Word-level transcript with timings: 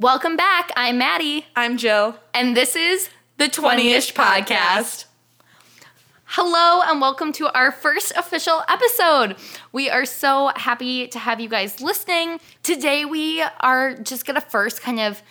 Welcome 0.00 0.34
back. 0.34 0.70
I'm 0.76 0.96
Maddie, 0.96 1.44
I'm 1.54 1.76
Jill. 1.76 2.16
and 2.32 2.56
this 2.56 2.74
is 2.74 3.10
the 3.36 3.48
20ish 3.48 4.14
podcast. 4.14 5.04
Hello, 6.24 6.80
and 6.86 7.02
welcome 7.02 7.32
to 7.32 7.54
our 7.54 7.70
first 7.70 8.10
official 8.16 8.62
episode. 8.66 9.36
We 9.72 9.90
are 9.90 10.06
so 10.06 10.52
happy 10.56 11.06
to 11.08 11.18
have 11.18 11.38
you 11.38 11.50
guys 11.50 11.82
listening. 11.82 12.40
Today, 12.62 13.04
we 13.04 13.42
are 13.60 13.94
just 13.94 14.24
gonna 14.24 14.40
first 14.40 14.80
kind 14.80 15.00
of 15.00 15.22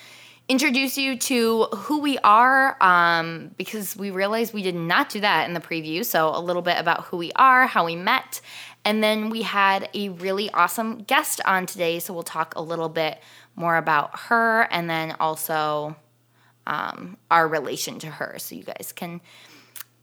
introduce 0.47 0.99
you 0.99 1.17
to 1.17 1.63
who 1.75 1.99
we 2.01 2.19
are 2.19 2.77
um, 2.79 3.49
because 3.57 3.97
we 3.97 4.11
realized 4.11 4.53
we 4.53 4.61
did 4.61 4.75
not 4.75 5.09
do 5.09 5.19
that 5.21 5.47
in 5.47 5.55
the 5.55 5.59
preview. 5.59 6.05
So, 6.05 6.29
a 6.31 6.39
little 6.39 6.61
bit 6.61 6.77
about 6.77 7.05
who 7.05 7.17
we 7.17 7.31
are, 7.35 7.65
how 7.65 7.87
we 7.87 7.95
met, 7.95 8.39
and 8.85 9.03
then 9.03 9.31
we 9.31 9.41
had 9.41 9.89
a 9.95 10.09
really 10.09 10.51
awesome 10.51 10.99
guest 11.05 11.41
on 11.43 11.65
today. 11.65 11.97
So, 11.97 12.13
we'll 12.13 12.21
talk 12.21 12.53
a 12.55 12.61
little 12.61 12.89
bit 12.89 13.17
more 13.55 13.77
about 13.77 14.17
her 14.19 14.67
and 14.71 14.89
then 14.89 15.15
also 15.19 15.95
um, 16.67 17.17
our 17.29 17.47
relation 17.47 17.99
to 17.99 18.07
her 18.07 18.35
so 18.37 18.55
you 18.55 18.63
guys 18.63 18.93
can 18.95 19.21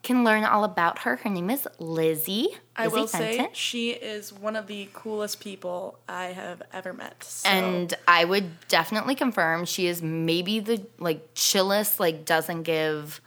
can 0.06 0.22
learn 0.22 0.44
all 0.44 0.62
about 0.62 1.00
her. 1.00 1.16
Her 1.16 1.30
name 1.30 1.50
is 1.50 1.66
Lizzie. 1.80 2.48
I 2.76 2.84
Lizzie 2.84 2.96
will 2.96 3.08
say 3.08 3.48
she 3.52 3.90
is 3.90 4.32
one 4.32 4.54
of 4.54 4.68
the 4.68 4.88
coolest 4.94 5.40
people 5.40 5.98
I 6.08 6.26
have 6.26 6.62
ever 6.72 6.92
met. 6.92 7.24
So. 7.24 7.48
And 7.48 7.92
I 8.06 8.24
would 8.24 8.68
definitely 8.68 9.16
confirm 9.16 9.64
she 9.64 9.88
is 9.88 10.02
maybe 10.02 10.60
the 10.60 10.86
like 11.00 11.34
chillest, 11.34 11.98
like 11.98 12.24
doesn't 12.24 12.62
give 12.62 13.20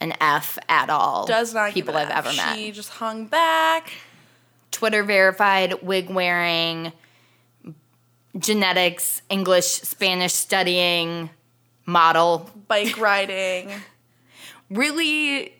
an 0.00 0.14
F 0.18 0.58
at 0.68 0.88
all. 0.88 1.26
does 1.26 1.52
not 1.52 1.72
people 1.72 1.94
I've 1.94 2.08
F. 2.08 2.26
ever 2.26 2.34
met. 2.34 2.56
She 2.56 2.72
just 2.72 2.88
hung 2.88 3.26
back. 3.26 3.92
Twitter 4.70 5.02
verified, 5.04 5.82
wig 5.82 6.08
wearing, 6.10 6.92
genetics, 8.38 9.22
English, 9.28 9.66
Spanish 9.66 10.32
studying, 10.32 11.30
model. 11.86 12.50
bike 12.68 12.98
riding. 12.98 13.70
Really 14.70 15.52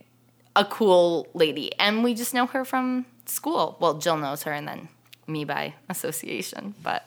a 0.57 0.65
cool 0.65 1.29
lady. 1.35 1.73
And 1.79 2.03
we 2.03 2.15
just 2.15 2.33
know 2.33 2.47
her 2.47 2.65
from 2.65 3.05
school. 3.27 3.77
Well, 3.79 3.95
Jill 3.99 4.17
knows 4.17 4.43
her 4.45 4.53
and 4.53 4.67
then 4.67 4.89
me 5.27 5.45
by 5.45 5.75
association. 5.91 6.75
But 6.83 7.07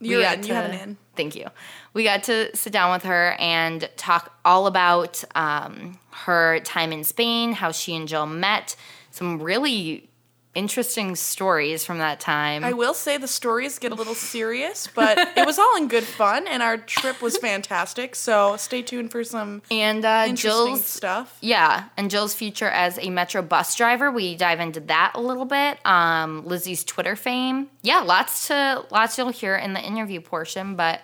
You're 0.00 0.22
got 0.22 0.36
in. 0.36 0.42
to, 0.42 0.48
You 0.48 0.54
have 0.54 0.70
an 0.70 0.78
in. 0.78 0.96
Thank 1.16 1.34
you. 1.34 1.46
We 1.94 2.04
got 2.04 2.22
to 2.24 2.56
sit 2.56 2.72
down 2.72 2.92
with 2.92 3.02
her 3.02 3.34
and 3.38 3.90
talk 3.96 4.38
all 4.44 4.66
about 4.66 5.22
um, 5.34 5.98
her 6.12 6.60
time 6.60 6.92
in 6.92 7.02
Spain, 7.04 7.52
how 7.52 7.72
she 7.72 7.94
and 7.96 8.06
Jill 8.06 8.24
met, 8.26 8.76
some 9.10 9.42
really 9.42 10.08
interesting 10.54 11.16
stories 11.16 11.84
from 11.84 11.98
that 11.98 12.20
time. 12.20 12.62
I 12.64 12.72
will 12.74 12.94
say 12.94 13.16
the 13.16 13.26
stories 13.28 13.78
get 13.78 13.90
a 13.92 13.94
little 13.94 14.14
serious, 14.34 14.86
but 14.94 15.16
it 15.36 15.46
was 15.46 15.58
all 15.58 15.76
in 15.76 15.88
good 15.88 16.04
fun, 16.04 16.46
and 16.46 16.62
our 16.62 16.76
trip 16.76 17.22
was 17.22 17.36
fantastic. 17.38 18.14
So 18.14 18.56
stay 18.56 18.82
tuned 18.82 19.10
for 19.10 19.24
some 19.24 19.62
and 19.70 20.04
uh, 20.04 20.24
interesting 20.28 20.34
Jill's 20.74 20.84
stuff. 20.84 21.38
Yeah, 21.40 21.84
and 21.96 22.10
Jill's 22.10 22.34
future 22.34 22.68
as 22.68 22.98
a 22.98 23.08
Metro 23.10 23.42
bus 23.42 23.74
driver. 23.76 24.10
We 24.10 24.36
dive 24.36 24.60
into 24.60 24.80
that 24.80 25.12
a 25.14 25.20
little 25.20 25.46
bit. 25.46 25.78
Um, 25.86 26.44
Lizzie's 26.46 26.84
Twitter 26.84 27.16
fame. 27.16 27.68
Yeah, 27.82 28.00
lots 28.00 28.48
to 28.48 28.84
lots 28.90 29.16
you'll 29.16 29.30
hear 29.30 29.56
in 29.56 29.72
the 29.72 29.80
interview 29.80 30.20
portion. 30.20 30.76
But 30.76 31.00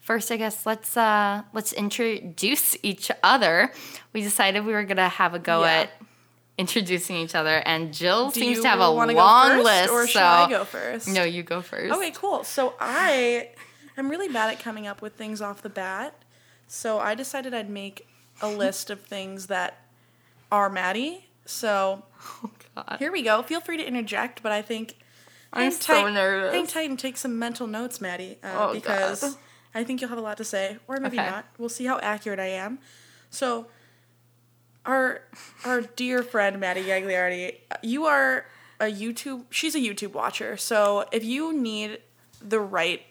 first, 0.00 0.30
I 0.30 0.36
guess 0.36 0.66
let's 0.66 0.96
uh, 0.96 1.42
let's 1.54 1.72
introduce 1.72 2.76
each 2.82 3.10
other. 3.22 3.72
We 4.12 4.20
decided 4.22 4.66
we 4.66 4.72
were 4.74 4.84
gonna 4.84 5.08
have 5.08 5.32
a 5.32 5.38
go 5.38 5.62
Yeah. 5.64 5.72
at 5.82 5.90
introducing 6.58 7.16
each 7.16 7.34
other, 7.34 7.62
and 7.66 7.92
Jill 7.94 8.30
Do 8.30 8.40
seems 8.40 8.60
to 8.60 8.68
have 8.68 8.80
a 8.80 8.88
long 8.88 9.08
list. 9.62 9.90
or 9.90 10.06
should 10.06 10.14
so 10.18 10.24
I 10.24 10.48
go 10.50 10.64
first? 10.64 11.08
no, 11.08 11.22
you 11.24 11.42
go 11.42 11.60
first. 11.62 11.94
Okay, 11.94 12.10
cool. 12.12 12.44
So 12.44 12.74
I 12.80 13.50
am 13.96 14.08
really 14.08 14.28
bad 14.28 14.50
at 14.52 14.60
coming 14.60 14.86
up 14.86 15.02
with 15.02 15.14
things 15.14 15.40
off 15.40 15.62
the 15.62 15.70
bat. 15.70 16.14
So 16.68 16.98
I 16.98 17.14
decided 17.14 17.54
I'd 17.54 17.70
make 17.70 18.06
a 18.40 18.48
list 18.62 18.90
of 18.90 19.00
things 19.00 19.46
that 19.46 19.78
are 20.50 20.68
Maddie. 20.68 21.26
So 21.46 22.02
Oh, 22.44 22.50
God. 22.76 22.96
here 22.98 23.10
we 23.10 23.22
go. 23.22 23.42
Feel 23.42 23.60
free 23.60 23.76
to 23.78 23.84
interject, 23.86 24.42
but 24.42 24.52
I 24.52 24.62
think 24.62 24.96
I'm 25.52 25.62
hang 25.62 25.70
so 25.72 26.02
tight, 26.04 26.12
nervous. 26.14 26.54
Hang 26.54 26.66
tight 26.66 26.88
and 26.88 26.98
take 26.98 27.16
some 27.16 27.38
mental 27.38 27.66
notes, 27.66 28.00
Maddie, 28.00 28.38
uh, 28.44 28.68
Oh, 28.68 28.72
because 28.72 29.20
God. 29.22 29.34
I 29.74 29.84
think 29.84 30.00
you'll 30.00 30.10
have 30.10 30.18
a 30.18 30.22
lot 30.22 30.36
to 30.36 30.44
say, 30.44 30.78
or 30.86 30.98
maybe 31.00 31.18
Okay. 31.18 31.28
not. 31.28 31.46
We'll 31.58 31.68
see 31.68 31.84
how 31.86 31.98
accurate 32.00 32.38
I 32.38 32.46
am. 32.48 32.78
So, 33.30 33.66
our 34.86 35.20
our 35.64 35.80
dear 35.82 36.22
friend 36.22 36.58
Maddie 36.60 36.84
Gagliardi, 36.84 37.56
you 37.82 38.06
are 38.06 38.44
a 38.80 38.84
YouTube. 38.86 39.44
She's 39.50 39.74
a 39.74 39.78
YouTube 39.80 40.12
watcher. 40.12 40.56
So 40.56 41.04
if 41.12 41.24
you 41.24 41.52
need 41.52 41.98
the 42.40 42.60
right 42.60 43.02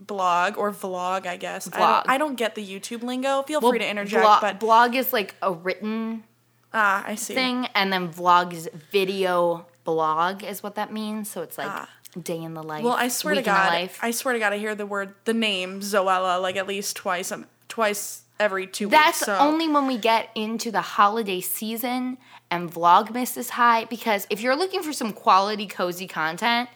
blog 0.00 0.56
or 0.58 0.72
vlog, 0.72 1.26
I 1.26 1.36
guess 1.36 1.68
I 1.68 1.70
Vlog. 1.78 2.04
don't, 2.04 2.10
I 2.14 2.18
don't 2.18 2.34
get 2.36 2.54
the 2.54 2.66
YouTube 2.66 3.02
lingo. 3.02 3.42
Feel 3.42 3.60
Well, 3.60 3.70
free 3.70 3.78
to 3.78 3.88
interject, 3.88 4.22
blog, 4.24 4.40
but 4.40 4.58
blog 4.60 4.94
is 4.94 5.12
like 5.12 5.34
a 5.42 5.52
written 5.52 6.24
ah, 6.72 7.04
I 7.06 7.14
see. 7.14 7.34
thing, 7.34 7.66
and 7.74 7.92
then 7.92 8.08
vlog 8.12 8.52
is 8.52 8.68
video 8.90 9.66
blog 9.84 10.42
is 10.42 10.62
what 10.62 10.74
that 10.74 10.92
means. 10.92 11.30
So 11.30 11.42
it's 11.42 11.56
like 11.58 11.68
Ah. 11.70 11.88
day 12.20 12.42
in 12.42 12.54
the 12.54 12.62
life. 12.62 12.82
Well, 12.82 12.94
I 12.94 13.08
swear 13.08 13.34
to 13.34 13.42
God. 13.42 13.90
I 14.02 14.10
swear 14.10 14.32
to 14.34 14.40
God, 14.40 14.52
I 14.52 14.58
hear 14.58 14.74
the 14.74 14.86
word, 14.86 15.14
the 15.26 15.34
name 15.34 15.80
Zoella 15.80 16.40
like 16.42 16.56
at 16.56 16.66
least 16.66 16.96
twice, 16.96 17.30
um, 17.30 17.46
twice 17.68 18.22
every 18.40 18.66
two 18.66 18.88
That's 18.88 19.20
weeks. 19.20 19.26
So. 19.26 19.36
only 19.38 19.68
when 19.68 19.86
we 19.86 19.98
get 19.98 20.30
into 20.34 20.70
the 20.72 20.80
holiday 20.80 21.40
season 21.40 22.18
and 22.50 22.72
Vlogmas 22.72 23.36
is 23.36 23.50
high 23.50 23.84
because 23.84 24.26
if 24.30 24.40
you're 24.40 24.56
looking 24.56 24.82
for 24.82 24.92
some 24.92 25.12
quality, 25.12 25.66
cozy 25.66 26.08
content, 26.08 26.68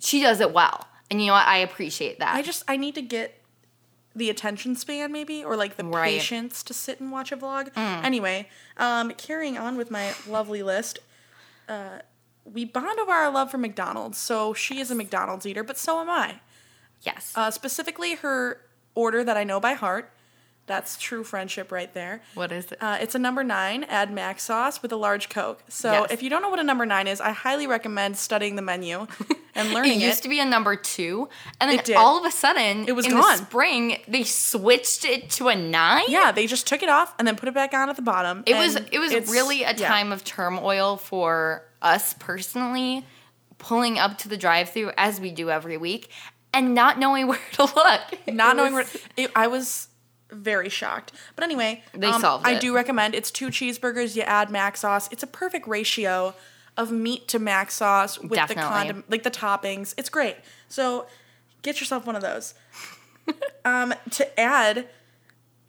she 0.00 0.20
does 0.20 0.40
it 0.40 0.52
well. 0.52 0.86
And 1.10 1.20
you 1.20 1.28
know 1.28 1.34
what? 1.34 1.46
I 1.46 1.58
appreciate 1.58 2.18
that. 2.18 2.34
I 2.34 2.42
just 2.42 2.64
I 2.68 2.76
need 2.76 2.94
to 2.96 3.02
get 3.02 3.40
the 4.16 4.30
attention 4.30 4.76
span 4.76 5.10
maybe 5.12 5.42
or 5.44 5.56
like 5.56 5.76
the 5.76 5.84
Right. 5.84 6.14
Mm. 6.14 6.18
patience 6.18 6.62
to 6.64 6.74
sit 6.74 7.00
and 7.00 7.10
watch 7.10 7.32
a 7.32 7.36
vlog. 7.36 7.70
Anyway, 7.76 8.48
um, 8.76 9.10
carrying 9.12 9.56
on 9.56 9.76
with 9.76 9.90
my 9.90 10.14
lovely 10.28 10.62
list. 10.62 10.98
Uh, 11.68 11.98
we 12.44 12.64
bond 12.64 12.98
over 13.00 13.10
our 13.10 13.30
love 13.30 13.50
for 13.50 13.58
McDonald's. 13.58 14.18
So 14.18 14.52
she 14.54 14.78
is 14.78 14.90
a 14.90 14.94
McDonald's 14.94 15.46
eater, 15.46 15.62
but 15.64 15.78
so 15.78 16.00
am 16.00 16.10
I. 16.10 16.40
yes. 17.02 17.32
Uh, 17.34 17.50
specifically, 17.50 18.16
her 18.16 18.60
order 18.94 19.24
that 19.24 19.36
I 19.36 19.44
know 19.44 19.58
by 19.60 19.72
heart. 19.72 20.10
That's 20.66 20.96
true 20.96 21.24
friendship 21.24 21.70
right 21.70 21.92
there. 21.92 22.22
what 22.34 22.50
is 22.50 22.72
it? 22.72 22.78
Uh, 22.80 22.96
it's 23.00 23.14
a 23.14 23.18
number 23.18 23.44
nine, 23.44 23.84
add 23.84 24.10
mac 24.10 24.40
sauce 24.40 24.80
with 24.80 24.92
a 24.92 24.96
large 24.96 25.28
Coke. 25.28 25.62
So 25.68 25.92
Yes. 25.92 26.10
if 26.12 26.22
you 26.22 26.30
don't 26.30 26.40
know 26.40 26.48
what 26.48 26.58
a 26.58 26.64
number 26.64 26.86
nine 26.86 27.06
is, 27.06 27.20
I 27.20 27.32
highly 27.32 27.66
recommend 27.66 28.16
studying 28.16 28.56
the 28.56 28.62
menu 28.62 29.06
and 29.54 29.70
learning 29.74 30.00
it 30.00 30.04
used 30.04 30.20
it. 30.20 30.22
to 30.22 30.28
be 30.30 30.40
a 30.40 30.44
number 30.46 30.74
two, 30.74 31.28
and 31.60 31.70
then 31.78 31.96
all 31.96 32.18
of 32.18 32.24
a 32.24 32.30
sudden, 32.30 32.86
It 32.88 32.92
was 32.92 33.04
in 33.04 33.12
gone. 33.12 33.20
the 33.20 33.44
spring, 33.44 33.98
they 34.08 34.22
switched 34.24 35.04
it 35.04 35.28
to 35.32 35.48
a 35.48 35.54
nine. 35.54 36.04
Yeah, 36.08 36.32
they 36.32 36.46
just 36.46 36.66
took 36.66 36.82
it 36.82 36.88
off 36.88 37.14
and 37.18 37.28
then 37.28 37.36
put 37.36 37.48
it 37.48 37.54
back 37.54 37.74
on 37.74 37.90
at 37.90 37.96
the 37.96 38.02
bottom. 38.02 38.42
It 38.46 38.54
was 38.54 38.76
it 38.76 38.98
was 38.98 39.12
really 39.30 39.64
a 39.64 39.74
yeah. 39.74 39.86
time 39.88 40.12
of 40.12 40.24
turmoil 40.24 40.96
for 40.96 41.62
us 41.82 42.14
personally, 42.18 43.04
pulling 43.58 43.98
up 43.98 44.16
to 44.18 44.28
the 44.28 44.36
drive-through 44.38 44.92
as 44.96 45.20
we 45.20 45.30
do 45.30 45.50
every 45.50 45.76
week, 45.76 46.08
and 46.54 46.74
not 46.74 46.98
knowing 46.98 47.26
where 47.28 47.38
to 47.52 47.64
look. 47.64 48.00
not 48.34 48.56
knowing 48.56 48.72
where 48.72 48.86
it, 49.18 49.30
I 49.36 49.46
was 49.48 49.88
very 50.34 50.68
shocked. 50.68 51.12
But 51.36 51.44
anyway, 51.44 51.82
They 51.92 52.06
um, 52.08 52.20
solved 52.20 52.46
I 52.46 52.52
it. 52.54 52.60
do 52.60 52.74
recommend 52.74 53.14
it's 53.14 53.30
two 53.30 53.48
cheeseburgers. 53.48 54.14
You 54.16 54.22
add 54.22 54.50
mac 54.50 54.76
sauce. 54.76 55.08
It's 55.12 55.22
a 55.22 55.26
perfect 55.26 55.66
ratio 55.66 56.34
of 56.76 56.90
meat 56.90 57.28
to 57.28 57.38
mac 57.38 57.70
sauce 57.70 58.18
with 58.18 58.30
the 58.30 58.36
Definitely. 58.36 58.62
condom, 58.64 59.04
like 59.08 59.22
the 59.22 59.30
toppings. 59.30 59.94
It's 59.96 60.08
great. 60.10 60.36
So 60.68 61.06
get 61.62 61.80
yourself 61.80 62.04
one 62.06 62.16
of 62.16 62.22
those. 62.22 62.54
um, 63.64 63.94
to 64.10 64.40
add, 64.40 64.88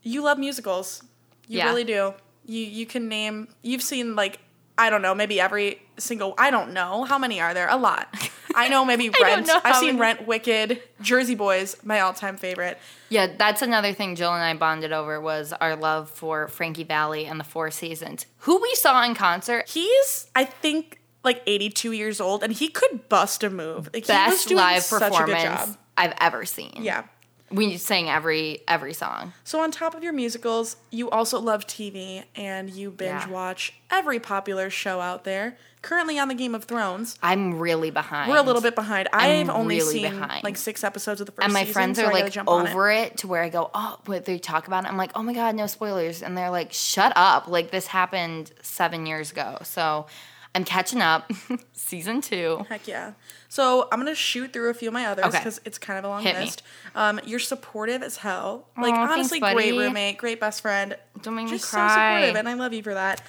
you 0.01 0.21
love 0.23 0.37
musicals. 0.37 1.03
You 1.47 1.59
Yeah. 1.59 1.69
really 1.69 1.83
do. 1.83 2.13
You 2.45 2.63
you 2.65 2.85
can 2.85 3.07
name. 3.07 3.47
You've 3.61 3.81
seen 3.83 4.15
like 4.15 4.39
I 4.77 4.89
don't 4.89 5.01
know, 5.01 5.15
maybe 5.15 5.39
every 5.39 5.81
single. 5.97 6.33
I 6.37 6.51
don't 6.51 6.73
know 6.73 7.05
how 7.05 7.17
many 7.17 7.39
are 7.39 7.53
there. 7.53 7.69
A 7.69 7.77
lot. 7.77 8.07
I 8.55 8.69
know 8.69 8.85
maybe 8.85 9.09
don't 9.13 9.21
Rent. 9.23 9.47
know 9.47 9.59
I've 9.63 9.75
seen 9.77 9.97
many. 9.97 9.99
Rent, 10.01 10.27
Wicked, 10.27 10.81
Jersey 11.01 11.35
Boys, 11.35 11.75
my 11.83 11.99
all-time 11.99 12.37
favorite. 12.37 12.77
Yeah, 13.09 13.27
that's 13.37 13.61
another 13.61 13.93
thing 13.93 14.15
Jill 14.15 14.33
and 14.33 14.43
I 14.43 14.53
bonded 14.55 14.91
over 14.91 15.19
was 15.21 15.53
our 15.53 15.75
love 15.75 16.09
for 16.09 16.47
Frankie 16.47 16.83
Valli 16.83 17.25
and 17.25 17.39
the 17.39 17.43
Four 17.43 17.69
Seasons, 17.71 18.25
who 18.39 18.61
we 18.61 18.73
saw 18.75 19.03
in 19.03 19.13
concert. 19.15 19.69
He's, 19.69 20.29
I 20.35 20.45
think, 20.45 20.99
like 21.23 21.41
82 21.45 21.91
years 21.91 22.21
old, 22.21 22.43
and 22.43 22.53
he 22.53 22.67
could 22.69 23.09
bust 23.09 23.43
a 23.43 23.49
move. 23.49 23.89
Like, 23.93 23.95
he 23.95 23.99
was 24.01 24.07
Best 24.07 24.47
doing 24.47 24.57
live 24.59 24.83
such 24.83 25.01
a 25.01 25.05
good 25.05 25.11
performance 25.11 25.43
job. 25.43 25.77
I've 25.97 26.13
ever 26.19 26.45
seen. 26.45 26.79
Yeah. 26.81 27.03
We 27.51 27.77
sang 27.77 28.09
every 28.09 28.61
every 28.67 28.93
song. 28.93 29.33
So 29.43 29.59
on 29.61 29.69
top 29.71 29.93
of 29.93 30.03
your 30.03 30.13
musicals, 30.13 30.77
you 30.89 31.09
also 31.11 31.39
love 31.39 31.67
TV, 31.67 32.23
and 32.35 32.69
you 32.69 32.89
binge 32.89 33.23
Yeah. 33.25 33.29
watch 33.29 33.73
every 33.91 34.19
popular 34.19 34.69
show 34.69 34.99
out 34.99 35.23
there. 35.25 35.55
Currently 35.83 36.17
on 36.17 36.27
the 36.29 36.33
Game 36.33 36.55
of 36.55 36.63
Thrones, 36.63 37.19
I'm 37.21 37.59
really 37.59 37.91
behind. 37.91 38.31
we're 38.31 38.37
a 38.37 38.41
little 38.41 38.63
bit 38.63 38.73
behind. 38.73 39.07
I've 39.13 39.49
only 39.49 39.77
really 39.77 39.99
seen 40.01 40.11
behind. 40.19 40.43
like 40.43 40.57
six 40.57 40.83
episodes 40.83 41.21
of 41.21 41.27
the 41.27 41.31
first 41.31 41.43
and 41.43 41.53
my 41.53 41.59
season, 41.61 41.73
friends 41.73 41.99
are 41.99 42.09
gotta 42.11 42.15
like 42.23 42.37
on 42.47 42.65
it. 42.65 42.71
over 42.71 42.89
it. 42.89 43.17
to 43.17 43.27
where 43.27 43.43
I 43.43 43.49
go, 43.49 43.69
oh, 43.75 43.99
what 44.05 44.25
they 44.25 44.39
talk 44.39 44.65
about 44.65 44.85
it. 44.85 44.87
I'm 44.87 44.97
like, 44.97 45.11
oh 45.13 45.21
my 45.21 45.33
god, 45.33 45.53
no 45.53 45.67
spoilers, 45.67 46.23
and 46.23 46.35
they're 46.35 46.49
like, 46.49 46.73
shut 46.73 47.13
up, 47.15 47.47
like 47.47 47.69
this 47.69 47.85
happened 47.85 48.51
seven 48.63 49.05
years 49.05 49.31
ago. 49.31 49.59
So 49.61 50.07
I'm 50.55 50.63
catching 50.63 51.01
up. 51.01 51.29
Season 51.73 52.21
two. 52.21 52.65
Heck 52.69 52.87
yeah. 52.87 53.13
So 53.49 53.87
I'm 53.91 53.99
gonna 53.99 54.15
shoot 54.15 54.53
through 54.53 54.69
a 54.69 54.73
few 54.73 54.87
of 54.87 54.93
my 54.93 55.05
others 55.05 55.25
Okay. 55.25 55.37
because 55.37 55.59
it's 55.65 55.77
kind 55.77 55.99
of 55.99 56.05
a 56.05 56.07
long 56.07 56.23
Hit 56.23 56.35
me. 56.35 56.45
list. 56.45 56.63
Um, 56.95 57.19
you're 57.25 57.39
supportive 57.39 58.01
as 58.01 58.17
hell. 58.17 58.67
Like 58.77 58.93
Aw, 58.93 58.97
thanks, 58.97 59.13
honestly, 59.13 59.39
great 59.41 59.73
roommate, 59.77 60.17
great 60.17 60.39
best 60.39 60.61
friend. 60.61 60.95
Don't 61.21 61.35
make 61.35 61.45
me 61.45 61.51
Just 61.51 61.65
so 61.65 61.77
supportive, 61.87 62.35
and 62.37 62.47
I 62.49 62.53
love 62.53 62.73
you 62.73 62.81
for 62.81 62.93
that. 62.93 63.21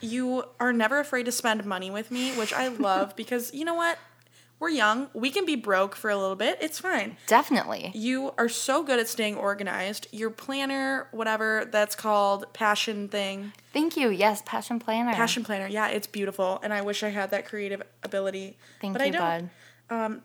You 0.00 0.44
are 0.58 0.72
never 0.72 0.98
afraid 0.98 1.24
to 1.24 1.32
spend 1.32 1.64
money 1.64 1.90
with 1.90 2.10
me, 2.10 2.32
which 2.36 2.52
I 2.52 2.68
love 2.68 3.14
because 3.16 3.52
you 3.54 3.64
know 3.64 3.74
what? 3.74 3.98
We're 4.58 4.70
young. 4.70 5.08
We 5.12 5.30
can 5.30 5.44
be 5.44 5.54
broke 5.54 5.94
for 5.94 6.08
a 6.08 6.16
little 6.16 6.36
bit. 6.36 6.58
It's 6.62 6.78
fine. 6.78 7.16
Definitely. 7.26 7.92
You 7.94 8.32
are 8.38 8.48
so 8.48 8.82
good 8.82 8.98
at 8.98 9.06
staying 9.06 9.36
organized. 9.36 10.06
Your 10.12 10.30
planner, 10.30 11.08
whatever 11.12 11.68
that's 11.70 11.94
called, 11.94 12.50
passion 12.54 13.08
thing, 13.08 13.52
Thank 13.74 13.98
you. 13.98 14.08
Yes, 14.08 14.42
passion 14.46 14.78
planner. 14.78 15.12
passion 15.12 15.44
planner. 15.44 15.66
Yeah, 15.66 15.88
it's 15.88 16.06
beautiful, 16.06 16.58
and 16.62 16.72
I 16.72 16.80
wish 16.80 17.02
I 17.02 17.10
had 17.10 17.30
that 17.32 17.46
creative 17.46 17.82
ability. 18.02 18.56
Thank 18.80 18.96
but 18.96 19.02
you, 19.02 19.08
I 19.08 19.10
don't. 19.10 19.50
bud. 19.88 19.94
Um, 19.94 20.22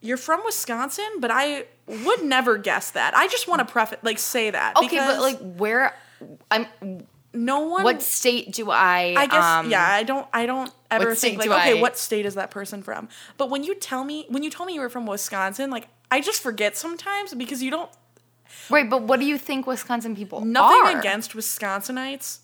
you're 0.00 0.16
from 0.16 0.42
Wisconsin, 0.44 1.06
but 1.20 1.30
I 1.32 1.66
would 1.86 2.24
never 2.24 2.58
guess 2.58 2.90
that. 2.90 3.16
I 3.16 3.28
just 3.28 3.46
want 3.46 3.60
to 3.66 3.72
preface, 3.72 3.98
like, 4.02 4.18
say 4.18 4.50
that. 4.50 4.76
Okay, 4.76 4.88
because 4.88 5.16
but 5.16 5.22
like 5.22 5.38
where 5.56 5.94
I'm 6.50 6.66
no 7.36 7.60
one. 7.60 7.84
what 7.84 8.02
state 8.02 8.52
do 8.52 8.70
I 8.70 9.14
I 9.16 9.26
guess 9.26 9.44
um, 9.44 9.70
yeah. 9.70 9.86
I 9.86 10.02
don't. 10.02 10.26
I 10.32 10.46
don't 10.46 10.72
ever 10.90 11.14
think 11.14 11.38
like, 11.38 11.48
okay, 11.50 11.78
I- 11.78 11.80
what 11.80 11.96
state 11.98 12.26
is 12.26 12.34
that 12.34 12.50
person 12.50 12.82
from? 12.82 13.08
But 13.36 13.50
when 13.50 13.62
you 13.62 13.74
tell 13.74 14.02
me, 14.04 14.26
when 14.28 14.42
you 14.42 14.50
told 14.50 14.66
me 14.66 14.74
you 14.74 14.80
were 14.80 14.88
from 14.88 15.06
Wisconsin, 15.06 15.70
like, 15.70 15.88
I 16.10 16.20
just 16.20 16.42
forget 16.42 16.76
sometimes 16.76 17.34
because 17.34 17.62
you 17.62 17.70
don't. 17.70 17.90
Right, 18.70 18.88
but 18.88 19.02
what 19.02 19.20
do 19.20 19.26
you 19.26 19.38
think 19.38 19.66
Wisconsin 19.66 20.16
people 20.16 20.44
Nothing 20.44 20.94
are? 20.96 20.98
against 20.98 21.32
Wisconsinites, 21.34 22.38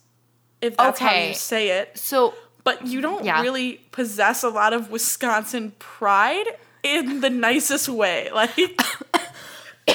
if 0.61 0.77
that's 0.77 0.99
how 1.01 1.13
you 1.15 1.35
say 1.35 1.71
it. 1.81 1.97
So 1.99 2.35
But 2.65 2.87
you 2.87 3.01
don't 3.01 3.25
Yeah. 3.25 3.41
really 3.43 3.81
possess 3.91 4.45
a 4.45 4.49
lot 4.49 4.73
of 4.73 4.91
Wisconsin 4.91 5.73
pride 5.81 6.47
in 6.85 7.21
the 7.21 7.31
nicest 7.49 7.89
way. 7.89 8.29
Like, 8.33 8.51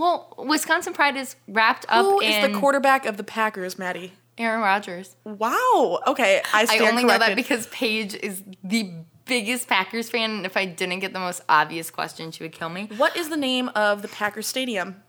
well, 0.00 0.34
Wisconsin 0.38 0.94
pride 0.94 1.16
is 1.16 1.36
wrapped 1.46 1.84
up 1.90 2.06
who 2.06 2.20
is 2.20 2.34
in 2.34 2.52
the 2.52 2.58
quarterback 2.58 3.04
of 3.04 3.18
the 3.18 3.24
Packers, 3.24 3.78
Maddie? 3.78 4.14
Aaron 4.38 4.62
Rodgers. 4.62 5.14
Wow. 5.24 6.00
Okay, 6.06 6.40
I 6.54 6.62
I 6.62 6.64
stand 6.64 6.82
only 6.82 7.02
know 7.02 7.08
that 7.08 7.18
corrected. 7.18 7.36
because 7.36 7.66
Paige 7.66 8.14
is 8.14 8.42
the 8.64 8.90
biggest 9.26 9.68
Packers 9.68 10.08
fan, 10.08 10.30
and 10.30 10.46
if 10.46 10.56
I 10.56 10.64
didn't 10.64 11.00
get 11.00 11.12
the 11.12 11.20
most 11.20 11.42
obvious 11.50 11.90
question, 11.90 12.30
she 12.30 12.42
would 12.42 12.52
kill 12.52 12.70
me. 12.70 12.88
What 12.96 13.14
is 13.14 13.28
the 13.28 13.36
name 13.36 13.68
of 13.74 14.00
the 14.00 14.08
Packers 14.08 14.46
stadium? 14.46 15.02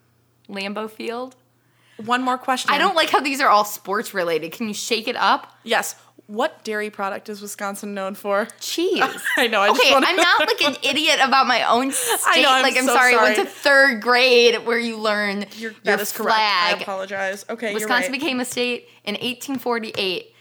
Lambeau 0.50 0.90
Field. 0.92 1.38
One 2.06 2.22
more 2.22 2.38
question. 2.38 2.74
I 2.74 2.78
don't 2.78 2.96
like 2.96 3.10
how 3.12 3.22
these 3.22 3.40
are 3.40 3.48
all 3.48 3.64
sports 3.64 4.14
related. 4.14 4.52
Can 4.52 4.68
you 4.68 4.74
shake 4.74 5.08
it 5.08 5.16
up? 5.16 5.56
Yes. 5.64 5.96
What 6.32 6.64
dairy 6.64 6.90
product 6.90 7.28
is 7.28 7.42
Wisconsin 7.42 7.94
known 7.94 8.16
for? 8.16 8.48
Cheese. 8.62 9.04
I 9.38 9.48
know. 9.48 9.60
I 9.62 9.70
Okay, 9.70 9.94
I'm 9.94 10.16
not 10.16 10.40
like 10.48 10.62
an 10.62 10.78
idiot 10.82 11.20
about 11.22 11.46
my 11.46 11.64
own 11.70 11.92
state. 11.92 12.20
I 12.26 12.42
know, 12.42 12.50
I'm 12.52 12.64
like 12.64 12.78
I'm 12.78 12.86
so 12.86 12.94
sorry, 12.94 13.16
I 13.16 13.22
went 13.22 13.36
to 13.36 13.46
third 13.46 14.02
grade 14.02 14.66
where 14.66 14.80
you 14.80 14.96
learn 14.98 15.46
your 15.58 15.74
that 15.84 16.00
is 16.00 16.14
correct. 16.14 16.38
I 16.40 16.78
apologize. 16.80 17.44
Okay, 17.50 17.74
Wisconsin 17.74 18.04
you're 18.04 18.12
right. 18.14 18.20
became 18.22 18.40
a 18.40 18.46
state 18.46 18.88
in 19.04 19.16
1848. 19.16 20.34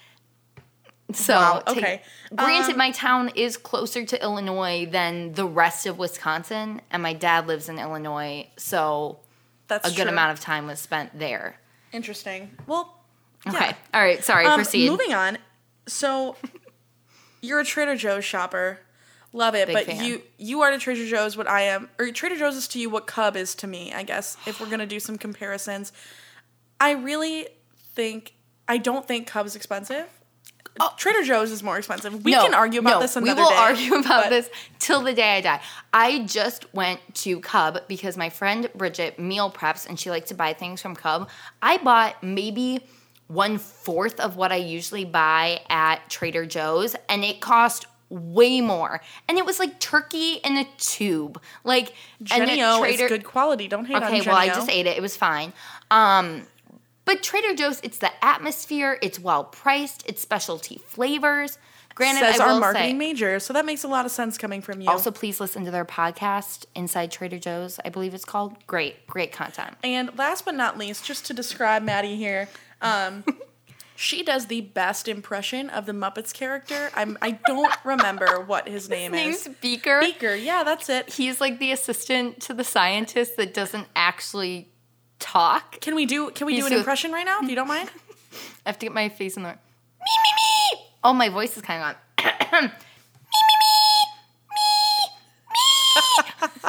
So, 1.12 1.34
Wow, 1.34 1.58
take- 1.66 1.76
okay. 1.78 2.02
granted, 2.36 2.72
Um, 2.72 2.78
my 2.78 2.92
town 2.92 3.30
is 3.34 3.56
closer 3.56 4.04
to 4.04 4.22
Illinois 4.22 4.86
than 4.86 5.32
the 5.32 5.44
rest 5.44 5.86
of 5.86 5.98
Wisconsin, 5.98 6.82
and 6.92 7.02
my 7.02 7.14
dad 7.14 7.48
lives 7.48 7.68
in 7.68 7.80
Illinois, 7.80 8.46
so 8.56 9.18
That's 9.66 9.88
a 9.88 9.90
good 9.90 10.02
true. 10.04 10.12
amount 10.12 10.30
of 10.32 10.40
time 10.40 10.68
was 10.68 10.78
spent 10.78 11.18
there. 11.18 11.56
Interesting. 11.90 12.52
Well, 12.68 12.94
Okay, 13.44 13.58
yeah. 13.70 13.74
all 13.92 14.00
right, 14.02 14.22
sorry, 14.22 14.46
Um, 14.46 14.54
proceed. 14.60 14.88
Moving 14.88 15.12
on. 15.14 15.38
So, 15.90 16.36
you're 17.42 17.60
a 17.60 17.64
Trader 17.64 17.96
Joe's 17.96 18.24
shopper. 18.24 18.80
Love 19.32 19.54
it, 19.54 19.68
Big 19.68 19.76
but 19.76 19.86
fan. 19.86 20.04
you 20.04 20.22
you 20.38 20.60
are 20.62 20.70
to 20.72 20.78
Trader 20.78 21.06
Joe's 21.06 21.36
what 21.36 21.48
I 21.48 21.62
am, 21.62 21.88
or 22.00 22.10
Trader 22.10 22.36
Joe's 22.36 22.56
is 22.56 22.66
to 22.68 22.80
you 22.80 22.90
what 22.90 23.06
Cub 23.06 23.36
is 23.36 23.54
to 23.56 23.66
me. 23.68 23.92
I 23.92 24.02
guess 24.02 24.36
if 24.46 24.60
we're 24.60 24.68
gonna 24.68 24.86
do 24.86 24.98
some 24.98 25.16
comparisons, 25.18 25.92
I 26.80 26.92
really 26.92 27.46
think 27.94 28.34
I 28.66 28.78
don't 28.78 29.06
think 29.06 29.28
Cub's 29.28 29.54
expensive. 29.54 30.06
Oh. 30.80 30.92
Trader 30.96 31.22
Joe's 31.22 31.50
is 31.52 31.62
more 31.62 31.78
expensive. 31.78 32.24
We 32.24 32.34
Oh. 32.34 32.38
No, 32.38 32.44
can 32.46 32.54
argue 32.54 32.80
about 32.80 32.94
no, 32.94 33.00
this 33.00 33.14
another 33.14 33.34
day. 33.34 33.36
We 33.36 33.42
will 33.42 33.50
day, 33.50 33.56
argue 33.56 33.94
about 33.96 34.24
but- 34.24 34.30
this 34.30 34.50
till 34.80 35.02
the 35.02 35.12
day 35.12 35.36
I 35.36 35.40
die. 35.40 35.60
I 35.92 36.20
just 36.24 36.72
went 36.74 37.00
to 37.16 37.38
Cub 37.40 37.86
because 37.86 38.16
my 38.16 38.30
friend 38.30 38.68
Bridget 38.74 39.18
meal 39.18 39.50
preps 39.50 39.88
and 39.88 39.98
she 39.98 40.10
likes 40.10 40.28
to 40.30 40.34
buy 40.34 40.54
things 40.54 40.82
from 40.82 40.96
Cub. 40.96 41.28
I 41.62 41.76
bought 41.78 42.22
maybe 42.22 42.80
one 43.30 43.58
fourth 43.58 44.18
of 44.18 44.36
what 44.36 44.50
I 44.50 44.56
usually 44.56 45.04
buy 45.04 45.60
at 45.68 46.08
Trader 46.10 46.46
Joe's, 46.46 46.96
and 47.08 47.22
it 47.24 47.40
cost 47.40 47.86
way 48.08 48.60
more. 48.60 49.00
And 49.28 49.38
it 49.38 49.46
was 49.46 49.60
like 49.60 49.78
turkey 49.78 50.40
in 50.44 50.56
a 50.56 50.66
tube. 50.78 51.40
Like 51.62 51.94
and 52.18 52.26
Jenny-O 52.26 52.80
Trader- 52.80 53.04
is 53.04 53.08
good 53.08 53.24
quality. 53.24 53.68
Don't 53.68 53.84
hate 53.84 53.94
on 53.94 54.02
Okay, 54.02 54.22
well, 54.22 54.34
I 54.34 54.48
just 54.48 54.68
ate 54.68 54.86
it. 54.86 54.96
It 54.96 55.00
was 55.00 55.16
fine. 55.16 55.52
Um, 55.92 56.42
but 57.04 57.22
Trader 57.22 57.54
Joe's, 57.54 57.80
it's 57.84 57.98
the 57.98 58.10
atmosphere. 58.24 58.98
It's 59.00 59.20
well 59.20 59.44
priced. 59.44 60.02
It's 60.08 60.20
specialty 60.20 60.80
flavors. 60.84 61.56
Granted, 61.94 62.20
Says 62.20 62.40
I 62.40 62.52
our 62.52 62.60
marketing 62.60 62.90
say, 62.90 62.92
major, 62.94 63.38
so 63.40 63.52
that 63.52 63.66
makes 63.66 63.84
a 63.84 63.88
lot 63.88 64.06
of 64.06 64.12
sense 64.12 64.38
coming 64.38 64.62
from 64.62 64.80
you. 64.80 64.88
also 64.88 65.10
please 65.10 65.38
listen 65.40 65.64
to 65.66 65.70
their 65.70 65.84
podcast, 65.84 66.64
Inside 66.74 67.10
Trader 67.10 67.38
Joe's. 67.38 67.78
I 67.84 67.90
believe 67.90 68.14
it's 68.14 68.24
called. 68.24 68.56
Great, 68.66 69.06
great 69.06 69.32
content. 69.32 69.76
And 69.82 70.16
last 70.16 70.44
but 70.44 70.54
not 70.54 70.78
least, 70.78 71.04
just 71.04 71.26
to 71.26 71.34
describe 71.34 71.82
Maddie 71.82 72.16
here, 72.16 72.48
um, 72.82 73.24
she 73.96 74.22
does 74.22 74.46
the 74.46 74.62
best 74.62 75.08
impression 75.08 75.68
of 75.70 75.84
the 75.86 75.92
Muppets 75.92 76.32
character. 76.32 76.90
I'm 76.94 77.18
I 77.20 77.32
don't 77.32 77.72
remember 77.84 78.40
what 78.40 78.68
his 78.68 78.88
name 78.88 79.12
His 79.12 79.24
name's 79.24 79.46
is. 79.46 79.54
Beaker. 79.60 80.00
Beaker, 80.00 80.34
yeah, 80.34 80.64
that's 80.64 80.88
it. 80.88 81.10
He's 81.14 81.40
like 81.40 81.58
the 81.58 81.72
assistant 81.72 82.40
to 82.42 82.54
the 82.54 82.64
scientist 82.64 83.36
that 83.36 83.52
doesn't 83.52 83.88
actually 83.94 84.68
talk. 85.18 85.80
Can 85.80 85.94
we 85.94 86.06
do 86.06 86.30
can 86.30 86.46
we 86.46 86.54
He's 86.54 86.62
do 86.64 86.68
an 86.68 86.72
a- 86.74 86.78
impression 86.78 87.12
right 87.12 87.26
now, 87.26 87.40
if 87.42 87.48
you 87.50 87.56
don't 87.56 87.68
mind? 87.68 87.90
I 88.64 88.70
have 88.70 88.78
to 88.78 88.86
get 88.86 88.92
my 88.94 89.08
face 89.08 89.36
in 89.36 89.42
there. 89.42 89.52
me 89.54 90.06
me 90.24 90.32
me. 90.78 90.86
Oh, 91.04 91.12
my 91.12 91.28
voice 91.28 91.56
is 91.56 91.62
kind 91.62 91.82
of 91.82 91.96
gone. 92.50 92.70
Me 92.70 92.70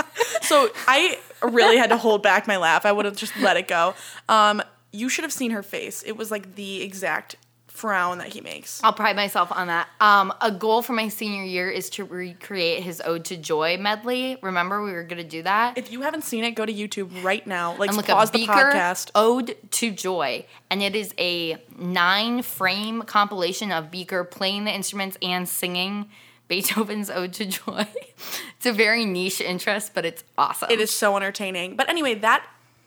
So 0.42 0.70
I 0.88 1.18
really 1.44 1.78
had 1.78 1.90
to 1.90 1.98
hold 1.98 2.24
back 2.24 2.48
my 2.48 2.58
laugh. 2.58 2.86
I 2.86 2.92
would 2.92 3.06
have 3.06 3.16
just 3.16 3.38
let 3.38 3.58
it 3.58 3.68
go. 3.68 3.94
Um, 4.28 4.62
you 4.92 5.10
should 5.10 5.24
have 5.24 5.34
seen 5.34 5.52
her 5.52 5.64
face. 5.64 6.04
It 6.04 6.18
was 6.18 6.32
like 6.32 6.56
the 6.56 6.82
exact 6.82 7.36
frown 7.72 8.20
that 8.20 8.28
he 8.28 8.42
makes. 8.42 8.84
I'll 8.84 8.94
pride 8.94 9.16
myself 9.16 9.52
on 9.52 9.68
that. 9.68 9.88
Um, 10.00 10.34
a 10.42 10.52
goal 10.52 10.82
for 10.82 10.94
my 10.94 11.08
senior 11.08 11.44
year 11.44 11.70
is 11.70 11.90
to 11.92 12.04
recreate 12.04 12.84
his 12.84 13.02
Ode 13.04 13.26
to 13.26 13.38
Joy 13.38 13.78
medley. 13.78 14.38
Remember, 14.42 14.84
we 14.84 14.92
were 14.92 15.04
going 15.04 15.22
to 15.22 15.28
do 15.28 15.42
that? 15.44 15.78
If 15.78 15.92
you 15.92 16.02
haven't 16.02 16.24
seen 16.24 16.44
it, 16.44 16.52
go 16.52 16.66
to 16.66 16.74
YouTube 16.74 17.24
right 17.24 17.46
now. 17.48 17.76
Like 17.78 17.90
and 17.90 17.98
look 17.98 18.08
pause 18.08 18.32
the 18.32 18.46
podcast. 18.46 19.12
Ode 19.16 19.58
to 19.72 19.92
Joy. 19.92 20.46
And 20.70 20.84
it 20.84 20.96
is 20.96 21.14
a 21.18 21.58
nine 21.78 22.42
frame 22.44 23.02
compilation 23.04 23.72
of 23.72 23.90
Beaker 23.90 24.24
playing 24.26 24.66
the 24.66 24.72
instruments 24.72 25.18
and 25.22 25.48
singing 25.48 26.10
Beethoven's 26.48 27.10
Ode 27.10 27.34
to 27.34 27.46
Joy. 27.46 27.88
it's 28.58 28.66
a 28.66 28.74
very 28.74 29.06
niche 29.06 29.40
interest, 29.40 29.94
but 29.94 30.06
it's 30.06 30.24
awesome. 30.38 30.70
It 30.70 30.82
is 30.82 30.92
so 30.92 31.16
entertaining. 31.16 31.78
But 31.78 31.90
anyway, 31.90 32.16
that 32.16 32.46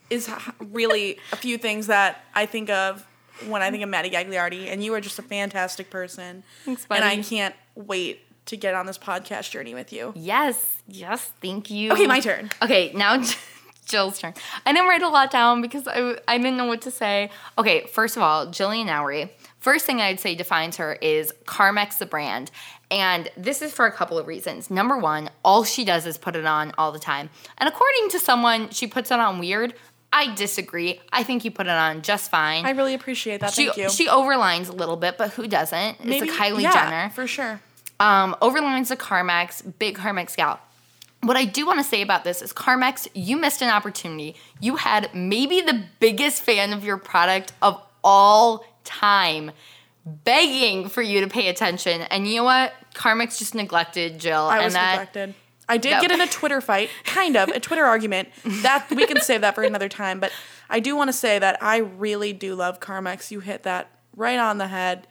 is 0.09 0.29
really 0.59 1.17
a 1.31 1.35
few 1.35 1.57
things 1.57 1.87
that 1.87 2.23
I 2.33 2.45
think 2.45 2.69
of 2.69 3.05
when 3.47 3.61
I 3.61 3.71
think 3.71 3.83
of 3.83 3.89
Maddie 3.89 4.09
Gagliardi, 4.09 4.71
and 4.71 4.83
you 4.83 4.93
are 4.93 5.01
just 5.01 5.19
a 5.19 5.21
fantastic 5.21 5.89
person. 5.89 6.43
Thanks, 6.63 6.85
and 6.89 7.03
I 7.03 7.21
can't 7.21 7.55
wait 7.75 8.21
to 8.45 8.57
get 8.57 8.75
on 8.75 8.85
this 8.85 8.97
podcast 8.97 9.51
journey 9.51 9.73
with 9.73 9.91
you. 9.91 10.13
Yes, 10.15 10.77
yes, 10.87 11.31
thank 11.41 11.69
you. 11.69 11.91
Okay, 11.91 12.07
my 12.07 12.19
turn. 12.19 12.49
Okay, 12.61 12.91
now 12.93 13.21
Jill's 13.85 14.19
turn. 14.19 14.33
I 14.65 14.73
didn't 14.73 14.87
write 14.87 15.01
a 15.01 15.09
lot 15.09 15.31
down 15.31 15.61
because 15.61 15.87
I, 15.87 16.17
I 16.27 16.37
didn't 16.37 16.57
know 16.57 16.65
what 16.65 16.81
to 16.83 16.91
say. 16.91 17.29
Okay, 17.57 17.85
first 17.87 18.17
of 18.17 18.23
all, 18.23 18.47
Jillian 18.47 18.87
Owery. 18.87 19.29
First 19.59 19.85
thing 19.85 19.99
I'd 19.99 20.19
say 20.19 20.35
defines 20.35 20.77
her 20.77 20.93
is 20.93 21.33
Carmex 21.45 21.97
the 21.97 22.05
brand. 22.05 22.51
And 22.91 23.29
this 23.35 23.63
is 23.63 23.73
for 23.73 23.87
a 23.87 23.91
couple 23.91 24.19
of 24.19 24.27
reasons. 24.27 24.69
Number 24.69 24.97
one, 24.97 25.31
all 25.43 25.63
she 25.63 25.83
does 25.83 26.05
is 26.05 26.17
put 26.17 26.35
it 26.35 26.45
on 26.45 26.71
all 26.77 26.91
the 26.91 26.99
time. 26.99 27.29
And 27.57 27.67
according 27.67 28.09
to 28.09 28.19
someone, 28.19 28.69
she 28.69 28.85
puts 28.85 29.09
it 29.09 29.19
on 29.19 29.39
weird. 29.39 29.73
I 30.17 30.33
disagree. 30.33 31.01
I 31.11 31.23
think 31.23 31.43
you 31.43 31.51
put 31.51 31.67
it 31.67 31.71
on 31.71 32.01
just 32.01 32.31
fine. 32.31 32.65
I 32.65 32.69
really 32.69 32.93
appreciate 32.93 33.41
that. 33.41 33.53
she, 33.53 33.65
Thank 33.65 33.77
you. 33.77 33.89
she 33.89 34.07
overlines 34.07 34.69
a 34.69 34.71
little 34.71 34.95
bit, 34.95 35.17
but 35.17 35.31
who 35.31 35.45
doesn't? 35.45 35.97
It's 36.01 36.31
a 36.31 36.33
Kylie 36.33 36.61
yeah, 36.61 36.71
Jenner. 36.71 37.09
for 37.09 37.27
sure. 37.27 37.59
Um, 37.99 38.33
overlines 38.41 38.87
the 38.87 38.95
Carmex, 38.95 39.73
big 39.77 39.97
Carmex 39.97 40.37
gal. 40.37 40.61
What 41.21 41.35
I 41.35 41.43
do 41.43 41.65
want 41.65 41.79
to 41.79 41.83
say 41.83 42.01
about 42.01 42.23
this 42.23 42.41
is 42.41 42.53
Carmex, 42.53 43.09
you 43.13 43.35
missed 43.35 43.61
an 43.61 43.67
opportunity. 43.69 44.37
You 44.61 44.77
had 44.77 45.13
maybe 45.13 45.59
the 45.59 45.83
biggest 45.99 46.41
fan 46.41 46.71
of 46.71 46.85
your 46.85 46.97
product 46.97 47.51
of 47.61 47.81
all 48.01 48.65
time 48.85 49.51
begging 50.05 50.87
for 50.87 51.01
you 51.01 51.19
to 51.21 51.27
pay 51.27 51.49
attention. 51.49 52.01
And 52.03 52.25
you 52.25 52.37
know 52.37 52.43
what? 52.45 52.73
Carmex 52.93 53.37
just 53.37 53.53
neglected 53.53 54.17
Jill. 54.17 54.43
I 54.43 54.57
and 54.57 54.65
was 54.65 54.73
that 54.75 54.91
neglected. 54.91 55.35
I 55.67 55.77
did 55.77 55.93
that- 55.93 56.01
get 56.01 56.11
in 56.11 56.21
a 56.21 56.27
Twitter 56.27 56.61
fight, 56.61 56.89
kind 57.03 57.35
of 57.35 57.49
a 57.49 57.59
Twitter 57.59 57.85
argument. 57.85 58.29
That 58.61 58.87
we 58.91 59.05
can 59.07 59.19
save 59.21 59.41
that 59.41 59.55
for 59.55 59.63
another 59.63 59.89
time. 59.89 60.19
But 60.19 60.31
I 60.69 60.79
do 60.79 60.95
want 60.95 61.07
to 61.09 61.13
say 61.13 61.39
that 61.39 61.61
I 61.61 61.77
really 61.77 62.33
do 62.33 62.55
love 62.55 62.79
Carmex. 62.79 63.31
You 63.31 63.39
hit 63.39 63.63
that 63.63 63.89
right 64.15 64.39
on 64.39 64.57
the 64.57 64.67
head. 64.67 65.07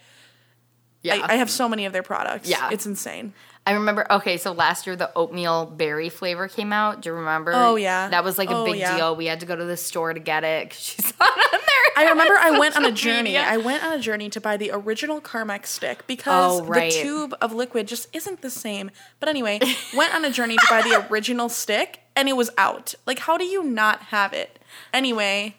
Yeah. 1.03 1.17
I, 1.27 1.35
I 1.35 1.37
have 1.37 1.51
so 1.51 1.69
many 1.69 1.85
of 1.87 1.93
their 1.93 2.03
products. 2.03 2.49
Yeah. 2.49 2.71
It's 2.73 2.87
insane. 2.87 3.35
I 3.67 3.73
remember. 3.73 4.07
Okay, 4.11 4.37
so 4.37 4.53
last 4.53 4.87
year 4.87 4.95
the 4.95 5.11
oatmeal 5.17 5.65
berry 5.67 6.09
flavor 6.11 6.49
came 6.49 6.73
out. 6.73 7.01
Do 7.03 7.11
you 7.11 7.15
remember? 7.17 7.53
Oh, 7.55 7.77
yeah. 7.77 8.09
that 8.09 8.23
was 8.25 8.37
like 8.39 8.51
a 8.51 8.55
Oh, 8.57 8.65
big 8.67 8.77
yeah. 8.77 8.97
deal. 8.97 9.17
We 9.17 9.27
had 9.27 9.41
to 9.41 9.47
go 9.47 9.57
to 9.57 9.65
the 9.65 9.77
store 9.77 10.13
to 10.13 10.21
get 10.21 10.45
it 10.45 10.69
because 10.69 10.83
she 10.83 11.03
saw 11.03 11.25
it 11.25 11.55
on. 11.55 11.61
I 11.97 12.09
remember 12.11 12.35
I 12.39 12.59
went 12.59 12.77
on 12.77 12.85
a 12.85 12.93
journey. 13.05 13.23
media. 13.31 13.45
I 13.47 13.57
went 13.57 13.85
on 13.85 13.93
a 13.93 13.99
journey 13.99 14.29
to 14.31 14.41
buy 14.41 14.57
the 14.57 14.71
original 14.73 15.21
Carmex 15.21 15.67
stick 15.67 16.07
because 16.07 16.61
Oh, 16.61 16.65
right. 16.65 16.93
the 16.93 17.03
tube 17.03 17.35
of 17.41 17.53
liquid 17.53 17.87
just 17.89 18.09
isn't 18.15 18.43
the 18.43 18.51
same. 18.51 18.91
But 19.21 19.29
anyway, 19.29 19.61
went 19.97 20.15
on 20.15 20.25
a 20.25 20.31
journey 20.31 20.57
to 20.57 20.67
buy 20.71 20.83
the 20.83 21.07
original 21.11 21.49
stick 21.49 22.01
and 22.17 22.29
it 22.29 22.37
was 22.37 22.51
out. 22.59 22.95
Like, 23.07 23.21
how 23.21 23.37
do 23.37 23.45
you 23.45 23.63
not 23.63 24.03
have 24.05 24.33
it? 24.33 24.59
Anyway, 24.93 25.57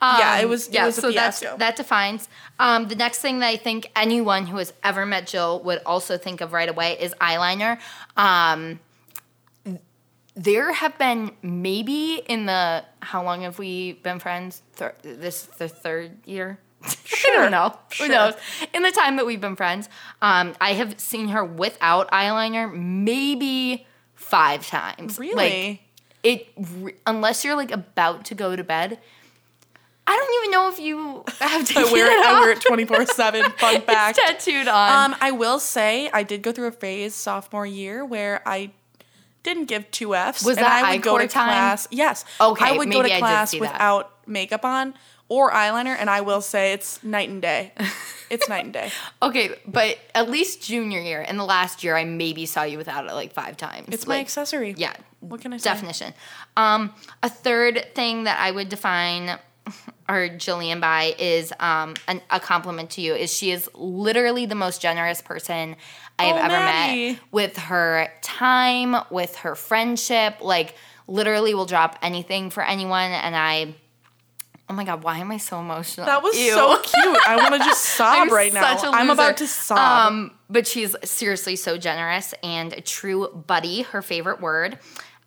yeah, 0.00 0.38
it 0.38 0.48
was. 0.48 0.68
yeah, 0.70 0.84
it 0.84 0.86
was 0.86 0.98
a 0.98 1.00
so 1.00 1.10
that's, 1.12 1.40
that 1.40 1.76
defines. 1.76 2.28
Um, 2.58 2.88
the 2.88 2.94
next 2.94 3.18
thing 3.18 3.40
that 3.40 3.48
I 3.48 3.56
think 3.56 3.90
anyone 3.96 4.46
who 4.46 4.58
has 4.58 4.72
ever 4.84 5.04
met 5.04 5.26
Jill 5.26 5.60
would 5.64 5.80
also 5.84 6.16
think 6.16 6.40
of 6.40 6.52
right 6.52 6.68
away 6.68 6.96
is 6.98 7.14
eyeliner. 7.20 7.78
Um, 8.16 8.80
there 10.36 10.72
have 10.72 10.96
been 10.98 11.32
maybe 11.42 12.22
in 12.28 12.46
the 12.46 12.84
how 13.00 13.24
long 13.24 13.42
have 13.42 13.58
we 13.58 13.94
been 13.94 14.18
friends? 14.18 14.62
Thir- 14.74 14.94
this 15.02 15.42
the 15.58 15.68
third 15.68 16.18
year. 16.26 16.58
I 16.84 17.30
don't 17.32 17.50
know. 17.50 17.76
sure. 17.90 18.06
Who 18.06 18.12
knows? 18.12 18.34
In 18.74 18.82
the 18.82 18.92
time 18.92 19.16
that 19.16 19.26
we've 19.26 19.40
been 19.40 19.56
friends, 19.56 19.88
um, 20.22 20.54
I 20.60 20.74
have 20.74 21.00
seen 21.00 21.28
her 21.28 21.44
without 21.44 22.10
eyeliner 22.10 22.72
maybe 22.72 23.86
five 24.14 24.66
times. 24.66 25.18
Really? 25.18 25.34
Like, 25.34 25.80
it 26.22 26.48
re- 26.80 26.94
unless 27.06 27.44
you're 27.44 27.56
like 27.56 27.70
about 27.72 28.26
to 28.26 28.34
go 28.34 28.54
to 28.54 28.62
bed. 28.62 28.98
I 30.08 30.16
don't 30.16 30.34
even 30.44 30.50
know 30.52 30.68
if 30.68 30.78
you 30.78 31.24
have 31.40 31.66
to 31.66 31.80
I 31.80 31.92
wear 31.92 32.06
it. 32.06 32.26
I 32.26 32.40
wear 32.40 32.52
it 32.52 32.60
twenty 32.60 32.84
four 32.84 33.04
seven. 33.06 33.42
Fun 33.58 33.80
fact. 33.80 34.18
It's 34.22 34.44
tattooed 34.44 34.68
on. 34.68 35.12
Um, 35.12 35.18
I 35.20 35.32
will 35.32 35.58
say 35.58 36.08
I 36.12 36.22
did 36.22 36.42
go 36.42 36.52
through 36.52 36.68
a 36.68 36.72
phase 36.72 37.14
sophomore 37.14 37.66
year 37.66 38.04
where 38.04 38.40
I 38.46 38.70
didn't 39.46 39.64
give 39.66 39.90
two 39.90 40.14
Fs. 40.14 40.44
Was 40.44 40.58
and 40.58 40.66
that 40.66 40.84
I 40.84 40.92
would 40.92 41.02
go 41.02 41.16
to 41.16 41.26
time? 41.26 41.48
class. 41.48 41.88
Yes. 41.90 42.24
Okay, 42.38 42.64
I 42.66 42.72
would 42.76 42.90
go 42.90 42.98
maybe 42.98 43.08
to 43.08 43.14
I 43.14 43.18
did 43.18 43.20
class 43.20 43.50
see 43.50 43.58
that. 43.60 43.72
without 43.72 44.12
makeup 44.28 44.64
on 44.66 44.92
or 45.28 45.50
eyeliner, 45.50 45.96
and 45.98 46.10
I 46.10 46.20
will 46.20 46.40
say 46.42 46.72
it's 46.74 47.02
night 47.02 47.28
and 47.30 47.40
day. 47.40 47.72
It's 48.28 48.48
night 48.48 48.64
and 48.64 48.72
day. 48.72 48.90
okay, 49.22 49.50
but 49.68 49.98
at 50.12 50.28
least 50.28 50.60
junior 50.60 50.98
year 50.98 51.24
and 51.24 51.38
the 51.38 51.44
last 51.44 51.84
year, 51.84 51.96
I 51.96 52.02
maybe 52.04 52.44
saw 52.44 52.64
you 52.64 52.76
without 52.76 53.06
it 53.06 53.12
like 53.12 53.32
five 53.32 53.56
times. 53.56 53.86
It's 53.92 54.04
my 54.04 54.16
Like, 54.16 54.22
accessory. 54.26 54.74
Yeah. 54.76 54.94
What 55.20 55.40
can 55.42 55.52
I 55.52 55.58
say? 55.58 55.70
Definition. 55.70 56.12
Um, 56.56 56.92
a 57.22 57.28
third 57.28 57.94
thing 57.94 58.24
that 58.24 58.40
I 58.40 58.50
would 58.50 58.68
define 58.68 59.38
or 60.08 60.28
Jillian 60.28 60.80
by 60.80 61.14
is 61.18 61.52
um, 61.60 61.94
an, 62.08 62.20
a 62.30 62.38
compliment 62.40 62.90
to 62.90 63.00
you 63.00 63.14
is 63.14 63.32
she 63.32 63.50
is 63.50 63.68
literally 63.74 64.46
the 64.46 64.54
most 64.54 64.80
generous 64.80 65.20
person 65.20 65.76
I 66.18 66.24
have 66.24 66.36
Oh, 66.36 66.38
ever 66.40 66.48
Maddie. 66.54 67.12
met 67.12 67.20
with 67.32 67.56
her 67.58 68.08
time, 68.22 68.96
with 69.10 69.36
her 69.38 69.54
friendship. 69.54 70.36
Like 70.40 70.74
literally 71.08 71.54
will 71.54 71.66
drop 71.66 71.98
anything 72.02 72.50
for 72.50 72.62
anyone 72.64 73.10
and 73.12 73.34
I 73.36 73.74
Oh 74.68 74.74
my 74.74 74.82
god, 74.82 75.04
why 75.04 75.18
am 75.18 75.30
I 75.30 75.36
so 75.36 75.60
emotional? 75.60 76.06
That 76.06 76.24
was 76.24 76.36
Ew. 76.36 76.50
so 76.52 76.76
cute. 76.82 77.18
I 77.28 77.36
want 77.36 77.54
to 77.54 77.58
just 77.60 77.84
sob 77.96 78.32
right 78.32 78.52
now. 78.52 78.76
I'm 78.82 79.10
about 79.10 79.36
to 79.36 79.46
sob. 79.46 79.78
Um, 79.78 80.32
but 80.50 80.66
she's 80.66 80.96
seriously 81.04 81.54
so 81.54 81.78
generous 81.78 82.34
and 82.42 82.72
a 82.72 82.80
true 82.80 83.28
buddy, 83.46 83.82
her 83.82 84.02
favorite 84.02 84.40
word. 84.40 84.80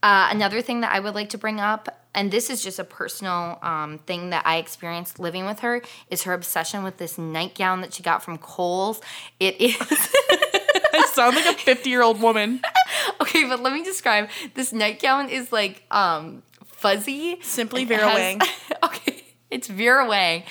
Uh, 0.03 0.27
another 0.31 0.61
thing 0.61 0.81
that 0.81 0.93
I 0.93 0.99
would 0.99 1.15
like 1.15 1.29
to 1.29 1.37
bring 1.37 1.61
up, 1.61 1.87
and 2.19 2.31
this 2.31 2.49
is 2.49 2.61
just 2.61 2.79
a 2.79 2.83
personal 2.83 3.57
um, 3.61 3.97
thing 3.99 4.31
that 4.31 4.45
I 4.45 4.57
experienced 4.57 5.19
living 5.19 5.45
with 5.45 5.61
her, 5.61 5.81
is 6.09 6.23
her 6.23 6.33
obsession 6.33 6.83
with 6.83 6.97
this 6.97 7.17
nightgown 7.17 7.79
that 7.79 7.93
she 7.93 8.03
got 8.03 8.21
from 8.21 8.37
Kohl's. 8.37 8.99
It 9.39 9.55
is. 9.61 9.77
I 9.79 11.09
sound 11.13 11.37
like 11.37 11.45
a 11.45 11.53
50 11.53 11.89
year 11.89 12.01
old 12.01 12.21
woman. 12.21 12.59
okay, 13.21 13.47
but 13.47 13.61
let 13.61 13.71
me 13.71 13.85
describe. 13.85 14.27
This 14.53 14.73
nightgown 14.73 15.29
is 15.29 15.53
like 15.53 15.81
um, 15.91 16.43
fuzzy. 16.65 17.39
Simply 17.41 17.85
Vera 17.85 18.09
has- 18.09 18.15
Wang. 18.17 18.41
okay, 18.83 19.23
it's 19.49 19.69
Vera 19.69 20.05
Wang. 20.05 20.43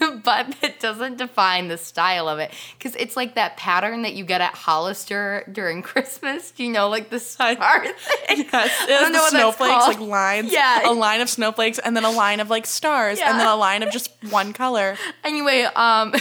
but 0.24 0.54
it 0.62 0.80
doesn't 0.80 1.18
define 1.18 1.68
the 1.68 1.76
style 1.78 2.28
of 2.28 2.38
it 2.38 2.52
because 2.78 2.94
it's 2.96 3.16
like 3.16 3.34
that 3.34 3.56
pattern 3.56 4.02
that 4.02 4.14
you 4.14 4.24
get 4.24 4.40
at 4.40 4.54
Hollister 4.54 5.44
during 5.50 5.82
Christmas. 5.90 6.50
Do 6.50 6.64
you 6.64 6.70
know, 6.72 6.88
like 6.88 7.10
the 7.10 7.18
star 7.20 7.54
thing? 7.54 7.94
Yes, 8.28 8.82
it 8.82 8.88
don't 8.88 8.88
has 8.88 9.12
know 9.12 9.24
the 9.24 9.28
snowflakes, 9.30 9.86
like 9.88 10.00
lines. 10.00 10.52
Yeah. 10.52 10.88
A 10.90 10.92
line 10.92 11.20
of 11.20 11.28
snowflakes 11.28 11.78
and 11.78 11.96
then 11.96 12.04
a 12.04 12.10
line 12.10 12.40
of 12.40 12.50
like 12.50 12.66
stars 12.66 13.18
and 13.20 13.38
then 13.38 13.46
a 13.46 13.56
line 13.56 13.82
of 13.82 13.90
just 13.90 14.10
one 14.30 14.52
color. 14.52 14.96
Anyway, 15.24 15.62
um, 15.76 16.14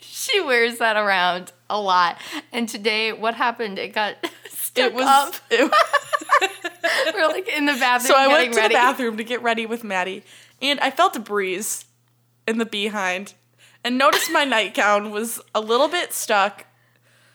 she 0.00 0.40
wears 0.40 0.78
that 0.78 0.96
around 0.96 1.52
a 1.70 1.80
lot. 1.80 2.18
And 2.52 2.68
today, 2.68 3.12
what 3.12 3.34
happened? 3.34 3.78
It 3.78 3.92
got 3.94 4.16
stuck 4.48 4.86
It 4.86 4.94
was. 4.94 5.04
up. 5.06 5.34
it- 5.50 5.72
We're 7.14 7.28
like 7.28 7.48
in 7.48 7.66
the 7.66 7.74
bathroom 7.74 8.08
so 8.08 8.16
I 8.16 8.26
went 8.28 8.52
to 8.52 8.58
ready. 8.60 8.74
the 8.74 8.78
bathroom 8.78 9.16
to 9.16 9.24
get 9.24 9.42
ready 9.42 9.66
with 9.66 9.84
Maddie, 9.84 10.24
and 10.60 10.80
I 10.80 10.90
felt 10.90 11.14
a 11.16 11.20
breeze 11.20 11.84
in 12.46 12.58
the 12.58 12.66
behind, 12.66 13.34
and 13.84 13.98
noticed 13.98 14.30
my 14.32 14.44
nightgown 14.44 15.10
was 15.10 15.40
a 15.54 15.60
little 15.60 15.88
bit 15.88 16.12
stuck. 16.12 16.66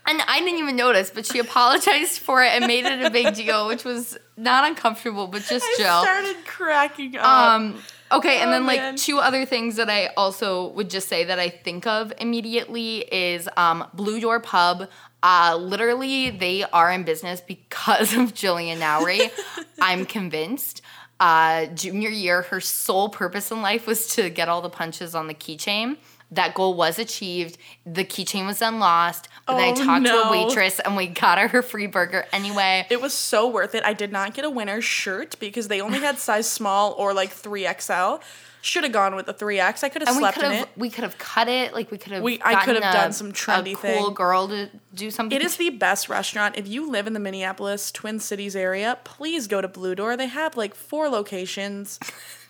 And 0.09 0.21
I 0.25 0.39
didn't 0.39 0.59
even 0.59 0.77
notice, 0.77 1.09
but 1.13 1.25
she 1.25 1.39
apologized 1.39 2.19
for 2.19 2.41
it 2.41 2.53
and 2.53 2.65
made 2.65 2.85
it 2.85 3.03
a 3.05 3.09
big 3.09 3.35
deal, 3.35 3.67
which 3.67 3.83
was 3.83 4.17
not 4.37 4.65
uncomfortable, 4.65 5.27
but 5.27 5.43
just 5.43 5.65
I 5.65 5.75
Jill. 5.77 6.01
started 6.01 6.35
cracking 6.45 7.17
up. 7.17 7.25
Um, 7.25 7.81
okay, 8.13 8.37
and 8.39 8.47
Oh, 8.49 8.51
then 8.53 8.65
like 8.65 8.79
man. 8.79 8.95
two 8.95 9.19
other 9.19 9.45
things 9.45 9.75
that 9.75 9.89
I 9.89 10.07
also 10.15 10.69
would 10.69 10.89
just 10.89 11.09
say 11.09 11.25
that 11.25 11.39
I 11.39 11.49
think 11.49 11.85
of 11.85 12.13
immediately 12.21 12.99
is 12.99 13.49
um, 13.57 13.85
Blue 13.93 14.21
Door 14.21 14.39
Pub. 14.41 14.87
Uh, 15.21 15.57
literally, 15.59 16.29
they 16.29 16.63
are 16.63 16.89
in 16.89 17.03
business 17.03 17.41
because 17.41 18.13
of 18.13 18.33
Jillian 18.33 18.79
Nowry. 18.79 19.29
I'm 19.81 20.05
convinced. 20.05 20.81
Uh, 21.19 21.65
junior 21.67 22.09
year, 22.09 22.43
her 22.43 22.59
sole 22.59 23.09
purpose 23.09 23.51
in 23.51 23.61
life 23.61 23.87
was 23.87 24.07
to 24.15 24.29
get 24.29 24.47
all 24.49 24.61
the 24.61 24.69
punches 24.69 25.15
on 25.15 25.27
the 25.27 25.33
keychain. 25.33 25.97
That 26.29 26.53
goal 26.53 26.73
was 26.73 26.99
achieved. 26.99 27.57
The 27.85 28.03
keychain 28.03 28.45
was 28.45 28.59
then 28.59 28.79
lost. 28.79 29.29
But 29.45 29.55
then 29.57 29.67
I 29.69 29.71
Oh, 29.71 29.85
talked 29.85 30.05
to 30.05 30.11
a 30.11 30.31
waitress 30.31 30.79
and 30.81 30.97
we 30.97 31.07
got 31.07 31.39
her 31.39 31.47
her 31.47 31.61
free 31.61 31.87
burger 31.87 32.25
anyway. 32.33 32.85
It 32.89 33.01
was 33.01 33.13
so 33.13 33.47
worth 33.47 33.73
it. 33.75 33.83
I 33.85 33.93
did 33.93 34.11
not 34.11 34.33
get 34.33 34.43
a 34.43 34.49
winner's 34.49 34.83
shirt 34.83 35.39
because 35.39 35.69
they 35.69 35.79
only 35.79 35.99
had 35.99 36.17
size 36.19 36.49
small 36.49 36.91
or 36.97 37.13
like 37.13 37.33
3XL. 37.33 38.21
Should 38.67 38.83
have 38.83 38.91
gone 38.91 39.15
with 39.15 39.27
the 39.27 39.33
3X. 39.33 39.81
I 39.85 39.87
could 39.89 40.01
have 40.01 40.13
we 40.13 40.19
slept 40.19 40.39
in 40.39 40.51
it. 40.51 40.67
we 40.75 40.89
could 40.89 41.05
have 41.05 41.17
cut 41.17 41.47
it 41.47 41.73
like 41.73 41.89
we 41.89 41.97
could 41.97 42.11
have 42.11 42.21
We- 42.21 42.41
I 42.43 42.65
could 42.65 42.75
have 42.75 42.93
a- 42.93 42.97
done 42.97 43.13
some 43.13 43.29
a 43.29 43.31
trendy 43.31 43.73
cool 43.75 44.07
thing. 44.07 44.13
girl 44.13 44.49
to 44.49 44.69
do 44.93 45.09
something. 45.09 45.33
It 45.39 45.41
is 45.41 45.55
the 45.55 45.69
best 45.69 46.09
restaurant. 46.09 46.57
If 46.57 46.67
you 46.67 46.89
live 46.89 47.07
in 47.07 47.13
the 47.13 47.19
Minneapolis 47.21 47.93
Twin 47.93 48.19
Cities 48.19 48.57
area, 48.57 48.97
please 49.05 49.47
go 49.47 49.61
to 49.61 49.69
Blue 49.69 49.95
Door. 49.95 50.17
They 50.17 50.27
have 50.27 50.57
like 50.57 50.75
four 50.75 51.07
locations. 51.07 51.97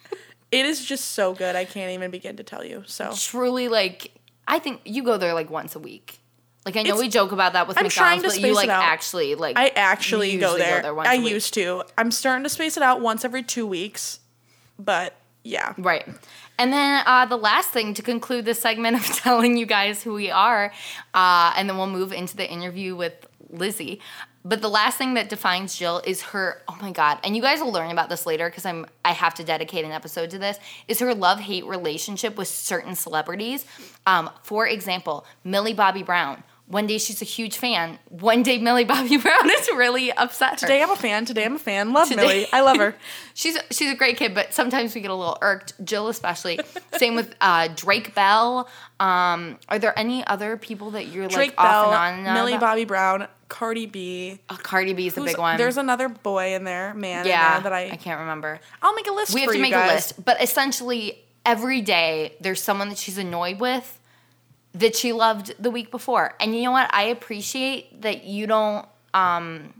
it 0.52 0.66
is 0.66 0.84
just 0.84 1.12
so 1.12 1.36
good. 1.36 1.56
I 1.56 1.66
can't 1.66 1.92
even 1.92 2.10
begin 2.10 2.36
to 2.38 2.44
tell 2.44 2.64
you. 2.66 2.84
So 2.88 3.14
truly 3.16 3.68
like 3.68 4.12
I 4.48 4.58
think 4.58 4.82
you 4.86 5.04
go 5.04 5.18
there 5.18 5.36
like 5.36 5.52
once 5.52 5.76
a 5.76 5.80
week. 5.80 6.18
Like 6.66 6.78
I 6.78 6.82
know 6.82 6.96
It's- 6.96 7.00
we 7.00 7.10
joke 7.10 7.32
about 7.32 7.54
that 7.54 7.68
with 7.68 7.78
I'm 7.78 7.84
McDonald's, 7.84 8.34
to 8.36 8.42
but 8.42 8.48
you 8.48 8.56
like 8.56 8.70
actually 8.70 9.36
like 9.36 9.56
I 9.56 9.68
actually 9.76 10.36
go 10.38 10.58
there. 10.58 10.96
once 10.96 11.08
I 11.08 11.14
a 11.14 11.20
week. 11.20 11.30
used 11.30 11.54
to. 11.54 11.84
I'm 11.96 12.10
starting 12.10 12.44
to 12.44 12.50
space 12.50 12.76
it 12.76 12.82
out 12.82 13.02
once 13.02 13.24
every 13.24 13.44
two 13.44 13.68
weeks, 13.68 14.20
but 14.80 15.14
yeah. 15.48 15.74
Right. 15.78 16.06
And 16.60 16.74
then 16.74 17.04
uh, 17.06 17.26
the 17.26 17.38
last 17.38 17.70
thing 17.70 17.94
to 17.94 18.02
conclude 18.02 18.44
this 18.46 18.60
segment 18.60 18.98
of 18.98 19.06
telling 19.18 19.58
you 19.58 19.66
guys 19.66 20.04
who 20.04 20.14
we 20.14 20.30
are, 20.30 20.74
uh, 21.14 21.54
and 21.56 21.70
then 21.70 21.78
we'll 21.78 21.88
move 21.88 22.12
into 22.12 22.36
the 22.36 22.50
interview 22.50 22.96
with 22.96 23.14
Lizzie. 23.50 24.02
But 24.44 24.62
the 24.62 24.70
last 24.70 24.98
thing 24.98 25.14
that 25.16 25.30
defines 25.30 25.78
Jill 25.78 26.02
is 26.06 26.22
her. 26.22 26.62
Oh 26.68 26.78
my 26.82 26.92
god! 26.92 27.20
And 27.24 27.36
you 27.36 27.42
guys 27.42 27.60
will 27.60 27.72
learn 27.72 27.92
about 27.92 28.10
this 28.10 28.26
later 28.26 28.50
because 28.50 28.66
I'm. 28.66 28.86
I 29.04 29.12
have 29.12 29.34
to 29.36 29.44
dedicate 29.44 29.86
an 29.86 29.92
episode 29.92 30.30
to 30.32 30.40
this. 30.40 30.58
Is 30.88 31.00
her 31.00 31.14
love 31.14 31.40
hate 31.40 31.66
relationship 31.66 32.38
with 32.38 32.48
certain 32.48 32.96
celebrities? 32.96 33.66
Um, 34.06 34.30
for 34.44 34.68
example, 34.68 35.26
Millie 35.44 35.74
Bobby 35.74 36.04
Brown. 36.04 36.44
One 36.68 36.86
day 36.86 36.98
she's 36.98 37.22
a 37.22 37.26
huge 37.26 37.56
fan. 37.58 37.98
One 38.10 38.44
day 38.44 38.58
Millie 38.58 38.84
Bobby 38.84 39.16
Brown 39.22 39.50
is 39.50 39.70
really 39.76 40.12
upset. 40.12 40.52
her. 40.60 40.68
Today 40.68 40.84
I'm 40.84 40.90
a 40.92 40.96
fan. 40.98 41.24
Today 41.24 41.46
I'm 41.46 41.56
a 41.56 41.60
fan. 41.60 41.94
Love 41.94 42.10
Today- 42.10 42.22
Millie. 42.22 42.48
I 42.52 42.60
love 42.62 42.78
her. 42.78 42.94
she's 43.34 43.58
she's 43.72 43.90
a 43.92 43.96
great 43.96 44.18
kid, 44.18 44.36
but 44.36 44.54
sometimes 44.54 44.94
we 44.94 45.00
get 45.02 45.10
a 45.10 45.16
little 45.16 45.38
irked. 45.42 45.74
Jill 45.86 46.10
especially. 46.10 46.60
Same 46.98 47.16
with 47.16 47.34
uh, 47.40 47.70
Drake 47.74 48.14
Bell. 48.14 48.68
Um, 49.00 49.58
are 49.70 49.80
there 49.80 49.98
any 49.98 50.26
other 50.28 50.58
people 50.58 50.92
that 50.92 51.08
you're 51.08 51.28
Drake 51.30 51.52
like 51.58 51.60
off 51.60 51.88
and 52.10 52.28
on? 52.28 52.34
Millie 52.34 52.54
about? 52.54 52.72
Bobby 52.72 52.84
Brown, 52.86 53.28
Cardi 53.48 53.86
B. 53.86 54.40
Oh, 54.50 54.58
Cardi 54.62 54.92
B 54.94 55.08
is 55.08 55.14
the 55.14 55.22
big 55.22 55.38
one. 55.38 55.58
There's 55.58 55.78
another 55.78 56.10
boy 56.10 56.54
in 56.54 56.66
there, 56.66 56.94
man. 56.94 57.26
yeah 57.26 57.54
there 57.54 57.64
that 57.64 57.74
I, 57.74 57.92
I 57.92 57.96
can't 57.96 58.20
remember. 58.20 58.60
I'll 58.82 58.94
make 58.94 59.08
a 59.08 59.14
list 59.14 59.34
We 59.34 59.42
have 59.42 59.52
to 59.52 59.60
make 59.60 59.72
guys. 59.72 59.90
a 59.90 59.94
list, 59.94 60.26
but 60.26 60.42
essentially 60.44 61.24
every 61.46 61.80
day 61.80 62.36
there's 62.42 62.62
someone 62.62 62.90
that 62.90 62.98
she's 62.98 63.18
annoyed 63.18 63.58
with 63.62 63.97
that 64.80 64.96
she 64.96 65.14
loved 65.14 65.54
the 65.60 65.72
week 65.72 65.92
before. 65.92 66.34
And 66.40 66.56
you 66.56 66.64
know 66.64 66.72
what? 66.72 66.94
I 66.94 67.04
appreciate 67.04 68.02
that 68.02 68.24
you 68.24 68.48
don't 68.48 68.86
um 69.14 69.74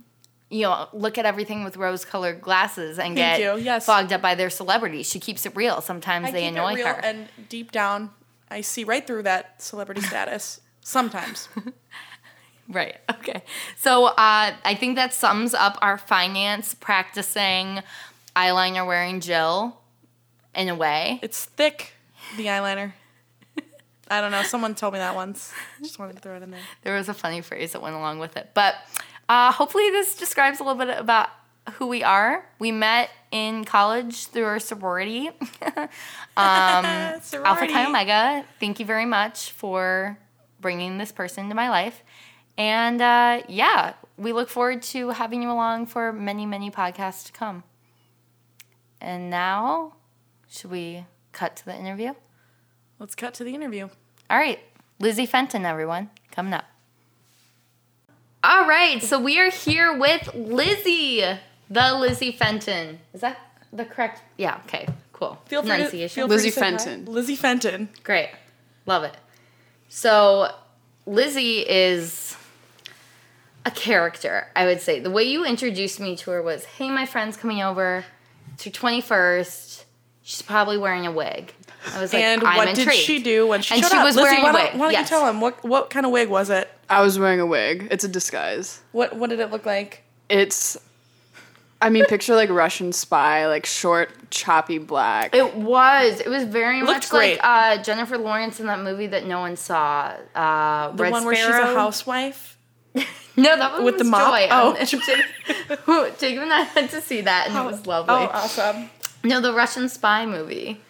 you 0.50 0.62
know, 0.62 0.88
look 0.94 1.18
at 1.18 1.26
everything 1.26 1.66
with 1.66 1.76
rose-colored 1.76 2.40
glasses 2.40 2.98
and 3.00 3.18
Thank 3.18 3.42
get 3.42 3.62
yes. 3.62 3.86
fogged 3.86 4.14
up 4.14 4.22
by 4.22 4.34
their 4.34 4.50
celebrity. 4.50 5.04
She 5.04 5.20
keeps 5.20 5.46
it 5.46 5.54
real. 5.58 5.82
Sometimes 5.82 6.28
I 6.28 6.32
they 6.32 6.48
annoy 6.48 6.76
real, 6.76 6.88
her. 6.88 7.02
and 7.04 7.28
deep 7.50 7.74
down, 7.74 8.12
I 8.50 8.62
see 8.62 8.86
right 8.86 9.06
through 9.06 9.24
that 9.24 9.62
celebrity 9.62 10.00
status. 10.14 10.62
Sometimes. 10.82 11.50
Right. 12.70 12.98
Okay. 13.10 13.44
So 13.78 14.08
uh, 14.08 14.14
I 14.18 14.76
think 14.78 14.98
that 14.98 15.14
sums 15.14 15.54
up 15.54 15.78
our 15.82 15.98
finance 15.98 16.74
practicing 16.74 17.82
eyeliner 18.36 18.86
wearing 18.86 19.22
Jill 19.22 19.80
in 20.54 20.68
a 20.68 20.76
way. 20.76 21.20
It's 21.22 21.46
thick, 21.46 21.94
the 22.36 22.48
eyeliner. 22.48 22.92
I 24.10 24.22
don't 24.22 24.32
know. 24.32 24.44
Someone 24.44 24.76
told 24.76 24.94
me 24.94 25.00
that 25.00 25.16
once. 25.16 25.54
Just 25.82 26.00
wanted 26.00 26.16
to 26.16 26.22
throw 26.22 26.36
it 26.38 26.44
in 26.44 26.52
there. 26.52 26.60
There 26.84 26.96
was 26.96 27.10
a 27.10 27.14
funny 27.14 27.42
phrase 27.42 27.74
that 27.74 27.82
went 27.82 27.96
along 27.96 28.20
with 28.20 28.38
it. 28.38 28.52
But 28.54 28.76
uh, 29.30 29.52
hopefully, 29.52 29.90
this 29.90 30.16
describes 30.16 30.60
a 30.60 30.64
little 30.64 30.78
bit 30.78 30.98
about 30.98 31.30
who 31.74 31.88
we 31.88 32.04
are. 32.04 32.46
We 32.60 32.72
met 32.72 33.10
in 33.32 33.66
college 33.66 34.28
through 34.28 34.46
our 34.46 34.60
sorority, 34.60 35.28
um, 35.76 35.86
Alpha 36.38 37.68
Chi 37.68 37.86
Omega. 37.86 38.46
Thank 38.60 38.80
you 38.80 38.86
very 38.86 39.06
much 39.06 39.52
for 39.52 40.18
bringing 40.62 40.98
this 40.98 41.12
person 41.12 41.46
into 41.46 41.56
my 41.56 41.70
life. 41.70 42.04
And 42.58 43.02
uh, 43.02 43.44
yeah, 43.48 43.94
we 44.18 44.34
look 44.34 44.50
forward 44.50 44.82
to 44.84 45.10
having 45.10 45.44
you 45.44 45.52
along 45.52 45.88
for 45.88 46.12
many, 46.12 46.46
many 46.46 46.72
podcasts 46.72 47.26
to 47.28 47.32
come. 47.32 47.64
And 49.00 49.30
now, 49.30 49.94
should 50.50 50.72
we 50.72 51.06
cut 51.32 51.56
to 51.58 51.66
the 51.66 51.76
interview? 51.76 52.14
Let's 53.00 53.16
cut 53.16 53.34
to 53.36 53.44
the 53.44 53.54
interview. 53.54 53.90
All 54.30 54.38
right, 54.38 54.60
Lizzie 55.00 55.26
Fenton, 55.26 55.66
everyone, 55.66 56.10
coming 56.32 56.54
up. 56.54 56.66
All 58.44 58.68
right, 58.68 59.02
so 59.02 59.20
we 59.20 59.40
are 59.40 59.50
here 59.50 59.98
with 59.98 60.34
Lizzie, 60.34 61.24
the 61.70 61.94
Lizzie 61.94 62.32
Fenton. 62.32 63.00
Is 63.14 63.22
that 63.22 63.38
the 63.74 63.86
correct? 63.86 64.22
Yeah. 64.38 64.60
Okay. 64.66 64.88
Cool. 65.14 65.40
Feel 65.46 65.62
free 65.64 65.72
to, 65.72 65.76
Pronunciation. 65.76 66.16
feel 66.16 66.28
free 66.28 66.36
Lizzie 66.36 66.50
to 66.50 66.56
say 66.56 66.62
hi. 66.62 66.78
Fenton. 66.78 67.06
Lizzie 67.06 67.36
Fenton. 67.36 67.90
Great. 68.04 68.30
Love 68.86 69.04
it. 69.04 69.18
So, 69.90 70.52
Lizzie 71.08 71.68
is 71.68 72.38
a 73.66 73.72
character, 73.72 74.48
I 74.56 74.66
would 74.66 74.80
say. 74.80 75.00
The 75.00 75.10
way 75.10 75.24
you 75.24 75.44
introduced 75.44 76.00
me 76.00 76.16
to 76.18 76.32
her 76.32 76.42
was 76.44 76.66
hey, 76.66 76.90
my 76.90 77.06
friend's 77.06 77.36
coming 77.36 77.62
over. 77.62 78.06
It's 78.54 78.64
her 78.66 78.72
21st. 78.72 79.84
She's 80.22 80.42
probably 80.42 80.78
wearing 80.78 81.08
a 81.08 81.12
wig. 81.12 81.54
I 81.96 82.02
was 82.02 82.14
like, 82.14 82.24
and 82.24 82.44
I'm 82.44 82.58
what 82.58 82.68
intrigued. 82.70 82.92
did 82.92 83.00
she 83.00 83.22
do 83.24 83.48
when 83.48 83.62
she 83.62 83.76
And 83.76 83.84
showed 83.84 83.92
she 83.92 83.98
up? 83.98 84.04
was 84.06 84.16
Lizzie, 84.16 84.24
wearing 84.30 84.44
why 84.44 84.50
a 84.50 84.54
don't, 84.54 84.62
wig, 84.64 84.80
Why 84.80 84.86
don't 84.86 84.92
yes. 84.94 85.02
you 85.10 85.18
tell 85.18 85.28
him 85.28 85.42
what 85.42 85.64
what 85.64 85.90
kind 85.90 86.06
of 86.06 86.12
wig 86.12 86.30
was 86.30 86.50
it? 86.50 86.70
I 86.90 87.02
was 87.02 87.18
wearing 87.20 87.40
a 87.40 87.46
wig. 87.46 87.88
It's 87.92 88.04
a 88.04 88.08
disguise. 88.08 88.82
What 88.92 89.16
what 89.16 89.30
did 89.30 89.40
it 89.40 89.52
look 89.52 89.66
like? 89.66 90.04
It's, 90.30 90.78
I 91.82 91.90
mean, 91.90 92.06
picture 92.06 92.36
like 92.36 92.50
Russian 92.50 92.92
spy, 92.92 93.48
like 93.48 93.66
short, 93.66 94.10
choppy 94.32 94.78
black. 94.78 95.34
It 95.36 95.56
was. 95.56 96.20
It 96.20 96.28
was 96.28 96.44
very 96.44 96.80
looked 96.82 96.92
much 96.92 97.10
great. 97.10 97.38
like 97.38 97.78
uh, 97.80 97.84
Jennifer 97.84 98.18
Lawrence 98.18 98.60
in 98.60 98.66
that 98.68 98.82
movie 98.82 99.08
that 99.08 99.26
no 99.26 99.40
one 99.40 99.56
saw. 99.56 100.14
Uh, 100.36 100.92
The 100.92 101.04
Red 101.04 101.12
one 101.12 101.26
where 101.26 101.36
she's 101.36 101.46
a 101.48 101.74
housewife. 101.76 102.58
No, 103.40 103.56
that 103.56 103.74
one 103.74 103.84
with 103.84 103.94
was 103.96 104.02
the 104.02 104.10
mop? 104.10 104.32
Joy. 104.34 104.48
Oh. 104.50 104.76
And 104.80 104.90
Jacob, 104.90 106.18
Jacob 106.18 106.42
and 106.44 106.52
I 106.54 106.68
went 106.76 106.90
to 106.90 107.02
see 107.02 107.22
that, 107.22 107.48
and 107.48 107.56
it 107.56 107.64
was 107.72 107.86
lovely. 107.86 108.16
Oh, 108.16 108.30
awesome. 108.34 108.90
No, 109.24 109.40
the 109.42 109.54
Russian 109.54 109.90
spy 109.90 110.26
movie. 110.26 110.82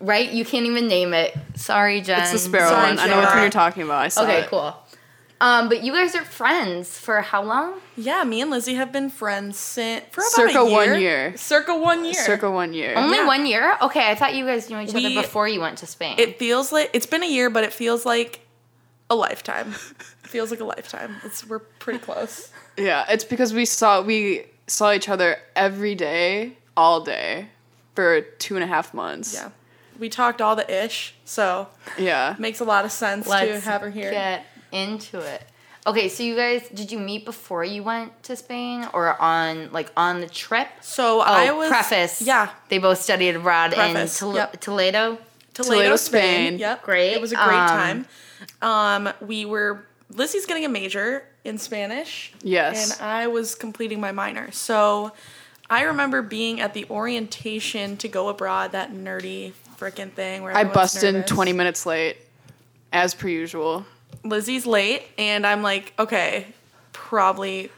Right? 0.00 0.30
You 0.30 0.44
can't 0.44 0.66
even 0.66 0.88
name 0.88 1.14
it. 1.14 1.34
Sorry, 1.54 2.00
Jen. 2.02 2.20
It's 2.20 2.32
the 2.32 2.38
sparrow 2.38 2.68
Sorry, 2.68 2.90
one. 2.90 2.98
I 2.98 3.06
know 3.06 3.18
which 3.20 3.28
one 3.30 3.40
you're 3.40 3.50
talking 3.50 3.82
about. 3.82 3.98
I 4.02 4.08
saw 4.08 4.22
Okay, 4.24 4.40
it. 4.40 4.48
cool. 4.48 4.76
Um, 5.40 5.68
but 5.68 5.82
you 5.82 5.92
guys 5.92 6.14
are 6.14 6.24
friends 6.24 6.98
for 6.98 7.20
how 7.20 7.42
long? 7.42 7.74
Yeah, 7.96 8.24
me 8.24 8.40
and 8.40 8.50
Lizzie 8.50 8.74
have 8.74 8.90
been 8.90 9.10
friends 9.10 9.58
since 9.58 10.04
for 10.10 10.20
about 10.22 10.30
Circa 10.32 10.58
a 10.60 10.64
year. 10.68 10.72
one 10.92 11.00
year. 11.00 11.36
Circa 11.36 11.76
one 11.76 12.04
year. 12.06 12.14
Circa 12.14 12.50
one 12.50 12.72
year. 12.72 12.94
Only 12.96 13.18
Yeah. 13.18 13.26
one 13.26 13.44
year? 13.46 13.76
Okay, 13.82 14.10
I 14.10 14.14
thought 14.14 14.34
you 14.34 14.46
guys 14.46 14.70
knew 14.70 14.80
each 14.80 14.92
We- 14.94 15.04
other 15.04 15.22
before 15.22 15.46
you 15.48 15.60
went 15.60 15.78
to 15.78 15.86
Spain. 15.86 16.14
It 16.18 16.38
feels 16.38 16.72
like 16.72 16.88
it's 16.94 17.04
been 17.06 17.22
a 17.22 17.26
year, 17.28 17.50
but 17.50 17.64
it 17.64 17.72
feels 17.72 18.06
like 18.06 18.40
a 19.10 19.14
lifetime. 19.14 19.74
it 20.24 20.28
feels 20.30 20.50
like 20.50 20.60
a 20.60 20.64
lifetime. 20.64 21.16
It's 21.22 21.46
we're 21.46 21.60
pretty 21.60 21.98
close. 22.00 22.50
Yeah, 22.78 23.06
it's 23.08 23.24
because 23.24 23.54
we 23.54 23.64
saw 23.64 24.02
we 24.02 24.44
saw 24.66 24.92
each 24.92 25.08
other 25.08 25.38
every 25.54 25.94
day, 25.94 26.58
all 26.76 27.00
day, 27.00 27.48
for 27.94 28.20
two 28.20 28.54
and 28.56 28.62
a 28.62 28.66
half 28.66 28.92
months. 28.92 29.32
Yeah. 29.32 29.48
We 29.98 30.08
talked 30.08 30.40
all 30.42 30.56
the 30.56 30.84
ish, 30.84 31.14
so 31.24 31.68
Yeah. 31.98 32.34
makes 32.38 32.60
a 32.60 32.64
lot 32.64 32.84
of 32.84 32.92
sense 32.92 33.24
to 33.26 33.30
Let's 33.30 33.64
have 33.64 33.80
her 33.82 33.90
here. 33.90 34.10
get 34.10 34.44
into 34.72 35.18
it. 35.20 35.42
Okay, 35.86 36.08
so 36.08 36.22
you 36.24 36.34
guys, 36.34 36.68
did 36.74 36.90
you 36.90 36.98
meet 36.98 37.24
before 37.24 37.62
you 37.64 37.82
went 37.84 38.20
to 38.24 38.34
Spain 38.34 38.88
or 38.92 39.20
on 39.22 39.70
like 39.72 39.90
on 39.96 40.20
the 40.20 40.28
trip? 40.28 40.66
So 40.80 41.18
Oh, 41.20 41.22
I 41.22 41.52
was 41.52 41.68
preface. 41.68 42.20
Yeah, 42.22 42.50
They 42.68 42.78
both 42.78 43.00
studied 43.00 43.36
abroad 43.36 43.72
Preface, 43.72 44.20
in 44.20 44.26
Tol- 44.28 44.34
yep. 44.34 44.60
Toledo. 44.60 45.18
Toledo, 45.54 45.74
Toledo, 45.74 45.96
Spain. 45.96 46.22
Spain. 46.48 46.58
Yep, 46.58 46.82
Great. 46.82 47.12
It 47.12 47.20
was 47.20 47.32
a 47.32 47.36
great 47.36 47.46
Um, 47.56 47.68
time. 47.68 48.06
Um, 48.60 49.12
we 49.20 49.44
were 49.44 49.86
Lizzie's 50.10 50.44
getting 50.46 50.64
a 50.64 50.68
major 50.68 51.24
in 51.44 51.56
Spanish. 51.58 52.32
Yes. 52.42 52.92
and 53.00 53.08
I 53.08 53.26
was 53.28 53.54
completing 53.54 54.00
my 54.00 54.12
minor. 54.12 54.50
So 54.52 55.12
I 55.70 55.82
remember 55.82 56.20
being 56.22 56.60
at 56.60 56.74
the 56.74 56.84
orientation 56.90 57.96
to 57.98 58.08
go 58.08 58.28
abroad, 58.28 58.72
that 58.72 58.92
nerdy 58.92 59.52
freaking 59.78 60.12
thing 60.12 60.42
where 60.42 60.52
I 60.52 60.60
everyone's 60.60 60.74
busted 60.74 61.14
nervous. 61.14 61.30
20 61.30 61.52
minutes 61.52 61.86
late, 61.86 62.16
as 62.92 63.14
per 63.14 63.28
usual. 63.28 63.84
Lizzie's 64.24 64.66
late, 64.66 65.02
and 65.18 65.46
I'm 65.46 65.62
like, 65.62 65.92
okay, 65.98 66.46
probably 66.92 67.70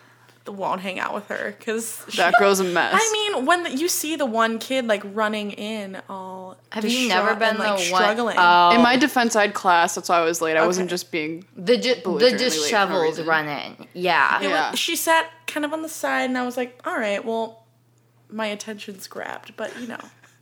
won't 0.47 0.81
hang 0.81 0.99
out 0.99 1.13
with 1.13 1.27
her 1.29 1.55
because 1.59 2.05
That 2.17 2.33
girl's 2.39 2.59
a 2.61 2.65
mess. 2.65 2.95
I 2.95 3.11
mean, 3.13 3.45
when 3.45 3.65
the, 3.65 3.77
you 3.77 3.87
see 3.87 4.17
the 4.17 4.25
one 4.25 4.59
kid 4.59 4.87
like 4.87 5.03
running 5.13 5.51
in, 5.51 6.01
all 6.09 6.57
Have 6.71 6.87
you 6.87 7.07
never 7.09 7.35
been 7.35 7.51
and, 7.51 7.59
like 7.59 7.79
the 7.79 7.85
struggling? 7.85 8.37
one? 8.37 8.47
Oh, 8.73 8.75
In 8.75 8.81
my 8.81 8.97
defense, 8.97 9.37
I 9.37 9.43
had 9.43 9.53
class. 9.53 9.95
That's 9.95 10.09
why 10.09 10.17
I 10.17 10.25
was 10.25 10.41
late. 10.41 10.57
I 10.57 10.67
wasn't 10.67 10.89
just 10.89 11.13
being. 11.13 11.45
the 11.55 11.77
ju- 11.77 11.97
the 11.97 12.01
belligerently 12.01 12.39
late 12.39 12.53
for 12.53 12.57
no 12.57 12.63
disheveled 12.63 13.03
reason. 13.03 13.27
run 13.27 13.47
in. 13.49 13.87
Yeah. 13.93 14.39
Was- 14.39 14.49
Yeah. 14.49 14.75
she 14.75 14.97
sat 14.97 15.31
kind 15.47 15.67
of 15.67 15.75
on 15.75 15.83
the 15.83 15.89
side, 15.91 16.31
and 16.31 16.39
I 16.39 16.47
was 16.47 16.57
like, 16.57 16.81
all 16.87 16.97
right, 16.97 17.23
well, 17.23 17.65
my 18.31 18.47
attention's 18.47 19.07
grabbed, 19.07 19.55
but 19.55 19.79
you 19.79 19.87
know, 19.87 20.01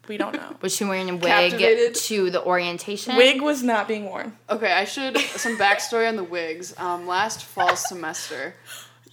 we 0.09 0.17
don't 0.17 0.35
know. 0.35 0.57
Was 0.61 0.75
she 0.75 0.85
wearing 0.85 1.11
a 1.11 1.17
wig 1.17 1.95
to 1.95 2.31
the 2.31 2.43
orientation? 2.43 3.17
Wig 3.17 3.41
was 3.43 3.63
not 3.63 3.89
being 3.89 4.05
worn. 4.05 4.37
Okay, 4.51 4.73
I 4.73 4.85
should 4.85 5.19
some 5.19 5.57
backstory 5.59 6.09
on 6.09 6.17
the 6.17 6.25
wigs. 6.25 6.75
Um, 6.79 7.07
last 7.07 7.45
fall 7.45 7.77
semester, 7.77 8.55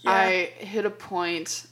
I 0.06 0.52
hit 0.58 0.86
a 0.86 0.90
point 0.90 1.68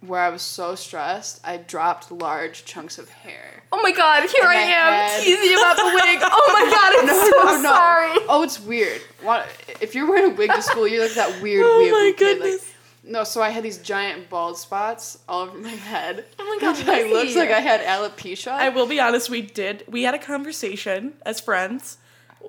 where 0.00 0.20
I 0.20 0.30
was 0.30 0.40
so 0.42 0.74
stressed, 0.74 1.40
I 1.44 1.58
dropped 1.58 2.10
large 2.10 2.64
chunks 2.64 2.98
of 2.98 3.08
hair. 3.10 3.62
Oh 3.70 3.82
my 3.82 3.92
god, 3.92 4.22
here 4.30 4.44
I 4.44 4.54
my 4.54 4.60
am 4.62 4.92
head. 5.10 5.22
teasing 5.22 5.52
about 5.58 5.76
the 5.76 5.84
wig. 5.84 6.18
Oh 6.22 6.52
my 6.52 6.70
god, 6.70 7.02
I'm 7.02 7.62
so 7.62 7.62
sorry. 7.68 8.26
Oh, 8.28 8.42
it's 8.42 8.58
weird. 8.60 9.00
What, 9.22 9.46
if 9.80 9.94
you're 9.94 10.08
wearing 10.08 10.32
a 10.32 10.34
wig 10.34 10.50
to 10.52 10.62
school, 10.62 10.88
you're 10.88 11.02
like 11.04 11.14
that 11.14 11.42
weird 11.42 11.64
Oh 11.66 11.78
weird 11.78 11.92
my 11.92 12.12
kid. 12.16 12.40
Like, 12.40 12.50
goodness. 12.50 12.69
No, 13.10 13.24
so 13.24 13.42
I 13.42 13.50
had 13.50 13.64
these 13.64 13.78
giant 13.78 14.30
bald 14.30 14.56
spots 14.56 15.18
all 15.28 15.42
over 15.42 15.58
my 15.58 15.68
head. 15.68 16.24
Oh 16.38 16.44
my 16.44 16.58
God, 16.60 16.76
I 16.88 17.02
looked 17.02 17.26
Lizzie. 17.26 17.38
like 17.40 17.50
I 17.50 17.60
had 17.60 17.80
alopecia. 17.80 18.52
I 18.52 18.68
will 18.68 18.86
be 18.86 19.00
honest, 19.00 19.28
we 19.28 19.42
did. 19.42 19.84
We 19.88 20.04
had 20.04 20.14
a 20.14 20.18
conversation 20.18 21.14
as 21.26 21.40
friends 21.40 21.98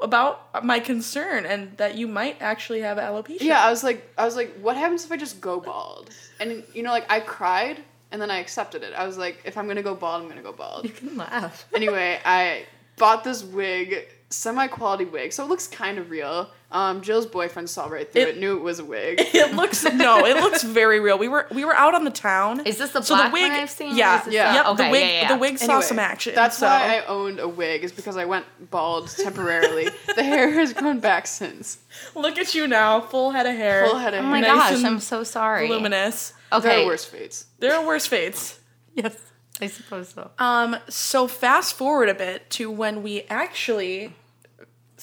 about 0.02 0.63
my 0.63 0.80
concern 0.80 1.45
and 1.45 1.76
that 1.78 1.95
you 1.95 2.08
might 2.08 2.38
actually 2.41 2.82
have 2.82 2.97
alopecia. 2.97 3.41
Yeah, 3.41 3.65
I 3.65 3.69
was 3.71 3.84
like, 3.84 4.08
I 4.17 4.24
was 4.24 4.36
like, 4.36 4.56
what 4.62 4.78
happens 4.78 5.04
if 5.04 5.12
I 5.12 5.17
just 5.17 5.41
go 5.41 5.60
bald? 5.60 6.12
And 6.39 6.63
you 6.74 6.84
know, 6.84 6.91
like 6.91 7.12
I 7.12 7.19
cried 7.19 7.84
and 8.12 8.21
then 8.21 8.30
I 8.30 8.38
accepted 8.39 8.84
it. 8.84 8.93
I 8.93 9.08
was 9.08 9.17
like, 9.17 9.41
if 9.45 9.58
I'm 9.58 9.67
gonna 9.67 9.82
go 9.82 9.95
bald, 9.95 10.21
I'm 10.21 10.30
gonna 10.30 10.43
go 10.43 10.54
bald. 10.54 10.86
You 10.86 10.91
can 10.91 11.17
laugh. 11.17 11.67
anyway, 11.74 12.19
I 12.24 12.65
bought 12.97 13.24
this 13.24 13.43
wig, 13.43 14.08
semi-quality 14.30 15.06
wig, 15.06 15.34
so 15.34 15.43
it 15.43 15.47
looks 15.50 15.67
kind 15.67 15.97
of 15.97 16.10
real. 16.12 16.50
Um, 16.74 17.02
Jill's 17.02 17.26
boyfriend 17.26 17.70
saw 17.70 17.88
right 17.88 18.10
through 18.12 18.22
It- 18.22 18.28
it, 18.30 18.38
knew 18.40 18.56
it 18.56 18.62
was 18.64 18.80
a 18.80 18.86
wig. 18.86 19.20
It 19.34 19.54
looks 19.56 19.84
no, 19.84 20.26
it 20.26 20.38
looks 20.38 20.64
very 20.64 21.00
real. 21.02 21.18
We 21.18 21.28
were 21.28 21.48
we 21.52 21.66
were 21.66 21.76
out 21.76 21.94
on 21.96 22.06
the 22.06 22.12
town. 22.12 22.62
Is 22.66 22.78
this 22.78 22.92
the 22.92 23.02
So 23.02 23.16
black 23.16 23.32
the 23.32 23.34
wig, 23.34 23.52
one 23.52 23.60
I've 23.60 23.70
seen? 23.70 23.96
Yeah, 23.96 24.24
Yeah. 24.30 24.52
the- 24.52 24.56
Yep. 24.56 24.66
Okay, 24.68 24.86
the 24.86 24.92
wig, 24.92 25.02
yeah, 25.02 25.08
yeah, 25.22 25.28
the 25.28 25.34
yeah. 25.34 25.40
wig 25.40 25.58
saw 25.58 25.66
Anyway, 25.66 25.82
some 25.86 26.00
action. 26.00 26.36
That's 26.36 26.58
so. 26.58 26.68
why 26.68 26.98
I 26.98 27.06
owned 27.08 27.40
a 27.40 27.48
wig, 27.48 27.84
is 27.84 27.92
because 27.92 28.16
I 28.18 28.26
went 28.26 28.46
bald 28.72 29.10
temporarily. 29.18 29.90
the 30.16 30.24
hair 30.24 30.50
has 30.52 30.74
grown 30.74 31.00
back 31.00 31.28
since. 31.28 31.80
Look 32.16 32.38
at 32.38 32.56
you 32.56 32.68
now, 32.68 33.02
full 33.02 33.32
head 33.32 33.46
of 33.46 33.56
hair. 33.56 33.86
Full 33.88 33.98
head 34.00 34.14
of 34.14 34.20
hair. 34.22 34.28
Oh 34.28 34.32
my. 34.32 34.40
Nice 34.42 34.72
gosh, 34.72 34.84
I'm 34.86 35.00
so 35.00 35.24
sorry. 35.24 35.68
luminous. 35.68 36.34
There 36.52 36.60
Okay. 36.60 36.84
are 36.84 36.86
worse 36.86 37.06
fates. 37.06 37.46
There 37.60 37.74
are 37.76 37.86
worse 37.86 38.08
fates. 38.08 38.60
Yes, 38.96 39.16
I 39.62 39.68
suppose 39.68 40.10
so. 40.10 40.32
Um, 40.38 40.76
so 40.90 41.26
fast 41.28 41.76
forward 41.76 42.10
a 42.10 42.14
bit 42.14 42.50
to 42.52 42.70
when 42.70 43.02
we 43.04 43.22
actually 43.30 44.14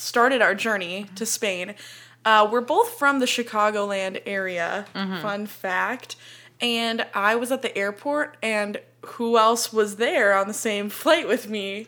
started 0.03 0.41
our 0.41 0.55
journey 0.55 1.07
to 1.17 1.27
Spain. 1.27 1.75
Uh, 2.25 2.49
we're 2.51 2.61
both 2.61 2.99
from 2.99 3.19
the 3.21 3.27
Chicagoland 3.27 4.23
area. 4.27 4.87
Mm-hmm. 4.95 5.21
Fun 5.23 5.47
fact. 5.47 6.17
And 6.61 7.07
I 7.15 7.37
was 7.37 7.53
at 7.53 7.63
the 7.63 7.77
airport, 7.77 8.37
and 8.43 8.81
who 9.05 9.39
else 9.39 9.73
was 9.73 9.97
there 9.97 10.35
on 10.37 10.49
the 10.49 10.55
same 10.55 10.89
flight 11.03 11.27
with 11.29 11.49
me? 11.49 11.87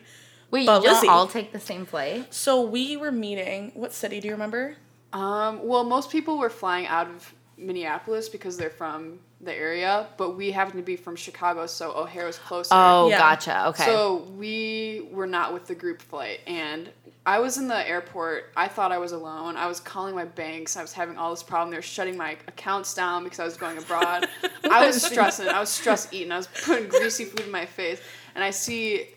Wait, 0.49 0.65
But 0.65 0.81
you 0.81 0.87
don't 0.89 0.95
Lizzie- 0.95 1.07
all 1.07 1.27
take 1.27 1.51
the 1.53 1.59
same 1.59 1.85
flight? 1.85 2.33
So 2.33 2.61
we 2.61 2.97
were 2.97 3.11
meeting. 3.11 3.71
What 3.73 3.93
city 3.93 4.19
do 4.19 4.27
you 4.27 4.33
remember? 4.33 4.75
Um, 5.13 5.65
well, 5.65 5.83
most 5.83 6.09
people 6.09 6.37
were 6.37 6.49
flying 6.49 6.87
out 6.87 7.07
of 7.07 7.33
Minneapolis 7.57 8.27
because 8.29 8.57
they're 8.57 8.69
from 8.69 9.19
the 9.41 9.53
area, 9.53 10.07
but 10.17 10.37
we 10.37 10.51
happened 10.51 10.77
to 10.79 10.83
be 10.85 10.95
from 10.95 11.15
Chicago, 11.15 11.65
so 11.67 11.91
O'Hare 11.93 12.25
was 12.25 12.37
closer. 12.37 12.69
Oh, 12.73 13.09
Yeah. 13.09 13.17
gotcha. 13.17 13.67
Okay. 13.69 13.85
So 13.85 14.27
we 14.37 15.07
were 15.11 15.27
not 15.27 15.53
with 15.53 15.65
the 15.67 15.75
group 15.75 16.01
flight, 16.01 16.39
and 16.47 16.89
I 17.25 17.39
was 17.39 17.57
in 17.57 17.67
the 17.67 17.87
airport. 17.87 18.51
I 18.57 18.67
thought 18.67 18.91
I 18.91 18.97
was 18.97 19.11
alone. 19.11 19.55
I 19.55 19.67
was 19.67 19.79
calling 19.79 20.15
my 20.15 20.25
banks. 20.25 20.75
I 20.75 20.81
was 20.81 20.91
having 20.91 21.17
all 21.17 21.29
this 21.29 21.43
problem. 21.43 21.69
They 21.69 21.77
were 21.77 21.81
shutting 21.83 22.17
my 22.17 22.31
accounts 22.47 22.93
down 22.95 23.23
because 23.23 23.39
I 23.39 23.43
was 23.45 23.57
going 23.57 23.77
abroad. 23.77 24.27
I 24.71 24.87
was 24.87 25.03
stressing. 25.03 25.47
I 25.47 25.59
was 25.59 25.69
stress 25.69 26.11
eating. 26.11 26.31
I 26.31 26.37
was 26.37 26.47
putting 26.63 26.89
greasy 26.89 27.25
food 27.25 27.41
in 27.41 27.51
my 27.51 27.65
face. 27.67 28.01
And 28.33 28.43
I 28.43 28.49
see 28.49 29.07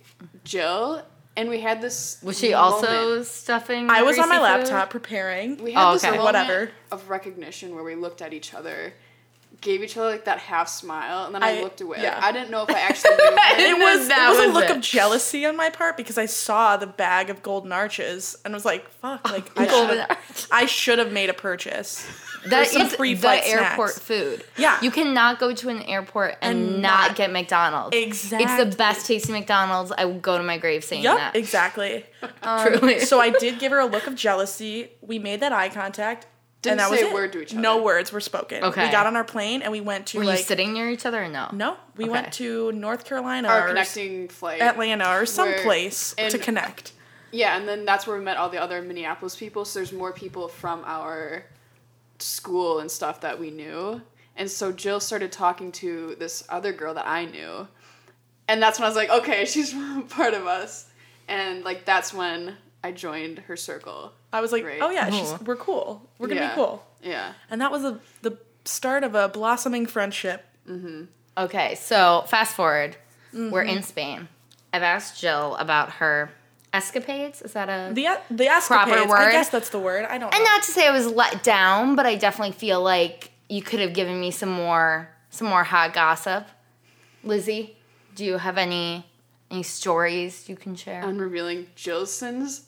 Jill, 0.44 1.02
and 1.36 1.48
we 1.48 1.60
had 1.60 1.80
this. 1.80 2.18
Was 2.22 2.38
she 2.38 2.52
moment- 2.52 2.72
also 2.86 3.22
stuffing? 3.22 3.88
I 3.88 4.02
was 4.02 4.18
on 4.18 4.28
my 4.28 4.36
food? 4.36 4.42
laptop 4.42 4.90
preparing. 4.90 5.62
We 5.62 5.72
had 5.72 5.88
Oh, 5.88 5.92
this 5.94 6.04
okay. 6.04 6.10
moment 6.18 6.24
Whatever. 6.26 6.70
of 6.92 7.08
recognition 7.08 7.74
where 7.74 7.84
we 7.84 7.94
looked 7.94 8.20
at 8.20 8.34
each 8.34 8.52
other, 8.52 8.92
gave 9.64 9.82
each 9.82 9.96
other 9.96 10.10
like 10.10 10.26
that 10.26 10.38
half 10.38 10.68
smile, 10.68 11.26
and 11.26 11.34
then 11.34 11.42
I, 11.42 11.58
I- 11.58 11.62
looked 11.62 11.80
away. 11.80 11.98
yeah. 12.00 12.20
I 12.22 12.30
didn't 12.30 12.50
know 12.52 12.62
if 12.62 12.70
I 12.70 12.78
actually 12.78 13.16
knew. 13.16 13.36
I 13.36 13.54
It 13.58 13.78
was 13.78 14.08
that 14.08 14.32
it 14.32 14.38
was, 14.46 14.50
a 14.50 14.52
look 14.52 14.70
it. 14.70 14.76
of 14.76 14.80
jealousy 14.82 15.44
on 15.46 15.56
my 15.56 15.70
part 15.70 15.96
because 15.96 16.18
I 16.18 16.26
saw 16.26 16.76
the 16.76 16.86
bag 16.86 17.30
of 17.30 17.42
golden 17.42 17.72
arches 17.72 18.36
and 18.44 18.54
was 18.54 18.64
like, 18.64 18.88
"Fuck!" 18.88 19.28
Like 19.30 19.50
I 19.58 19.66
Golden 19.66 19.96
should, 19.96 20.10
arches. 20.10 20.48
I 20.52 20.66
should 20.66 20.98
have 21.00 21.10
made 21.12 21.30
a 21.30 21.34
purchase. 21.34 22.06
That 22.46 22.66
some 22.66 22.82
is 22.82 22.94
free 22.94 23.14
the 23.14 23.26
airport 23.48 23.92
snacks. 23.92 23.98
food. 24.06 24.44
Yeah. 24.58 24.78
You 24.82 24.90
cannot 24.90 25.38
go 25.38 25.54
to 25.54 25.68
an 25.70 25.80
airport 25.84 26.36
and, 26.42 26.58
And 26.58 26.82
not, 26.82 27.08
not- 27.08 27.16
get 27.16 27.32
McDonald's. 27.32 27.96
Exactly. 27.96 28.44
It's 28.44 28.56
the 28.70 28.76
best 28.76 29.06
tasting 29.06 29.34
McDonald's. 29.34 29.92
I 29.96 30.04
will 30.04 30.18
go 30.20 30.36
to 30.36 30.44
my 30.44 30.58
grave 30.58 30.84
saying 30.84 31.04
Yep, 31.04 31.16
that. 31.16 31.36
exactly. 31.36 32.04
Um, 32.42 32.66
Truly. 32.78 33.00
so 33.10 33.18
I 33.20 33.30
did 33.30 33.58
give 33.58 33.70
her 33.72 33.78
a 33.80 33.86
look 33.86 34.06
of 34.06 34.14
jealousy. 34.14 34.90
We 35.00 35.18
made 35.18 35.40
that 35.40 35.52
eye 35.52 35.68
contact. 35.70 36.26
Didn't 36.64 36.72
and 36.72 36.80
that 36.80 36.88
say 36.96 37.02
was 37.02 37.02
a 37.02 37.06
it. 37.10 37.14
word 37.14 37.32
to 37.34 37.42
each 37.42 37.52
other. 37.52 37.60
No 37.62 37.82
words 37.82 38.10
were 38.12 38.20
spoken. 38.20 38.64
Okay. 38.64 38.86
We 38.86 38.90
got 38.92 39.06
on 39.06 39.14
our 39.16 39.24
plane 39.24 39.62
and 39.62 39.70
we 39.70 39.80
went 39.80 40.06
to 40.08 40.18
Were 40.18 40.24
like 40.24 40.38
you 40.38 40.44
sitting 40.44 40.72
near 40.72 40.90
each 40.90 41.06
other 41.06 41.22
or 41.22 41.28
no? 41.28 41.48
no, 41.52 41.76
we 41.96 42.04
Okay. 42.04 42.12
went 42.12 42.32
to 42.34 42.72
North 42.72 43.04
Carolina 43.04 43.48
Our 43.48 43.64
or 43.64 43.68
connecting 43.68 44.28
flight. 44.28 44.60
Atlanta 44.60 45.04
or 45.06 45.16
where- 45.18 45.26
someplace 45.26 46.14
to 46.16 46.38
connect. 46.38 46.92
Yeah, 47.30 47.56
and 47.56 47.68
then 47.68 47.84
that's 47.84 48.06
where 48.06 48.16
we 48.18 48.24
met 48.24 48.36
all 48.36 48.48
the 48.48 48.60
other 48.60 48.80
Minneapolis 48.82 49.34
people. 49.36 49.64
So 49.64 49.78
there's 49.80 49.92
more 49.92 50.12
people 50.12 50.48
from 50.48 50.82
our 50.86 51.44
school 52.18 52.78
and 52.78 52.90
stuff 52.90 53.20
that 53.22 53.38
we 53.38 53.50
knew. 53.50 54.00
And 54.36 54.50
so 54.50 54.72
Jill 54.72 55.00
started 55.00 55.32
talking 55.32 55.70
to 55.72 56.16
this 56.18 56.44
other 56.48 56.72
girl 56.72 56.94
that 56.94 57.06
I 57.06 57.24
knew. 57.24 57.68
And 58.48 58.62
that's 58.62 58.78
when 58.78 58.86
I 58.86 58.88
was 58.88 58.96
like, 58.96 59.10
okay, 59.10 59.44
she's 59.46 59.74
part 60.10 60.34
of 60.34 60.46
us. 60.46 60.86
And 61.28 61.64
like 61.64 61.84
that's 61.84 62.12
when 62.14 62.56
I 62.84 62.92
joined 62.92 63.38
her 63.40 63.56
circle. 63.56 64.12
I 64.32 64.40
was 64.40 64.52
like, 64.52 64.64
Right. 64.64 64.78
oh 64.80 64.90
yeah, 64.90 65.10
she's, 65.10 65.32
uh-huh. 65.32 65.44
we're 65.46 65.56
cool. 65.56 66.08
We're 66.18 66.28
gonna 66.28 66.42
Yeah. 66.42 66.48
be 66.50 66.54
cool. 66.54 66.84
Yeah. 67.02 67.32
And 67.50 67.60
that 67.60 67.72
was 67.72 67.82
a, 67.82 67.98
the 68.22 68.38
start 68.64 69.02
of 69.04 69.14
a 69.14 69.28
blossoming 69.28 69.86
friendship. 69.86 70.44
Mm-hmm. 70.68 71.04
Okay, 71.36 71.74
so 71.74 72.24
fast 72.28 72.54
forward. 72.54 72.96
We're 73.32 73.64
Mm-hmm. 73.64 73.76
in 73.78 73.82
Spain. 73.82 74.28
I've 74.72 74.82
asked 74.84 75.20
Jill 75.20 75.56
about 75.56 75.92
her 75.94 76.30
escapades. 76.72 77.40
Is 77.42 77.52
that 77.54 77.68
a 77.68 77.92
The 77.94 78.06
uh, 78.08 78.16
the 78.30 78.46
escapades. 78.48 79.08
word? 79.08 79.16
I 79.18 79.32
guess 79.32 79.48
that's 79.48 79.70
the 79.70 79.78
word. 79.78 80.04
I 80.04 80.18
don't 80.18 80.30
know. 80.30 80.36
And 80.36 80.44
not 80.44 80.62
to 80.64 80.70
say 80.70 80.86
I 80.86 80.90
was 80.92 81.06
let 81.06 81.42
down, 81.42 81.96
but 81.96 82.06
I 82.06 82.14
definitely 82.16 82.52
feel 82.54 82.82
like 82.82 83.30
you 83.48 83.62
could 83.62 83.80
have 83.80 83.92
given 83.94 84.20
me 84.20 84.30
some 84.30 84.50
more 84.50 85.08
some 85.30 85.48
more 85.48 85.64
hot 85.64 85.94
gossip. 85.94 86.46
Lizzie, 87.22 87.76
do 88.14 88.24
you 88.24 88.38
have 88.38 88.58
any 88.58 89.06
any 89.50 89.62
stories 89.62 90.48
you 90.48 90.56
can 90.56 90.74
share? 90.74 91.02
On 91.04 91.18
revealing 91.18 91.68
Jill's 91.76 92.12
sins. 92.12 92.66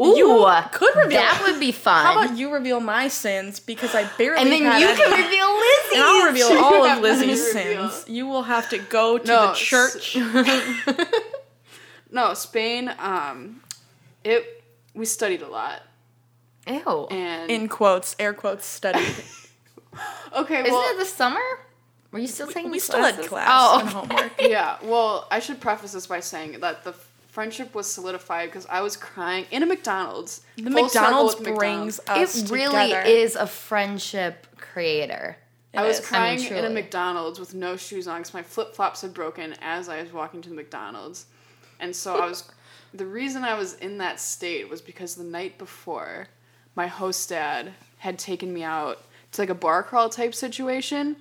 Ooh, 0.00 0.16
you 0.16 0.46
could 0.72 0.94
reveal- 0.96 1.20
that 1.20 1.42
would 1.44 1.58
be 1.58 1.72
fun. 1.72 2.04
How 2.06 2.22
about 2.24 2.36
you 2.38 2.52
reveal 2.52 2.78
my 2.80 3.08
sins 3.08 3.58
because 3.60 3.94
I 3.94 4.04
barely 4.16 4.40
and 4.42 4.52
then 4.52 4.62
had 4.62 4.80
you 4.80 4.88
any. 4.88 4.96
can 4.96 5.10
reveal 5.10 5.58
Lizzie's. 5.58 5.92
And 5.92 6.02
I'll 6.02 6.26
reveal 6.26 6.50
You 6.52 6.58
all 6.64 6.84
of 6.86 7.00
Lizzie's 7.02 7.52
sins. 7.52 8.04
You 8.08 8.26
will 8.26 8.44
have 8.44 8.68
to 8.70 8.78
go 8.78 9.18
to 9.18 9.26
No, 9.26 9.48
the 9.48 9.54
church. 9.54 10.16
No, 12.10 12.32
Spain, 12.34 12.90
um, 12.98 13.60
it 14.24 14.64
we 14.94 15.04
studied 15.04 15.42
a 15.42 15.48
lot. 15.48 15.82
Ew. 16.66 17.06
And 17.10 17.50
In 17.50 17.68
quotes, 17.68 18.16
air 18.18 18.32
quotes, 18.32 18.64
studied. 18.64 19.04
okay, 20.36 20.60
Isn't 20.60 20.72
well 20.72 20.94
it 20.94 20.98
the 20.98 21.04
summer? 21.04 21.40
Were 22.10 22.18
you 22.18 22.26
still 22.26 22.46
taking 22.46 22.70
we 22.70 22.78
still 22.78 23.02
had 23.02 23.18
class 23.26 23.48
Oh, 23.50 23.80
and 23.80 23.88
homework. 23.90 24.32
yeah, 24.40 24.78
well, 24.82 25.28
I 25.30 25.40
should 25.40 25.60
preface 25.60 25.92
this 25.92 26.06
by 26.06 26.20
saying 26.20 26.60
that 26.60 26.82
the 26.82 26.94
friendship 27.28 27.74
was 27.74 27.86
solidified 27.86 28.48
because 28.48 28.66
I 28.66 28.80
was 28.80 28.96
crying 28.96 29.46
in 29.50 29.62
a 29.62 29.66
McDonald's. 29.66 30.42
The 30.56 30.70
McDonald's 30.70 31.36
brings 31.36 31.98
McDonald's. 31.98 32.34
us 32.34 32.42
it 32.42 32.50
really 32.50 32.88
together. 32.88 33.06
is 33.06 33.36
a 33.36 33.46
friendship 33.46 34.46
creator. 34.56 35.36
I 35.74 35.86
was 35.86 36.00
is. 36.00 36.06
crying 36.06 36.40
I 36.40 36.42
mean, 36.42 36.52
in 36.54 36.64
a. 36.64 36.70
McDonald's 36.70 37.38
with 37.38 37.54
no 37.54 37.76
shoes 37.76 38.08
on 38.08 38.20
because 38.20 38.34
my 38.34 38.42
flip 38.42 38.74
flops 38.74 39.02
had 39.02 39.14
broken 39.14 39.54
as 39.60 39.88
I 39.88 40.02
was 40.02 40.12
walking 40.12 40.42
to 40.42 40.48
the 40.48 40.54
McDonald's, 40.54 41.26
and 41.78 41.94
so 41.94 42.16
I 42.16 42.26
was. 42.26 42.50
The 42.94 43.06
reason 43.06 43.44
I 43.44 43.52
was 43.54 43.74
in 43.74 43.98
that 43.98 44.18
state 44.18 44.68
was 44.68 44.80
because 44.80 45.14
the 45.14 45.24
night 45.24 45.58
before, 45.58 46.26
my 46.74 46.86
host 46.86 47.28
dad 47.28 47.72
had 47.98 48.18
taken 48.18 48.52
me 48.52 48.62
out 48.62 49.04
to 49.32 49.42
like 49.42 49.50
a 49.50 49.54
bar 49.54 49.82
crawl 49.82 50.08
type 50.08 50.34
situation, 50.34 51.16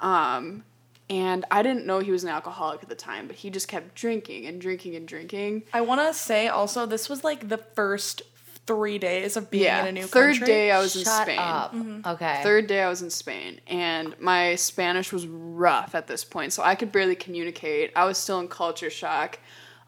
um, 0.00 0.64
and 1.10 1.44
I 1.50 1.62
didn't 1.62 1.86
know 1.86 1.98
he 2.00 2.10
was 2.10 2.24
an 2.24 2.30
alcoholic 2.30 2.82
at 2.82 2.88
the 2.88 2.94
time, 2.94 3.26
but 3.26 3.36
he 3.36 3.50
just 3.50 3.68
kept 3.68 3.94
drinking 3.94 4.46
and 4.46 4.60
drinking 4.60 4.96
and 4.96 5.06
drinking. 5.06 5.64
I 5.72 5.82
want 5.82 6.00
to 6.00 6.14
say 6.14 6.48
also, 6.48 6.86
this 6.86 7.08
was 7.08 7.22
like 7.24 7.48
the 7.48 7.58
first 7.58 8.22
three 8.66 8.98
days 8.98 9.36
of 9.36 9.50
being 9.50 9.64
yeah, 9.64 9.82
in 9.82 9.88
a 9.88 9.92
new 9.92 10.06
third 10.06 10.38
country. 10.38 10.46
day 10.46 10.70
I 10.70 10.78
was 10.80 10.96
in 10.96 11.04
Shut 11.04 11.22
Spain. 11.26 11.38
up. 11.38 11.74
Okay. 12.06 12.40
Third 12.42 12.66
day 12.66 12.82
I 12.82 12.88
was 12.88 13.02
in 13.02 13.10
Spain, 13.10 13.60
and 13.66 14.18
my 14.18 14.54
Spanish 14.54 15.12
was 15.12 15.26
rough 15.26 15.94
at 15.94 16.06
this 16.06 16.24
point, 16.24 16.52
so 16.52 16.62
I 16.62 16.74
could 16.74 16.90
barely 16.90 17.16
communicate. 17.16 17.92
I 17.94 18.06
was 18.06 18.16
still 18.16 18.40
in 18.40 18.48
culture 18.48 18.90
shock. 18.90 19.38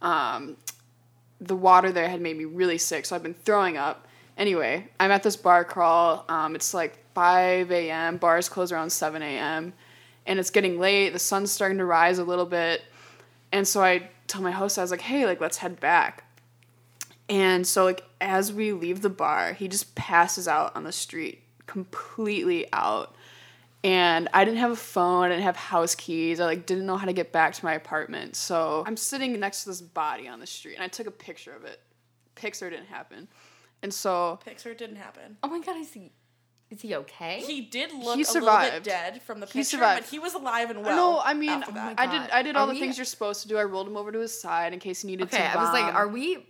Um, 0.02 0.56
the 1.40 1.56
water 1.56 1.92
there 1.92 2.08
had 2.08 2.20
made 2.20 2.36
me 2.36 2.44
really 2.44 2.78
sick, 2.78 3.06
so 3.06 3.16
I've 3.16 3.22
been 3.22 3.34
throwing 3.34 3.76
up. 3.76 4.06
Anyway, 4.36 4.88
I'm 5.00 5.10
at 5.10 5.22
this 5.22 5.36
bar 5.36 5.64
crawl. 5.64 6.26
Um, 6.28 6.54
it's 6.54 6.74
like 6.74 6.98
5 7.14 7.70
a.m. 7.72 8.18
Bars 8.18 8.50
close 8.50 8.70
around 8.70 8.90
7 8.90 9.22
a.m. 9.22 9.72
And 10.26 10.38
it's 10.38 10.50
getting 10.50 10.78
late. 10.78 11.12
The 11.12 11.18
sun's 11.18 11.52
starting 11.52 11.78
to 11.78 11.84
rise 11.84 12.18
a 12.18 12.24
little 12.24 12.46
bit. 12.46 12.82
And 13.52 13.66
so 13.66 13.82
I 13.82 14.10
tell 14.26 14.42
my 14.42 14.50
host, 14.50 14.78
I 14.78 14.82
was 14.82 14.90
like, 14.90 15.00
hey, 15.00 15.24
like, 15.24 15.40
let's 15.40 15.58
head 15.58 15.80
back. 15.80 16.24
And 17.28 17.66
so, 17.66 17.84
like, 17.84 18.04
as 18.20 18.52
we 18.52 18.72
leave 18.72 19.02
the 19.02 19.10
bar, 19.10 19.52
he 19.52 19.68
just 19.68 19.94
passes 19.94 20.46
out 20.46 20.74
on 20.76 20.84
the 20.84 20.92
street, 20.92 21.42
completely 21.66 22.66
out. 22.72 23.14
And 23.82 24.28
I 24.32 24.44
didn't 24.44 24.58
have 24.58 24.72
a 24.72 24.76
phone, 24.76 25.26
I 25.26 25.28
didn't 25.28 25.44
have 25.44 25.56
house 25.56 25.94
keys, 25.94 26.40
I 26.40 26.44
like 26.44 26.66
didn't 26.66 26.86
know 26.86 26.96
how 26.96 27.06
to 27.06 27.12
get 27.12 27.30
back 27.30 27.54
to 27.54 27.64
my 27.64 27.74
apartment. 27.74 28.34
So 28.34 28.82
I'm 28.86 28.96
sitting 28.96 29.38
next 29.38 29.62
to 29.62 29.70
this 29.70 29.80
body 29.80 30.26
on 30.26 30.40
the 30.40 30.46
street, 30.46 30.74
and 30.74 30.82
I 30.82 30.88
took 30.88 31.06
a 31.06 31.12
picture 31.12 31.54
of 31.54 31.64
it. 31.64 31.80
Pics 32.34 32.62
or 32.62 32.70
didn't 32.70 32.86
happen, 32.86 33.28
and 33.82 33.94
so 33.94 34.40
Pics 34.44 34.66
or 34.66 34.74
didn't 34.74 34.96
happen. 34.96 35.36
oh 35.42 35.48
my 35.48 35.60
god, 35.60 35.76
I 35.76 35.84
he 35.84 36.10
is 36.70 36.80
he 36.82 36.94
okay? 36.96 37.40
He 37.46 37.60
did 37.60 37.92
look 37.92 38.00
He 38.00 38.02
a 38.02 38.06
little 38.06 38.16
bit 38.16 38.26
survived. 38.26 38.84
dead 38.84 39.22
from 39.22 39.40
the 39.40 39.46
picture, 39.46 39.58
He 39.58 39.60
picture, 39.62 39.76
survived. 39.76 40.02
but 40.02 40.10
he 40.10 40.18
was 40.18 40.34
alive 40.34 40.70
and 40.70 40.82
well. 40.84 40.96
no, 40.96 41.20
I 41.24 41.32
mean, 41.34 41.50
after 41.50 41.72
that. 41.72 41.94
I 41.98 42.06
did 42.06 42.30
I 42.30 42.42
did 42.42 42.56
all 42.56 42.64
Are 42.64 42.66
the 42.66 42.72
we- 42.74 42.80
things 42.80 42.98
you're 42.98 43.04
supposed 43.04 43.42
to 43.42 43.48
do. 43.48 43.56
I 43.56 43.64
rolled 43.64 43.86
him 43.86 43.96
over 43.96 44.10
to 44.10 44.18
his 44.18 44.38
side 44.38 44.72
in 44.72 44.78
case 44.80 45.02
he 45.02 45.06
needed 45.08 45.24
okay, 45.28 45.38
to. 45.38 45.58
I 45.58 45.62
was 45.62 45.72
like, 45.72 45.94
are 45.94 46.08
we 46.08 46.44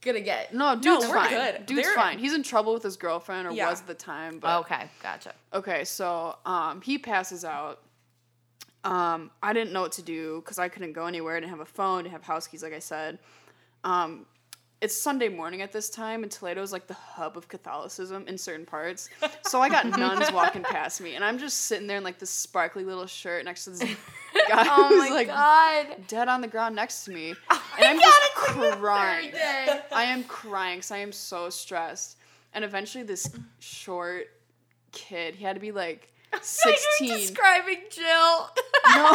gonna 0.00 0.20
get 0.20 0.52
No, 0.54 0.74
dude's 0.76 1.06
we're 1.06 1.14
fine. 1.14 1.30
good. 1.30 1.66
Dude's 1.66 1.82
They're- 1.86 1.94
fine. 1.94 2.18
He's 2.18 2.34
in 2.34 2.42
trouble 2.42 2.72
with 2.74 2.82
his 2.82 2.96
girlfriend, 2.96 3.46
or 3.48 3.52
Yeah. 3.52 3.68
was 3.70 3.80
at 3.80 3.86
the 3.86 3.94
time. 3.94 4.38
But 4.38 4.60
Okay, 4.60 4.88
gotcha. 5.02 5.32
Okay, 5.54 5.84
so 5.84 6.36
um, 6.46 6.80
he 6.80 6.98
passes 6.98 7.44
out. 7.44 7.80
Um, 8.82 9.30
I 9.42 9.52
didn't 9.52 9.72
know 9.72 9.82
what 9.82 9.92
to 9.92 10.02
do 10.02 10.40
because 10.40 10.58
I 10.58 10.68
couldn't 10.68 10.92
go 10.94 11.06
anywhere. 11.06 11.36
I 11.36 11.40
didn't 11.40 11.50
have 11.50 11.60
a 11.60 11.64
phone. 11.66 12.04
Didn't 12.04 12.12
have 12.12 12.22
house 12.22 12.46
keys, 12.46 12.62
like 12.62 12.72
I 12.72 12.78
said. 12.78 13.18
Um, 13.84 14.26
it's 14.80 14.96
Sunday 14.96 15.28
morning 15.28 15.60
at 15.60 15.72
this 15.72 15.90
time, 15.90 16.22
and 16.22 16.32
Toledo 16.32 16.62
is 16.62 16.72
like 16.72 16.86
the 16.86 16.94
hub 16.94 17.36
of 17.36 17.48
Catholicism 17.48 18.24
in 18.26 18.38
certain 18.38 18.64
parts. 18.64 19.10
So 19.42 19.60
I 19.60 19.68
got 19.68 19.86
nuns 19.86 20.32
walking 20.34 20.62
past 20.62 21.00
me, 21.02 21.14
and 21.16 21.24
I'm 21.24 21.38
just 21.38 21.66
sitting 21.66 21.86
there 21.86 21.98
in 21.98 22.04
like 22.04 22.18
this 22.18 22.30
sparkly 22.30 22.84
little 22.84 23.06
shirt 23.06 23.44
next 23.44 23.64
to 23.64 23.70
this 23.70 23.80
guy 24.48 24.66
Oh 24.68 24.88
who's 24.88 25.08
my 25.10 25.14
like 25.14 25.26
god. 25.26 26.06
dead 26.08 26.28
on 26.28 26.40
the 26.40 26.48
ground 26.48 26.74
next 26.74 27.04
to 27.04 27.10
me, 27.12 27.34
Oh 27.50 27.62
and 27.78 27.86
I'm 27.86 27.98
just 27.98 28.20
God, 28.36 28.72
the 28.72 28.76
crying. 28.76 29.32
I 29.92 30.04
am 30.04 30.24
crying 30.24 30.78
because 30.78 30.90
I 30.90 30.98
am 30.98 31.12
so 31.12 31.50
stressed. 31.50 32.16
And 32.52 32.64
eventually, 32.64 33.04
this 33.04 33.28
short 33.60 34.26
kid, 34.92 35.34
he 35.36 35.44
had 35.44 35.54
to 35.56 35.60
be 35.60 35.72
like 35.72 36.12
You're 36.32 36.42
16. 36.42 37.08
describing 37.08 37.78
Jill. 37.90 38.04
no, 38.94 39.12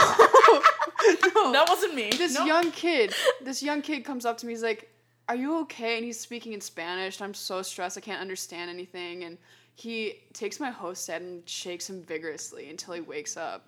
no. 1.36 1.52
that 1.52 1.66
wasn't 1.68 1.96
me. 1.96 2.12
This 2.12 2.36
young 2.46 2.72
kid, 2.72 3.14
this 3.42 3.64
young 3.64 3.82
kid 3.82 4.06
comes 4.06 4.26
up 4.26 4.38
to 4.40 4.46
me. 4.46 4.54
He's 4.54 4.64
like, 4.64 4.90
"Are 5.30 5.36
you 5.36 5.60
okay?" 5.62 5.98
And 5.98 6.06
he's 6.06 6.20
speaking 6.20 6.54
in 6.54 6.62
Spanish. 6.62 7.22
I'm 7.22 7.34
so 7.34 7.62
stressed. 7.62 7.98
I 7.98 8.02
can't 8.02 8.22
understand 8.22 8.70
anything. 8.70 9.24
And 9.24 9.38
he 9.76 10.22
takes 10.34 10.60
my 10.60 10.72
host 10.72 11.08
head 11.08 11.22
and 11.22 11.48
shakes 11.48 11.90
him 11.90 12.04
vigorously 12.04 12.70
until 12.70 12.94
he 12.94 13.02
wakes 13.02 13.36
up. 13.38 13.68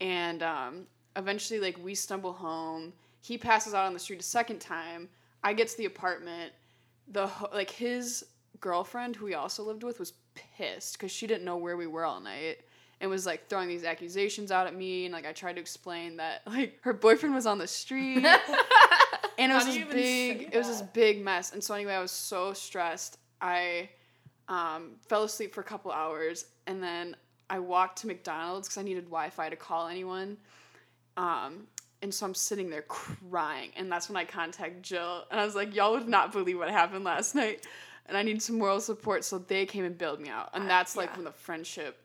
And 0.00 0.42
um, 0.42 0.86
eventually, 1.16 1.60
like 1.60 1.78
we 1.82 1.94
stumble 1.94 2.32
home. 2.32 2.92
He 3.20 3.36
passes 3.36 3.74
out 3.74 3.84
on 3.84 3.92
the 3.92 3.98
street 3.98 4.20
a 4.20 4.24
second 4.24 4.60
time. 4.60 5.08
I 5.42 5.52
get 5.52 5.68
to 5.68 5.76
the 5.76 5.86
apartment. 5.86 6.52
The 7.08 7.26
ho- 7.26 7.48
like 7.52 7.70
his 7.70 8.24
girlfriend, 8.60 9.16
who 9.16 9.26
he 9.26 9.34
also 9.34 9.62
lived 9.62 9.82
with, 9.82 9.98
was 9.98 10.12
pissed 10.34 10.94
because 10.94 11.10
she 11.10 11.26
didn't 11.26 11.44
know 11.44 11.56
where 11.56 11.76
we 11.76 11.86
were 11.86 12.04
all 12.04 12.20
night 12.20 12.58
and 13.00 13.10
was 13.10 13.26
like 13.26 13.48
throwing 13.48 13.68
these 13.68 13.84
accusations 13.84 14.50
out 14.50 14.66
at 14.66 14.74
me. 14.74 15.04
And 15.06 15.12
like 15.12 15.26
I 15.26 15.32
tried 15.32 15.54
to 15.54 15.60
explain 15.60 16.16
that 16.18 16.42
like 16.46 16.78
her 16.82 16.92
boyfriend 16.92 17.34
was 17.34 17.46
on 17.46 17.58
the 17.58 17.66
street. 17.66 18.26
and 19.38 19.52
it 19.52 19.54
was 19.54 19.64
do 19.64 19.70
this 19.70 19.76
you 19.76 19.82
even 19.82 19.96
say 19.96 20.34
big 20.34 20.50
it 20.52 20.58
was 20.58 20.66
this 20.68 20.82
big 20.82 21.24
mess 21.24 21.52
and 21.52 21.62
so 21.62 21.74
anyway 21.74 21.94
i 21.94 22.00
was 22.00 22.10
so 22.10 22.52
stressed 22.52 23.18
i 23.40 23.88
um, 24.48 24.92
fell 25.06 25.24
asleep 25.24 25.54
for 25.54 25.60
a 25.60 25.64
couple 25.64 25.92
hours 25.92 26.46
and 26.66 26.82
then 26.82 27.16
i 27.50 27.58
walked 27.58 27.98
to 27.98 28.06
mcdonald's 28.06 28.68
because 28.68 28.78
i 28.78 28.82
needed 28.82 29.04
wi-fi 29.04 29.48
to 29.48 29.56
call 29.56 29.88
anyone 29.88 30.36
um, 31.16 31.66
and 32.02 32.12
so 32.12 32.26
i'm 32.26 32.34
sitting 32.34 32.70
there 32.70 32.82
crying 32.82 33.70
and 33.76 33.90
that's 33.90 34.08
when 34.08 34.16
i 34.16 34.24
contact 34.24 34.82
jill 34.82 35.24
and 35.30 35.38
i 35.38 35.44
was 35.44 35.54
like 35.54 35.74
y'all 35.74 35.92
would 35.92 36.08
not 36.08 36.32
believe 36.32 36.58
what 36.58 36.70
happened 36.70 37.04
last 37.04 37.34
night 37.34 37.66
and 38.06 38.16
i 38.16 38.22
need 38.22 38.40
some 38.42 38.58
moral 38.58 38.80
support 38.80 39.24
so 39.24 39.38
they 39.38 39.66
came 39.66 39.84
and 39.84 39.98
bailed 39.98 40.20
me 40.20 40.28
out 40.28 40.50
and 40.54 40.68
that's 40.68 40.96
like 40.96 41.10
yeah. 41.10 41.16
when 41.16 41.24
the 41.24 41.32
friendship 41.32 41.98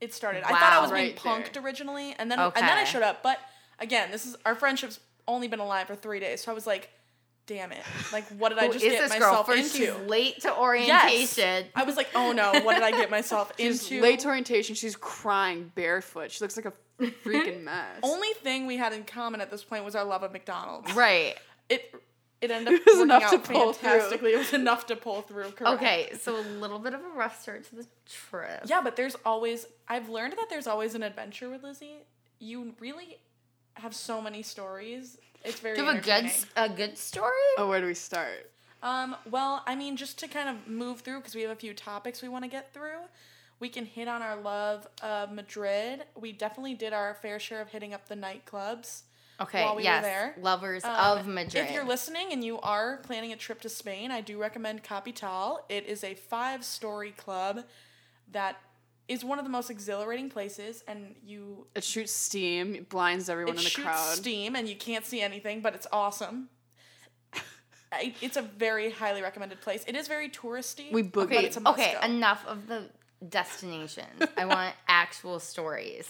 it 0.00 0.14
started. 0.14 0.44
I 0.44 0.50
thought 0.50 0.72
I 0.72 0.76
Wow. 0.76 0.82
was 0.82 0.92
being 0.92 1.14
punked 1.14 1.54
there. 1.54 1.62
originally, 1.64 2.14
and 2.18 2.30
then 2.30 2.38
and 2.38 2.54
then 2.54 2.78
I 2.78 2.84
showed 2.84 3.02
up. 3.02 3.22
But 3.22 3.38
again, 3.80 4.10
this 4.10 4.26
is 4.26 4.36
our 4.44 4.54
friendship's 4.54 5.00
only 5.28 5.46
been 5.46 5.60
alive 5.60 5.86
for 5.86 5.94
three 5.94 6.18
days, 6.18 6.42
so 6.42 6.50
I 6.50 6.54
was 6.54 6.66
like, 6.66 6.90
"Damn 7.46 7.70
it! 7.72 7.82
Like, 8.12 8.24
what 8.38 8.48
did 8.48 8.58
I 8.58 8.66
just 8.68 8.80
get 8.84 9.08
myself 9.08 9.46
First, 9.46 9.74
into?" 9.76 9.86
she's 9.86 10.08
late 10.08 10.40
to 10.40 10.48
Yes. 10.48 10.58
orientation. 10.58 11.66
I 11.74 11.84
was 11.84 11.96
like, 11.96 12.08
"Oh 12.14 12.32
no! 12.32 12.52
What 12.62 12.74
did 12.74 12.82
I 12.82 12.90
get 12.90 13.10
myself 13.10 13.52
she's 13.58 13.82
into?" 13.90 14.02
late 14.02 14.18
to 14.20 14.28
orientation 14.28 14.74
she's 14.74 14.96
crying 14.96 15.70
barefoot 15.74 16.30
she 16.32 16.42
looks 16.42 16.56
like 16.56 16.66
a 16.66 16.72
freaking 17.24 17.62
mess 17.62 18.00
Only 18.02 18.32
thing 18.42 18.66
we 18.66 18.76
had 18.76 18.92
in 18.92 19.04
common 19.04 19.40
at 19.40 19.50
this 19.52 19.62
point 19.62 19.84
was 19.84 19.94
our 19.94 20.04
love 20.04 20.24
of 20.24 20.32
McDonald's. 20.32 20.92
Right. 20.94 21.36
It 21.68 21.94
it 22.40 22.50
ended 22.50 22.74
up 22.80 22.80
It 22.80 22.86
was 22.86 23.00
enough 23.00 23.22
out 23.24 23.30
to 23.32 23.38
pull 23.38 23.72
through. 23.72 24.10
It 24.28 24.36
was 24.38 24.52
enough 24.52 24.86
to 24.86 24.96
pull 24.96 25.22
through. 25.22 25.50
Correct. 25.52 25.74
Okay, 25.82 26.10
so 26.20 26.36
a 26.36 26.42
little 26.60 26.78
bit 26.78 26.94
of 26.94 27.00
a 27.04 27.08
rough 27.16 27.40
start 27.42 27.64
to 27.66 27.76
the 27.76 27.86
trip. 28.08 28.62
Yeah, 28.66 28.80
but 28.82 28.96
there's 28.96 29.16
always 29.24 29.66
I've 29.88 30.08
learned 30.08 30.32
that 30.34 30.46
there's 30.50 30.66
always 30.66 30.94
an 30.94 31.02
adventure 31.02 31.48
with 31.48 31.62
Lizzie. 31.62 31.98
You 32.40 32.74
really 32.80 33.18
have 33.78 33.94
so 33.94 34.20
many 34.20 34.42
stories. 34.42 35.18
It's 35.44 35.60
very 35.60 35.76
Do 35.76 35.82
you 35.82 35.88
have 35.88 35.98
a 35.98 36.00
good 36.00 36.30
a 36.56 36.68
good 36.68 36.98
story? 36.98 37.30
oh 37.58 37.68
where 37.68 37.80
do 37.80 37.86
we 37.86 37.94
start 37.94 38.50
Um, 38.82 39.16
well, 39.30 39.62
I 39.66 39.74
mean, 39.74 39.96
just 39.96 40.18
to 40.20 40.28
kind 40.28 40.48
of 40.48 40.68
move 40.68 41.00
through 41.00 41.18
because 41.18 41.34
we 41.34 41.42
have 41.42 41.50
a 41.50 41.56
few 41.56 41.74
topics 41.74 42.22
we 42.22 42.28
want 42.28 42.44
to 42.44 42.50
get 42.50 42.72
through. 42.74 43.00
We 43.60 43.68
can 43.68 43.86
hit 43.86 44.06
on 44.06 44.22
our 44.22 44.36
love 44.36 44.86
of 45.02 45.32
Madrid. 45.32 46.04
We 46.14 46.30
definitely 46.32 46.74
did 46.74 46.92
our 46.92 47.14
fair 47.14 47.40
share 47.40 47.60
of 47.60 47.68
hitting 47.68 47.92
up 47.92 48.06
the 48.08 48.14
nightclubs. 48.14 49.02
Okay, 49.40 49.62
While 49.64 49.76
we 49.76 49.82
were 49.82 49.84
yes. 49.84 50.02
there, 50.04 50.34
Lovers 50.40 50.84
Um, 50.84 50.90
of 51.18 51.26
Madrid. 51.26 51.64
If 51.64 51.72
you're 51.72 51.84
listening 51.84 52.32
and 52.32 52.42
you 52.44 52.60
are 52.60 52.96
planning 52.98 53.32
a 53.32 53.36
trip 53.36 53.60
to 53.62 53.68
Spain, 53.68 54.10
I 54.10 54.20
do 54.20 54.36
recommend 54.40 54.82
Kapital. 54.82 55.64
It 55.68 55.86
is 55.86 56.02
a 56.02 56.14
five 56.14 56.64
story 56.64 57.12
club 57.12 57.64
that 58.32 58.60
is 59.08 59.24
one 59.24 59.38
of 59.38 59.44
the 59.44 59.50
most 59.50 59.70
exhilarating 59.70 60.28
places, 60.30 60.84
and 60.86 61.14
you 61.24 61.66
It 61.74 61.82
shoots 61.84 62.12
steam, 62.12 62.74
it 62.74 62.88
blinds 62.88 63.28
everyone 63.30 63.54
it 63.54 63.58
in 63.58 63.64
the 63.64 63.70
shoots 63.70 63.86
crowd. 63.86 64.14
steam, 64.16 64.54
and 64.54 64.68
you 64.68 64.76
can't 64.76 65.04
see 65.06 65.20
anything, 65.22 65.60
but 65.62 65.74
it's 65.74 65.86
awesome. 65.92 66.48
It's 68.20 68.36
a 68.36 68.42
very 68.42 68.90
highly 68.90 69.22
recommended 69.22 69.62
place. 69.62 69.82
It 69.86 69.96
is 69.96 70.08
very 70.08 70.28
touristy. 70.28 70.92
We 70.92 71.00
booked 71.00 71.30
but 71.30 71.36
okay, 71.38 71.46
it's 71.46 71.56
okay, 71.56 71.94
go. 71.98 72.06
enough 72.06 72.44
of 72.46 72.66
the 72.68 72.90
destinations. 73.26 74.22
I 74.36 74.44
want 74.54 74.74
actual 74.88 75.40
stories, 75.40 76.06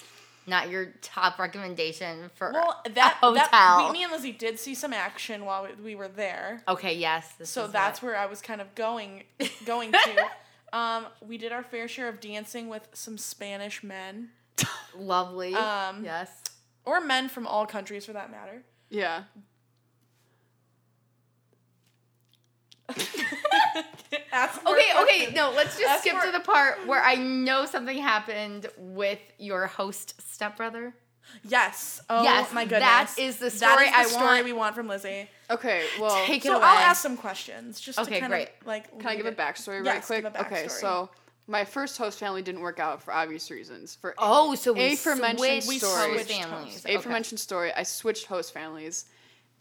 not 0.48 0.70
your 0.70 0.86
top 1.02 1.38
recommendation 1.38 2.32
for 2.34 2.50
Well, 2.52 2.80
a 2.84 2.90
that 2.90 3.18
hotel. 3.20 3.34
that 3.52 3.90
we, 3.92 3.98
me 3.98 4.02
and 4.02 4.10
Lizzie 4.12 4.32
did 4.32 4.58
see 4.58 4.74
some 4.74 4.92
action 4.92 5.44
while 5.44 5.68
we, 5.78 5.82
we 5.82 5.94
were 5.94 6.08
there. 6.08 6.64
okay, 6.66 6.94
yes. 6.96 7.32
This 7.38 7.48
So 7.50 7.66
is 7.66 7.70
that's 7.72 8.02
what- 8.02 8.08
where 8.08 8.18
I 8.18 8.26
was 8.26 8.42
kind 8.42 8.60
of 8.60 8.74
going 8.74 9.22
going 9.64 9.92
to. 10.04 10.26
Um, 10.72 11.06
we 11.26 11.38
did 11.38 11.52
our 11.52 11.62
fair 11.62 11.88
share 11.88 12.08
of 12.08 12.20
dancing 12.20 12.68
with 12.68 12.88
some 12.92 13.18
Spanish 13.18 13.82
men 13.82 14.30
lovely. 14.96 15.54
um, 15.54 16.04
yes. 16.04 16.42
or 16.84 17.00
men 17.00 17.28
from 17.28 17.46
all 17.46 17.66
countries 17.66 18.04
for 18.06 18.12
that 18.12 18.30
matter. 18.30 18.62
Yeah. 18.90 19.24
Okay, 24.66 24.92
okay, 25.02 25.32
no, 25.34 25.50
let's 25.54 25.76
just 25.76 25.84
That's 25.84 26.02
skip 26.02 26.16
for- 26.16 26.26
to 26.26 26.32
the 26.32 26.40
part 26.40 26.86
where 26.86 27.02
I 27.02 27.16
know 27.16 27.66
something 27.66 27.98
happened 27.98 28.66
with 28.76 29.18
your 29.38 29.66
host 29.66 30.20
stepbrother. 30.32 30.94
Yes. 31.44 32.00
Oh 32.10 32.22
Yes, 32.22 32.52
my 32.52 32.64
goodness. 32.64 32.80
that 32.80 33.14
is 33.18 33.36
the 33.38 33.50
story 33.50 33.84
is 33.86 33.90
the 33.92 33.96
I 33.98 34.04
story 34.04 34.24
want- 34.26 34.44
we 34.44 34.52
want 34.52 34.74
from 34.74 34.88
Lizzie. 34.88 35.28
Okay, 35.50 35.84
well, 36.00 36.26
Take 36.26 36.44
it 36.44 36.48
So 36.48 36.56
away. 36.56 36.64
I'll 36.66 36.78
ask 36.78 37.02
some 37.02 37.16
questions 37.16 37.80
just 37.80 37.98
Okay, 37.98 38.14
to 38.14 38.20
kind 38.20 38.30
great. 38.32 38.48
of 38.60 38.66
like. 38.66 38.98
can 38.98 39.08
I 39.08 39.16
give 39.16 39.26
a 39.26 39.32
backstory 39.32 39.84
Yes, 39.84 40.10
right 40.10 40.22
give 40.22 40.32
quick? 40.32 40.42
a 40.42 40.46
Okay, 40.46 40.68
so 40.68 41.08
my 41.46 41.64
first 41.64 41.96
host 41.96 42.18
family 42.18 42.42
didn't 42.42 42.60
work 42.60 42.78
out 42.80 43.02
for 43.02 43.12
obvious 43.14 43.50
reasons. 43.50 43.94
For 43.94 44.14
Oh, 44.18 44.54
so 44.54 44.72
we 44.74 44.92
aforementioned 44.92 45.62
switched 45.64 45.80
story. 45.84 46.10
host 46.12 46.26
Switched 46.26 46.40
families. 46.42 46.72
hosts. 46.74 46.86
Okay. 46.86 46.94
aforementioned 46.96 47.40
story, 47.40 47.72
I 47.74 47.82
switched 47.84 48.26
host 48.26 48.52
families, 48.52 49.06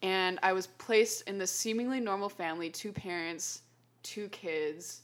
and 0.01 0.39
I 0.43 0.51
was 0.53 0.67
placed 0.67 1.21
in 1.29 1.37
this 1.37 1.51
seemingly 1.51 1.99
normal 2.01 2.27
family, 2.27 2.69
two 2.69 2.91
parents, 2.91 3.61
two 4.03 4.27
kids. 4.29 5.01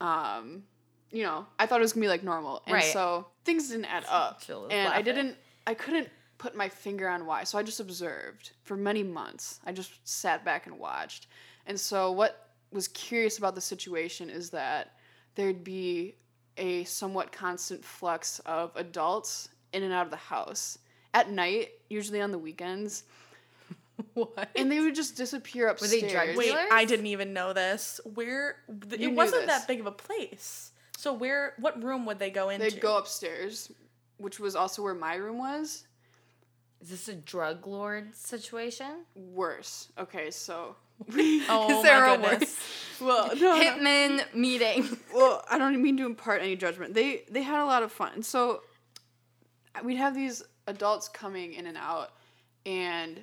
Um, 0.00 0.62
you 1.10 1.22
know, 1.22 1.46
I 1.58 1.66
thought 1.66 1.80
it 1.80 1.82
was 1.82 1.92
gonna 1.92 2.04
be 2.04 2.08
like 2.08 2.22
normal, 2.22 2.62
and 2.66 2.74
Right. 2.74 2.84
so 2.92 3.26
things 3.44 3.68
didn't 3.68 3.86
add 3.86 4.04
up, 4.08 4.44
Jill 4.44 4.66
is 4.66 4.72
and 4.72 4.92
I 4.92 5.02
didn't, 5.02 5.36
I 5.66 5.74
couldn't 5.74 6.08
put 6.38 6.54
my 6.54 6.68
finger 6.68 7.08
on 7.08 7.24
why. 7.26 7.44
So 7.44 7.58
I 7.58 7.62
just 7.62 7.80
observed 7.80 8.52
for 8.64 8.76
many 8.76 9.02
months. 9.02 9.60
I 9.64 9.72
just 9.72 9.92
sat 10.06 10.44
back 10.44 10.66
and 10.66 10.78
watched, 10.78 11.28
and 11.66 11.78
so 11.78 12.12
what 12.12 12.50
was 12.72 12.88
curious 12.88 13.38
about 13.38 13.54
the 13.54 13.60
situation 13.60 14.28
is 14.28 14.50
that 14.50 14.96
there'd 15.36 15.62
be 15.64 16.16
a 16.56 16.84
somewhat 16.84 17.30
constant 17.32 17.84
flux 17.84 18.38
of 18.40 18.72
adults 18.76 19.48
in 19.72 19.82
and 19.82 19.92
out 19.92 20.04
of 20.06 20.10
the 20.10 20.16
house 20.16 20.78
at 21.14 21.30
night, 21.30 21.70
usually 21.88 22.20
on 22.20 22.30
the 22.32 22.38
weekends, 22.38 23.04
What? 24.14 24.48
and 24.56 24.70
they 24.70 24.80
would 24.80 24.94
just 24.94 25.16
disappear 25.16 25.66
they 25.66 25.70
upstairs. 25.72 26.12
drug 26.12 26.36
Wait. 26.36 26.54
I 26.54 26.84
didn't 26.84 27.06
even 27.06 27.32
know 27.32 27.52
this. 27.52 28.00
Where 28.14 28.56
th- 28.88 29.00
it 29.00 29.08
wasn't 29.08 29.46
this. 29.46 29.58
that 29.58 29.68
big 29.68 29.80
of 29.80 29.86
a 29.86 29.92
place. 29.92 30.72
So 30.96 31.12
where? 31.12 31.54
What 31.58 31.82
room 31.82 32.06
would 32.06 32.18
they 32.18 32.30
go 32.30 32.48
into? 32.48 32.68
They'd 32.70 32.80
go 32.80 32.96
upstairs, 32.98 33.70
which 34.18 34.40
was 34.40 34.56
also 34.56 34.82
where 34.82 34.94
my 34.94 35.14
room 35.16 35.38
was. 35.38 35.86
Is 36.80 36.90
this 36.90 37.08
a 37.08 37.14
drug 37.14 37.66
lord 37.66 38.14
situation? 38.14 39.04
Worse. 39.14 39.88
Okay, 39.98 40.30
so 40.30 40.76
Oh 41.10 41.76
Is 41.78 41.82
there 41.82 42.06
my 42.06 42.14
a 42.14 42.18
goodness. 42.18 42.58
well, 43.00 43.28
no, 43.36 43.56
no. 43.56 43.60
Hitman 43.60 44.34
meeting. 44.34 44.98
well, 45.14 45.44
I 45.50 45.58
don't 45.58 45.80
mean 45.82 45.96
to 45.98 46.06
impart 46.06 46.42
any 46.42 46.56
judgment. 46.56 46.94
They 46.94 47.24
they 47.30 47.42
had 47.42 47.62
a 47.62 47.66
lot 47.66 47.82
of 47.82 47.92
fun. 47.92 48.22
So 48.22 48.62
we'd 49.84 49.96
have 49.96 50.14
these 50.14 50.42
adults 50.66 51.08
coming 51.08 51.54
in 51.54 51.66
and 51.66 51.76
out, 51.76 52.12
and 52.64 53.20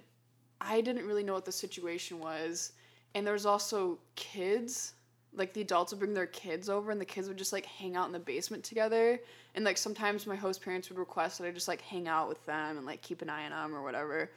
I 0.62 0.82
didn't 0.82 1.06
really 1.08 1.24
know 1.24 1.34
what 1.34 1.46
the 1.46 1.52
situation 1.52 2.20
was. 2.20 2.74
And 3.16 3.26
there 3.26 3.34
was 3.34 3.46
also 3.46 4.00
kids. 4.16 4.94
Like 5.36 5.54
the 5.54 5.62
adults 5.62 5.91
would 5.91 6.00
bring 6.00 6.13
their 6.13 6.28
kids 6.28 6.69
over, 6.69 6.91
and 6.91 7.02
the 7.02 7.06
kids 7.06 7.28
would 7.28 7.38
just 7.38 7.54
like 7.54 7.65
hang 7.65 7.96
out 7.96 8.06
in 8.06 8.12
the 8.12 8.19
basement 8.19 8.63
together. 8.63 9.19
And 9.56 9.65
like 9.65 9.78
sometimes 9.78 10.28
my 10.28 10.36
host 10.36 10.62
parents 10.62 10.89
would 10.89 10.98
request 10.98 11.39
that 11.39 11.48
I 11.48 11.52
just 11.52 11.67
like 11.67 11.82
hang 11.82 12.08
out 12.08 12.30
with 12.30 12.46
them 12.46 12.78
and 12.78 12.86
like 12.86 13.02
keep 13.02 13.22
an 13.22 13.30
eye 13.30 13.46
on 13.46 13.52
them 13.52 13.76
or 13.76 13.84
whatever. 13.84 14.32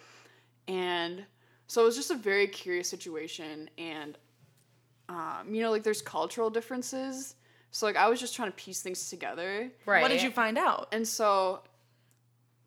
And 0.68 1.24
so 1.66 1.82
it 1.82 1.85
was 1.85 1.96
just 1.96 2.11
a 2.11 2.16
very 2.16 2.46
curious 2.46 2.88
situation. 2.88 3.68
And 3.78 4.18
um, 5.09 5.48
you 5.54 5.62
know, 5.62 5.70
like 5.70 5.82
there's 5.82 6.02
cultural 6.02 6.50
differences. 6.50 7.37
So 7.70 7.87
like 7.87 7.96
I 7.96 8.09
was 8.09 8.20
just 8.20 8.35
trying 8.35 8.50
to 8.50 8.56
piece 8.56 8.82
things 8.82 9.11
together. 9.11 9.70
Right. 9.85 10.02
What 10.02 10.11
did 10.11 10.22
you 10.22 10.30
find 10.30 10.59
out? 10.59 10.88
And 10.92 11.06
so 11.06 11.61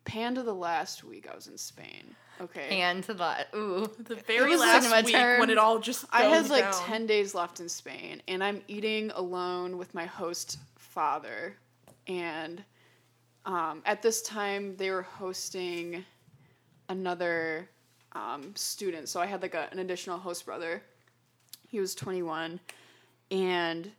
Panda 0.04 0.42
the 0.42 0.54
last 0.54 1.04
week 1.04 1.28
I 1.30 1.34
was 1.34 1.46
in 1.46 1.58
Spain. 1.58 2.14
Okay. 2.40 2.80
And 2.80 3.04
to 3.04 3.14
that. 3.14 3.48
Ooh. 3.54 3.90
The 3.98 4.16
very 4.16 4.56
last 4.56 4.84
cinema 4.84 5.04
week 5.04 5.14
terms. 5.14 5.40
when 5.40 5.50
it 5.50 5.58
all 5.58 5.78
just 5.78 6.06
I 6.10 6.22
had 6.22 6.48
like 6.48 6.64
down. 6.64 6.84
10 6.84 7.06
days 7.06 7.34
left 7.34 7.60
in 7.60 7.68
Spain 7.68 8.22
and 8.28 8.42
I'm 8.42 8.62
eating 8.66 9.10
alone 9.14 9.76
with 9.76 9.94
my 9.94 10.06
host 10.06 10.58
father. 10.76 11.56
And 12.06 12.64
um, 13.44 13.82
at 13.84 14.02
this 14.02 14.22
time 14.22 14.76
they 14.76 14.90
were 14.90 15.02
hosting 15.02 16.04
another 16.88 17.68
um, 18.12 18.54
student. 18.56 19.08
So 19.08 19.20
I 19.20 19.26
had 19.26 19.42
like 19.42 19.54
a, 19.54 19.68
an 19.70 19.78
additional 19.78 20.18
host 20.18 20.46
brother. 20.46 20.82
He 21.68 21.78
was 21.78 21.94
21. 21.94 22.58
And 23.30 23.92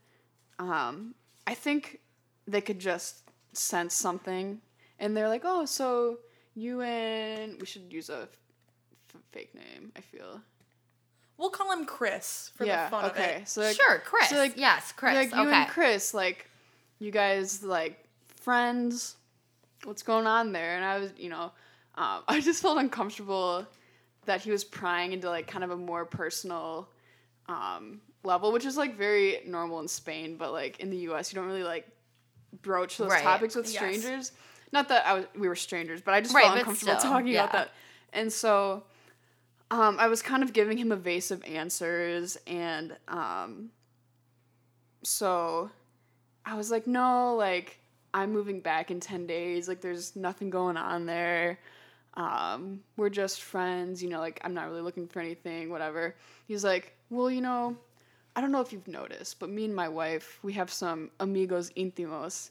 um, 0.60 1.15
I 1.47 1.54
think 1.54 1.99
they 2.47 2.62
could 2.62 2.80
just 2.80 3.23
sense 3.54 3.95
something. 3.95 4.62
And 4.99 5.15
they're 5.15 5.30
like, 5.30 5.43
oh, 5.45 5.65
so 5.65 6.19
you 6.56 6.82
and 6.82 7.60
we 7.60 7.66
should 7.66 7.92
use 7.92 8.10
a 8.10 8.24
f- 8.24 8.30
f- 9.16 9.22
fake 9.32 9.54
name, 9.56 9.92
I 9.96 10.02
feel. 10.02 10.42
We'll 11.38 11.50
call 11.50 11.72
him 11.72 11.86
Chris 11.86 12.52
for 12.56 12.66
yeah, 12.66 12.86
the 12.86 12.92
fun 12.92 13.06
okay. 13.06 13.36
of 13.36 13.42
it. 13.42 13.50
So 13.50 13.62
like, 13.62 13.76
sure, 13.76 14.00
Chris. 14.06 14.30
so, 14.30 14.38
like, 14.38 14.58
yes, 14.58 14.92
Chris. 14.92 15.16
like 15.16 15.34
you 15.34 15.42
okay. 15.42 15.54
and 15.54 15.70
Chris, 15.70 16.14
like 16.14 16.50
you 17.00 17.12
guys 17.12 17.64
like 17.64 18.04
friends. 18.42 19.16
What's 19.84 20.04
going 20.04 20.28
on 20.28 20.52
there? 20.52 20.76
And 20.76 20.86
I 20.86 21.00
was, 21.00 21.12
you 21.18 21.30
know, 21.30 21.52
um, 21.96 22.22
I 22.28 22.40
just 22.42 22.62
felt 22.62 22.78
uncomfortable 22.78 23.66
that 24.26 24.42
he 24.42 24.52
was 24.52 24.64
prying 24.64 25.14
into 25.14 25.28
like 25.30 25.48
kind 25.48 25.64
of 25.64 25.72
a 25.72 25.78
more 25.78 26.06
personal 26.06 26.88
um, 27.48 28.02
level, 28.24 28.52
which 28.52 28.66
is 28.66 28.78
like 28.78 28.96
very 28.96 29.40
normal 29.48 29.80
in 29.80 29.88
Spain, 29.88 30.36
but 30.38 30.52
like 30.52 30.80
in 30.80 30.92
the 30.92 30.98
U.S. 30.98 31.34
you 31.34 31.38
don't 31.40 31.48
really 31.48 31.64
like 31.64 31.88
broach 32.62 32.98
those 32.98 33.10
Right. 33.10 33.24
topics 33.24 33.56
with 33.56 33.74
Yes. 33.74 34.32
Not 34.72 34.88
that 34.90 35.06
I 35.06 35.14
was, 35.14 35.26
we 35.38 35.48
were 35.48 35.56
strangers, 35.56 36.02
but 36.02 36.14
I 36.14 36.22
just 36.22 36.34
Right, 36.34 36.46
felt 36.46 36.60
uncomfortable 36.60 37.00
still, 37.00 37.12
talking 37.12 37.34
yeah. 37.34 37.44
about 37.44 37.52
that. 37.54 37.72
And 38.14 38.32
so 38.32 38.84
um, 39.70 39.98
I 40.00 40.08
was 40.08 40.22
kind 40.22 40.44
of 40.44 40.54
giving 40.54 40.78
him 40.78 40.92
evasive 40.92 41.44
answers, 41.46 42.38
and 42.48 42.96
um, 43.08 43.70
so 45.04 45.70
I 46.46 46.56
was 46.56 46.72
like, 46.72 46.88
no, 46.88 47.36
like 47.36 47.80
I'm 48.14 48.32
moving 48.32 48.60
back 48.62 48.92
in 48.92 49.00
ten 49.00 49.26
days. 49.28 49.68
Like 49.68 49.82
there's 49.82 50.16
nothing 50.16 50.50
going 50.50 50.78
on 50.78 51.06
there. 51.06 51.60
Um, 52.16 52.82
we're 52.98 53.10
just 53.10 53.42
friends, 53.42 54.04
you 54.04 54.10
know. 54.10 54.20
Like 54.20 54.42
I'm 54.44 54.54
not 54.54 54.68
really 54.70 54.82
looking 54.82 55.08
for 55.08 55.20
anything, 55.22 55.70
whatever. 55.70 56.16
He's 56.48 56.64
like, 56.64 56.94
well, 57.10 57.32
you 57.32 57.42
know, 57.42 57.78
I 58.36 58.42
don't 58.42 58.52
know 58.52 58.62
if 58.62 58.74
you've 58.74 58.88
noticed, 58.88 59.40
but 59.40 59.50
me 59.50 59.66
and 59.66 59.76
my 59.76 59.88
wife, 59.88 60.40
we 60.44 60.54
have 60.54 60.72
some 60.72 61.12
amigos 61.20 61.72
intimos, 61.78 62.50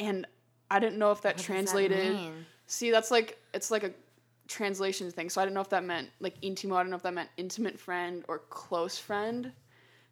and 0.00 0.26
I 0.72 0.78
didn't 0.78 0.98
know 0.98 1.10
if 1.12 1.20
that 1.20 1.36
does 1.36 1.46
that 1.46 1.52
translated. 1.52 2.14
mean? 2.14 2.46
See, 2.66 2.90
that's 2.90 3.10
like 3.10 3.38
it's 3.52 3.70
like 3.70 3.84
a 3.84 3.92
translation 4.48 5.10
thing. 5.10 5.28
So 5.28 5.40
I 5.40 5.44
didn't 5.44 5.54
know 5.54 5.60
if 5.60 5.68
that 5.68 5.84
meant 5.84 6.08
like 6.18 6.40
intimo. 6.40 6.76
I 6.76 6.82
don't 6.82 6.90
know 6.90 6.96
if 6.96 7.02
that 7.02 7.12
meant 7.12 7.28
intimate 7.36 7.78
friend 7.78 8.24
or 8.26 8.38
close 8.38 8.98
friend. 8.98 9.52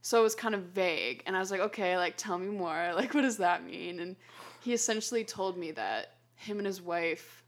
So 0.03 0.20
it 0.20 0.23
was 0.23 0.35
kind 0.35 0.55
of 0.55 0.62
vague, 0.62 1.23
and 1.27 1.37
I 1.37 1.40
was 1.40 1.51
like, 1.51 1.61
okay, 1.61 1.96
like 1.96 2.14
tell 2.16 2.38
me 2.38 2.49
more. 2.49 2.92
Like, 2.94 3.14
what 3.14 3.23
does 3.23 3.38
that 3.38 3.64
mean? 3.64 4.01
And 4.01 4.16
he 4.62 4.75
essentially 4.75 5.25
told 5.25 5.57
me 5.57 5.70
that 5.73 6.16
him 6.37 6.59
and 6.59 6.66
his 6.66 6.83
wife 6.83 7.42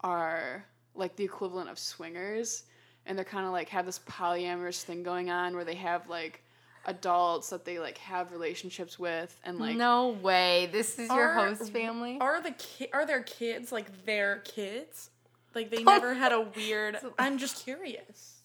are 0.00 0.64
like 0.94 1.16
the 1.16 1.24
equivalent 1.24 1.68
of 1.68 1.78
swingers, 1.78 2.64
and 3.06 3.18
they're 3.18 3.24
kind 3.24 3.46
of 3.46 3.52
like 3.52 3.68
have 3.70 3.86
this 3.86 4.00
polyamorous 4.08 4.82
thing 4.82 5.02
going 5.02 5.30
on 5.30 5.56
where 5.56 5.64
they 5.64 5.74
have 5.74 6.08
like 6.08 6.44
adults 6.86 7.50
that 7.50 7.64
they 7.64 7.78
like 7.78 7.98
have 7.98 8.32
relationships 8.32 8.98
with, 8.98 9.38
and 9.44 9.58
like 9.58 9.76
no 9.76 10.08
way. 10.08 10.68
This 10.72 10.98
is 10.98 11.08
your 11.08 11.28
Are- 11.30 11.46
host 11.54 11.72
family. 11.72 12.18
Are 12.20 12.42
the 12.42 12.52
ki- 12.52 12.88
are 12.92 13.06
their 13.06 13.22
kids 13.22 13.72
like 13.72 14.04
their 14.04 14.38
kids? 14.44 15.10
Like 15.54 15.70
they 15.70 15.82
never 15.84 16.14
had 16.14 16.32
a 16.32 16.40
weird. 16.56 16.98
I'm 17.18 17.38
just 17.38 17.64
curious. 17.64 18.38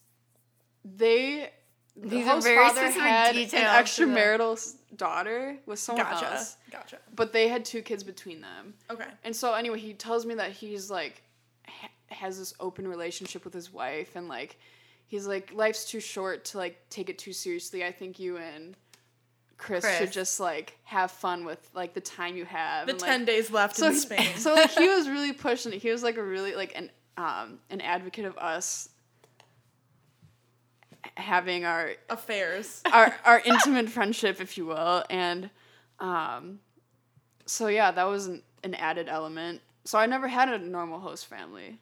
they 0.86 1.52
the 1.95 2.10
These 2.10 2.28
are 2.28 2.32
host 2.36 2.45
very 2.45 2.58
father 2.67 2.91
had 2.91 3.36
an 3.36 3.47
extramarital 3.47 4.76
daughter 4.97 5.58
with 5.65 5.80
someone 5.80 6.06
Gotcha. 6.06 6.32
else, 6.34 6.58
Gotcha. 6.71 6.97
but 7.15 7.34
they 7.34 7.47
had 7.47 7.65
two 7.65 7.82
kids 7.82 8.04
between 8.04 8.41
them. 8.41 8.76
Okay. 8.91 9.08
And 9.23 9.36
so 9.36 9.54
anyway, 9.56 9.80
he 9.80 9.93
tells 9.93 10.23
me 10.26 10.36
that 10.36 10.52
he's 10.52 10.91
like 10.91 11.23
ha- 11.67 11.89
has 12.10 12.38
this 12.38 12.54
open 12.60 12.88
relationship 12.88 13.43
with 13.43 13.54
his 13.54 13.73
wife, 13.73 14.15
and 14.15 14.28
like 14.28 14.60
he's 15.08 15.28
like 15.28 15.52
life's 15.54 15.89
too 15.89 16.00
short 16.00 16.46
to 16.46 16.58
like 16.58 16.78
take 16.89 17.10
it 17.10 17.17
too 17.17 17.34
seriously. 17.34 17.84
I 17.84 17.91
think 17.91 18.20
you 18.20 18.38
and 18.38 18.76
Chris, 19.58 19.84
Chris. 19.84 19.98
should 19.98 20.12
just 20.12 20.39
like 20.39 20.78
have 20.84 21.10
fun 21.10 21.46
with 21.46 21.70
like 21.74 21.93
the 21.93 22.02
time 22.02 22.38
you 22.38 22.46
have. 22.46 22.86
The 22.86 22.93
and, 22.93 23.00
ten 23.00 23.20
like, 23.22 23.28
days 23.28 23.52
left 23.52 23.76
so 23.76 23.88
in 23.88 23.96
Spain. 23.96 24.30
so 24.36 24.54
like 24.54 24.72
he 24.72 24.88
was 24.88 25.10
really 25.10 25.34
pushing 25.34 25.74
it. 25.74 25.82
He 25.82 25.89
was 25.89 26.04
like 26.04 26.17
a 26.17 26.24
really 26.24 26.56
like 26.56 26.74
an 26.76 26.91
um 27.17 27.60
an 27.70 27.82
advocate 27.82 28.26
of 28.26 28.38
us 28.38 28.89
having 31.15 31.65
our 31.65 31.91
Affairs. 32.10 32.82
our 32.91 33.15
our 33.26 33.39
intimate 33.39 33.89
friendship, 33.89 34.39
if 34.41 34.58
you 34.58 34.65
will, 34.65 35.04
and 35.10 35.50
um, 36.00 36.60
so 37.46 37.67
yeah, 37.67 37.91
that 37.91 38.04
was 38.04 38.28
an, 38.28 38.43
an 38.63 38.76
added 38.76 39.08
element. 39.10 39.62
So 39.84 39.98
I 39.98 40.06
never 40.06 40.28
had 40.28 40.50
a 40.50 40.58
normal 40.58 41.00
host 41.00 41.28
family. 41.28 41.80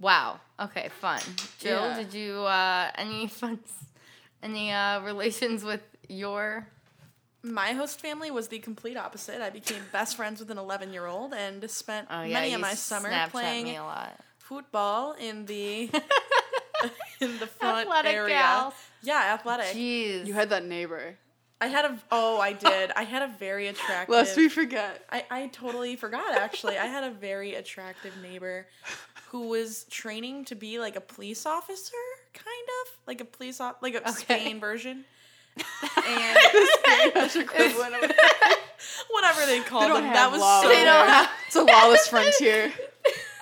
Wow. 0.00 0.40
Okay, 0.60 0.88
fun. 1.00 1.20
Jill, 1.58 1.80
Yeah. 1.82 1.96
did 1.96 2.14
you 2.14 2.32
uh 2.42 2.90
any 2.96 3.26
fun 3.40 3.58
any 4.42 4.72
uh 4.72 5.00
relations 5.00 5.64
with 5.64 5.82
your 6.08 6.66
My 7.42 7.72
host 7.72 8.00
family 8.00 8.30
was 8.30 8.48
the 8.48 8.58
complete 8.58 8.96
opposite. 8.96 9.40
I 9.40 9.50
became 9.50 9.82
best 9.92 10.16
friends 10.16 10.40
with 10.40 10.50
an 10.50 10.58
11 10.58 10.92
year 10.92 11.06
old 11.06 11.32
and 11.34 11.68
spent 11.70 12.08
Oh 12.10 12.22
yeah, 12.22 12.34
many 12.34 12.54
of 12.54 12.60
my 12.60 12.74
summer 12.74 13.10
Snapchat 13.10 13.30
playing 13.30 13.68
a 13.76 13.82
lot. 13.84 14.18
football 14.38 15.12
in 15.18 15.46
the 15.46 15.90
in 17.20 17.38
the 17.38 17.46
front 17.46 17.88
Athletic 17.88 18.12
area. 18.12 18.34
gals. 18.36 18.74
Yeah, 19.02 19.34
athletic. 19.34 19.74
Jeez. 19.76 20.26
You 20.26 20.34
had 20.34 20.50
that 20.50 20.64
neighbor. 20.64 21.16
I 21.60 21.68
had 21.68 21.84
a 21.86 21.98
oh, 22.12 22.38
I 22.38 22.52
did. 22.52 22.92
I 22.94 23.04
had 23.04 23.22
a 23.22 23.28
very 23.38 23.68
attractive. 23.68 24.12
Lest 24.14 24.36
we 24.36 24.48
forget. 24.48 25.04
I, 25.10 25.24
I 25.30 25.46
totally 25.48 25.96
forgot 25.96 26.36
actually. 26.36 26.76
I 26.76 26.86
had 26.86 27.04
a 27.04 27.10
very 27.10 27.54
attractive 27.54 28.12
neighbor 28.22 28.66
who 29.30 29.48
was 29.48 29.84
training 29.84 30.44
to 30.46 30.54
be 30.54 30.78
like 30.78 30.96
a 30.96 31.00
police 31.00 31.46
officer, 31.46 31.94
kind 32.34 32.46
of 32.84 32.98
like 33.06 33.20
a 33.20 33.24
police 33.24 33.60
op- 33.60 33.82
like 33.82 33.94
a 33.94 34.12
Spain 34.12 34.60
version. 34.60 35.04
And 36.06 36.36
equivalent 37.34 37.94
of 38.04 38.12
whatever 39.10 39.46
they 39.46 39.60
called 39.60 39.84
They 39.84 39.88
don't 39.88 40.02
them. 40.02 40.04
have 40.04 40.14
That 40.14 40.32
was 40.32 40.40
law 40.40 40.60
so 40.60 40.66
over 40.68 40.76
They 40.76 40.84
don't 40.84 41.08
have- 41.08 41.30
It's 41.46 41.56
a 41.56 41.62
lawless 41.62 42.08
frontier. 42.08 42.72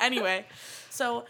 anyway, 0.01 0.47
so 0.91 1.25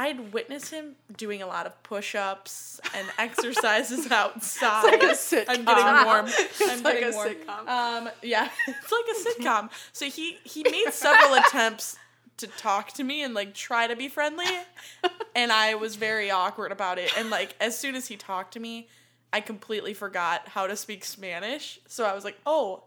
I'd 0.00 0.32
witness 0.32 0.70
him 0.70 0.96
doing 1.14 1.42
a 1.42 1.46
lot 1.46 1.66
of 1.66 1.82
push-ups 1.82 2.80
and 2.96 3.06
exercises 3.18 4.10
outside. 4.10 4.94
It's 4.94 5.30
like 5.30 5.44
a 5.44 5.44
sitcom. 5.44 5.58
I'm 5.58 5.64
getting 5.66 6.06
warm. 6.06 6.26
I'm 6.62 6.82
like 6.82 7.00
getting 7.00 7.12
a 7.12 7.16
warm. 7.16 7.28
sitcom. 7.28 7.68
Um, 7.68 8.10
yeah, 8.22 8.48
it's 8.66 8.90
like 8.90 9.04
a 9.14 9.42
sitcom. 9.42 9.70
So 9.92 10.06
he 10.06 10.38
he 10.42 10.62
made 10.62 10.86
several 10.92 11.34
attempts 11.34 11.98
to 12.38 12.46
talk 12.46 12.92
to 12.94 13.04
me 13.04 13.22
and 13.22 13.34
like 13.34 13.52
try 13.52 13.86
to 13.86 13.94
be 13.94 14.08
friendly, 14.08 14.46
and 15.36 15.52
I 15.52 15.74
was 15.74 15.96
very 15.96 16.30
awkward 16.30 16.72
about 16.72 16.98
it. 16.98 17.12
And 17.18 17.28
like 17.28 17.54
as 17.60 17.78
soon 17.78 17.94
as 17.94 18.06
he 18.08 18.16
talked 18.16 18.54
to 18.54 18.60
me, 18.60 18.88
I 19.34 19.42
completely 19.42 19.92
forgot 19.92 20.48
how 20.48 20.66
to 20.66 20.76
speak 20.76 21.04
Spanish. 21.04 21.78
So 21.88 22.06
I 22.06 22.14
was 22.14 22.24
like, 22.24 22.38
oh. 22.46 22.84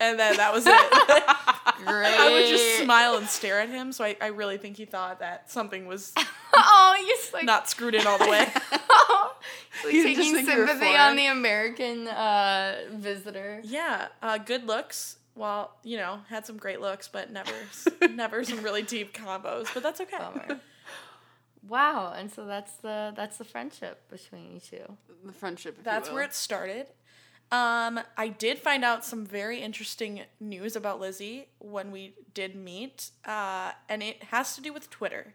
And 0.00 0.18
then 0.18 0.38
that 0.38 0.52
was 0.52 0.64
it. 0.66 1.36
Great. 1.84 2.06
I 2.18 2.30
would 2.32 2.46
just 2.46 2.78
smile 2.80 3.16
and 3.16 3.26
stare 3.26 3.60
at 3.60 3.68
him. 3.68 3.92
So 3.92 4.04
I, 4.04 4.16
I 4.20 4.26
really 4.28 4.58
think 4.58 4.76
he 4.76 4.84
thought 4.84 5.20
that 5.20 5.50
something 5.50 5.86
was 5.86 6.12
oh, 6.54 6.96
you're 7.06 7.16
like 7.38 7.44
not 7.44 7.68
screwed 7.68 7.94
in 7.94 8.06
all 8.06 8.18
the 8.18 8.28
way. 8.28 8.46
like 9.84 9.92
You 9.94 10.02
just 10.04 10.16
taking 10.18 10.34
think 10.34 10.48
sympathy 10.48 10.96
on 10.96 11.16
the 11.16 11.26
American 11.26 12.08
uh, 12.08 12.76
visitor. 12.92 13.60
yeah, 13.64 14.08
uh, 14.22 14.38
good 14.38 14.66
looks. 14.66 15.16
Well, 15.36 15.72
you 15.84 15.96
know, 15.96 16.20
had 16.28 16.44
some 16.44 16.56
great 16.58 16.80
looks, 16.80 17.08
but 17.08 17.30
never, 17.32 17.52
never 18.10 18.44
some 18.44 18.62
really 18.62 18.82
deep 18.82 19.14
combos. 19.14 19.72
But 19.72 19.82
that's 19.82 20.00
okay. 20.02 20.18
Bummer. 20.18 20.60
Wow, 21.68 22.12
and 22.16 22.30
so 22.30 22.46
that's 22.46 22.72
the 22.76 23.12
that's 23.16 23.36
the 23.36 23.44
friendship 23.44 24.08
between 24.10 24.54
you 24.54 24.60
two. 24.60 24.96
The 25.24 25.32
friendship. 25.32 25.76
if 25.78 25.84
That's 25.84 26.08
you 26.08 26.12
will. 26.12 26.16
where 26.16 26.24
it 26.24 26.34
started. 26.34 26.86
Um, 27.52 28.00
I 28.16 28.28
did 28.28 28.58
find 28.58 28.84
out 28.84 29.04
some 29.04 29.26
very 29.26 29.60
interesting 29.60 30.22
news 30.38 30.76
about 30.76 31.00
Lizzie 31.00 31.48
when 31.58 31.90
we 31.90 32.14
did 32.32 32.54
meet, 32.54 33.10
uh, 33.24 33.72
and 33.88 34.02
it 34.02 34.22
has 34.24 34.54
to 34.54 34.60
do 34.60 34.72
with 34.72 34.88
Twitter. 34.90 35.34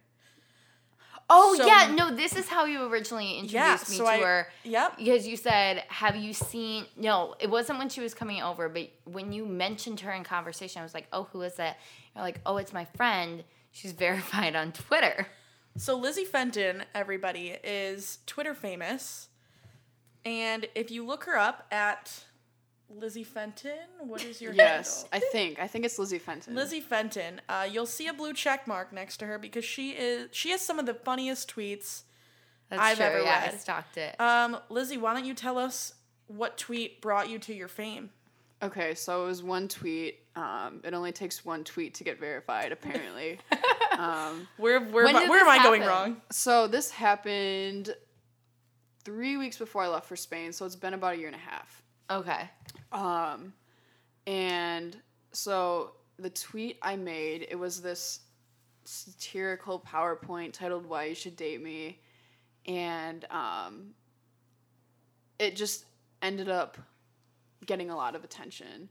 Oh 1.30 1.56
So- 1.58 1.66
yeah, 1.66 1.92
no, 1.94 2.16
this 2.16 2.36
is 2.36 2.48
how 2.48 2.66
you 2.66 2.84
originally 2.84 3.32
introduced 3.40 3.54
Yeah, 3.54 3.74
me 3.90 3.98
so 3.98 4.04
to 4.06 4.10
I- 4.10 4.20
her. 4.22 4.48
Yep. 4.64 4.98
Because 4.98 5.28
you 5.28 5.36
said, 5.36 5.80
"Have 5.88 6.16
you 6.16 6.34
seen?" 6.34 6.86
No, 6.96 7.36
it 7.40 7.50
wasn't 7.50 7.80
when 7.80 7.90
she 7.90 8.00
was 8.00 8.14
coming 8.14 8.42
over, 8.44 8.70
but 8.70 8.92
when 9.06 9.34
you 9.34 9.46
mentioned 9.46 10.02
her 10.02 10.12
in 10.12 10.24
conversation, 10.24 10.82
I 10.82 10.84
was 10.84 10.94
like, 10.94 11.08
"Oh, 11.12 11.24
who 11.34 11.42
is 11.42 11.56
that?" 11.56 11.80
You're 12.16 12.24
like, 12.24 12.40
"Oh, 12.46 12.58
it's 12.58 12.72
my 12.74 12.86
friend. 12.86 13.44
She's 13.72 13.92
verified 14.08 14.56
on 14.56 14.72
Twitter." 14.72 15.28
So 15.78 15.98
Lizzie 15.98 16.26
Fenton, 16.26 16.86
everybody, 16.94 17.58
is 17.64 18.20
Twitter 18.28 18.54
famous. 18.54 19.28
And 20.26 20.68
if 20.76 20.90
you 20.92 21.06
look 21.06 21.26
her 21.26 21.38
up 21.38 21.68
at 21.72 22.12
Lizzie 22.90 23.24
Fenton, 23.24 23.78
what 24.00 24.24
is 24.24 24.42
your 24.42 24.54
Yes, 24.54 25.04
handle? 25.12 25.28
I 25.28 25.32
think. 25.32 25.60
I 25.60 25.68
think 25.68 25.86
it's 25.86 26.00
Lizzie 26.00 26.20
Fenton. 26.20 26.56
Lizzie 26.56 26.82
Fenton. 26.82 27.42
Uh, 27.48 27.68
you'll 27.72 27.86
see 27.86 28.08
a 28.08 28.14
blue 28.14 28.34
check 28.34 28.68
mark 28.68 28.92
next 28.92 29.18
to 29.18 29.26
her 29.26 29.38
because 29.38 29.66
she 29.66 29.92
is 29.92 30.30
she 30.32 30.50
has 30.52 30.62
some 30.62 30.80
of 30.80 30.86
the 30.86 30.94
funniest 30.94 31.54
tweets. 31.54 32.04
That's 32.70 32.82
I've 32.82 32.98
true. 32.98 33.06
ever 33.06 33.22
yeah, 33.22 33.42
I 33.44 33.52
read. 33.52 33.60
stalked 33.62 33.98
it. 33.98 34.20
Um, 34.20 34.58
Lizzie, 34.70 34.98
why 34.98 35.14
don't 35.14 35.26
you 35.26 35.36
tell 35.36 35.58
us 35.60 35.94
what 36.28 36.58
tweet 36.58 37.02
brought 37.02 37.30
you 37.30 37.38
to 37.40 37.54
your 37.54 37.68
fame? 37.68 38.10
Okay, 38.64 38.96
so 38.96 39.24
it 39.26 39.28
was 39.28 39.44
one 39.44 39.68
tweet. 39.68 40.20
Um, 40.36 40.82
it 40.84 40.94
only 40.94 41.12
takes 41.12 41.46
one 41.46 41.64
tweet 41.64 41.94
to 41.96 42.04
get 42.04 42.20
verified, 42.20 42.72
apparently. 42.72 43.38
um, 44.00 44.48
Where 44.58 44.80
where, 44.80 45.06
When 45.06 45.16
am 45.16 45.24
I- 45.24 45.30
where 45.30 45.40
am 45.42 45.46
this 45.48 45.60
I 45.60 45.64
going 45.64 45.82
wrong? 45.84 46.22
so 46.32 46.66
this 46.68 46.90
happened 46.90 47.94
three 49.06 49.38
weeks 49.38 49.58
before 49.58 49.84
I 49.84 49.88
left 49.88 50.08
for 50.08 50.16
Spain, 50.16 50.52
so 50.52 50.66
it's 50.66 50.76
been 50.76 50.94
about 50.94 51.14
a 51.14 51.18
year 51.18 51.28
and 51.28 51.36
a 51.36 51.40
half. 51.40 51.84
okay. 52.10 52.50
Um, 52.92 53.54
and 54.28 54.98
so 55.32 55.92
the 56.18 56.30
tweet 56.30 56.78
I 56.82 56.96
made, 56.96 57.48
it 57.50 57.56
was 57.56 57.82
this 57.82 58.22
satirical 58.84 59.80
PowerPoint 59.80 60.54
titled 60.54 60.86
"Why 60.86 61.06
You 61.06 61.16
Should 61.16 61.36
Date 61.36 61.62
Me," 61.62 62.00
and 62.66 63.26
um, 63.30 63.94
it 65.40 65.56
just 65.56 65.86
ended 66.22 66.50
up 66.50 66.78
getting 67.66 67.90
a 67.90 67.96
lot 67.96 68.16
of 68.16 68.24
attention, 68.24 68.90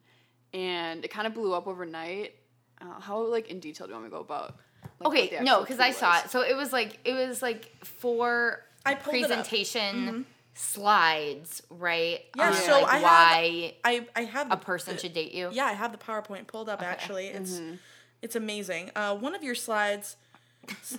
and 0.52 1.04
it 1.04 1.08
kind 1.10 1.26
of 1.26 1.34
blew 1.34 1.52
up 1.54 1.66
overnight. 1.66 2.34
Uh, 2.80 3.00
how 3.00 3.18
like 3.26 3.48
in 3.48 3.60
detail 3.60 3.86
do 3.86 3.92
you 3.92 3.94
want 3.94 4.04
me 4.04 4.10
to 4.10 4.16
go 4.16 4.20
about? 4.20 4.56
like, 5.00 5.08
Okay, 5.08 5.38
no, 5.42 5.60
because 5.60 5.80
I 5.80 5.90
saw 5.92 6.18
it. 6.18 6.30
So 6.30 6.42
it 6.42 6.56
was 6.56 6.72
like 6.72 6.98
it 7.04 7.14
was 7.14 7.40
like 7.42 7.72
four 7.84 8.64
I 8.86 8.94
pulled 8.94 9.16
it 9.16 9.22
up. 9.24 9.28
presentation 9.28 9.94
mm-hmm. 10.06 10.22
slides, 10.54 11.62
right? 11.70 12.20
Yeah, 12.36 12.48
on, 12.48 12.54
so 12.54 12.80
like 12.82 12.94
I 12.94 12.98
have- 12.98 13.74
I 13.84 14.06
I 14.16 14.24
have 14.24 14.52
a 14.52 14.56
person 14.56 14.94
the- 14.94 15.00
should 15.00 15.14
date 15.14 15.32
you. 15.32 15.50
Yeah, 15.52 15.66
I 15.66 15.72
have 15.72 15.92
the 15.92 15.98
PowerPoint 15.98 16.46
pulled 16.46 16.68
up. 16.68 16.82
Actually, 16.82 17.28
it's 17.28 17.52
mm-hmm. 17.52 17.74
it's 18.22 18.36
amazing. 18.36 18.90
Uh, 18.94 19.14
one 19.16 19.34
of 19.34 19.42
your 19.42 19.54
slides 19.54 20.16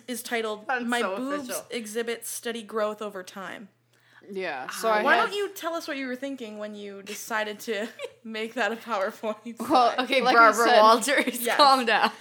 is 0.08 0.22
titled 0.24 0.66
"My 0.86 1.02
so 1.02 1.18
boobs 1.18 1.50
official. 1.50 1.66
exhibit 1.70 2.26
steady 2.26 2.64
growth 2.64 3.02
over 3.02 3.24
time." 3.24 3.70
Yeah. 4.32 4.66
Ah. 4.68 4.78
So 4.82 4.90
I 4.90 5.04
Why 5.04 5.18
had, 5.18 5.26
don't 5.26 5.36
you 5.36 5.50
tell 5.50 5.76
us 5.76 5.88
what 5.88 5.98
you 5.98 6.08
were 6.08 6.16
thinking 6.16 6.58
when 6.58 6.74
you 6.74 7.04
decided 7.04 7.60
to 7.62 7.88
make 8.24 8.56
that 8.56 8.72
a 8.72 8.76
PowerPoint? 8.76 9.60
Well, 9.70 9.94
Okay, 10.00 10.22
like 10.22 10.36
Barbara 10.36 10.66
said- 10.68 10.80
Walters, 10.82 11.42
Yes. 11.46 11.58
calm 11.58 11.86
down. 11.86 12.12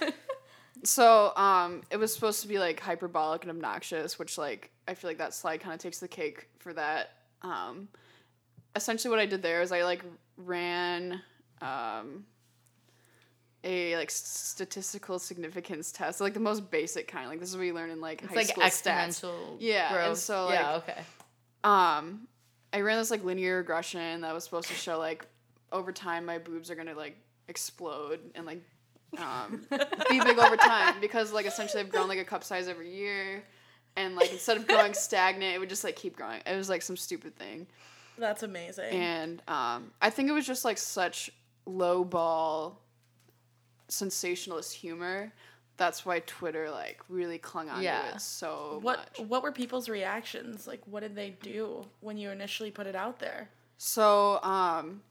So, 0.85 1.35
um, 1.35 1.81
it 1.91 1.97
was 1.97 2.13
supposed 2.13 2.41
to 2.43 2.47
be 2.47 2.59
like 2.59 2.79
hyperbolic 2.79 3.41
and 3.43 3.51
obnoxious, 3.51 4.17
which 4.19 4.37
like 4.37 4.71
I 4.87 4.93
feel 4.93 5.09
like 5.09 5.17
that 5.17 5.33
slide 5.33 5.59
kind 5.59 5.73
of 5.73 5.79
takes 5.79 5.99
the 5.99 6.07
cake 6.07 6.47
for 6.59 6.73
that. 6.73 7.09
Um, 7.41 7.87
essentially, 8.75 9.09
what 9.09 9.19
I 9.19 9.25
did 9.25 9.41
there 9.41 9.61
is 9.61 9.71
I 9.71 9.83
like 9.83 10.03
ran 10.37 11.21
um, 11.61 12.25
a 13.63 13.95
like 13.97 14.11
statistical 14.11 15.17
significance 15.17 15.91
test, 15.91 16.21
like 16.21 16.33
the 16.35 16.39
most 16.39 16.69
basic 16.69 17.07
kind. 17.07 17.29
Like 17.29 17.39
this 17.39 17.49
is 17.49 17.57
what 17.57 17.65
you 17.65 17.73
learn 17.73 17.89
in 17.89 17.99
like 17.99 18.21
It's 18.21 18.29
high 18.29 18.35
like 18.37 18.47
school 18.47 18.63
stats. 18.63 19.21
exponential 19.23 19.57
Yeah, 19.59 19.87
and 19.87 19.95
growth. 19.95 20.17
so, 20.19 20.49
yeah, 20.51 20.73
like- 20.73 20.83
okay. 20.89 21.01
Um, 21.63 22.27
I 22.73 22.81
ran 22.81 22.97
this 22.99 23.09
like 23.09 23.23
linear 23.23 23.57
regression 23.57 24.21
that 24.21 24.33
was 24.33 24.43
supposed 24.43 24.67
to 24.67 24.75
show 24.75 24.99
like 24.99 25.25
over 25.71 25.91
time 25.91 26.25
my 26.25 26.37
boobs 26.37 26.69
are 26.69 26.75
gonna 26.75 26.93
like 26.93 27.17
explode 27.47 28.19
and 28.35 28.45
like 28.45 28.61
um, 29.17 29.61
be 30.09 30.19
big 30.19 30.37
over 30.39 30.57
time 30.57 30.95
because 31.01 31.31
like 31.33 31.45
essentially 31.45 31.81
I've 31.81 31.89
grown 31.89 32.07
like 32.07 32.19
a 32.19 32.25
cup 32.25 32.43
size 32.43 32.67
every 32.67 32.93
year, 32.93 33.43
and 33.95 34.15
like 34.15 34.31
instead 34.31 34.57
of 34.57 34.67
going 34.67 34.93
stagnant, 35.07 35.55
it 35.55 35.59
would 35.59 35.69
just 35.69 35.83
like 35.83 35.95
keep 35.95 36.15
growing. 36.15 36.41
It 36.45 36.55
was 36.55 36.69
like 36.69 36.81
some 36.81 36.97
stupid 36.97 37.35
thing, 37.37 37.67
That's 38.17 38.43
amazing. 38.43 38.91
and 38.91 39.41
um, 39.47 39.91
I 40.01 40.09
think 40.09 40.29
it 40.29 40.33
was 40.33 40.45
just 40.45 40.65
like 40.65 40.77
such 40.77 41.31
low 41.65 42.03
ball, 42.03 42.81
sensationalist 43.87 44.73
humor. 44.73 45.31
That's 45.77 46.05
why 46.05 46.19
Twitter 46.25 46.69
like 46.71 47.01
really 47.09 47.37
clung 47.37 47.69
on 47.69 47.81
Yeah. 47.83 48.01
to 48.11 48.15
it 48.15 48.21
so 48.21 48.79
what 48.81 48.97
much. 49.17 49.27
what 49.27 49.43
were 49.43 49.51
people's 49.51 49.89
reactions? 49.89 50.67
Like, 50.67 50.81
what 50.85 51.01
did 51.01 51.15
they 51.15 51.31
do 51.41 51.85
when 51.99 52.17
you 52.17 52.29
initially 52.31 52.71
put 52.71 52.87
it 52.87 52.95
out 52.95 53.19
there? 53.19 53.49
So, 53.77 54.41
um, 54.41 55.01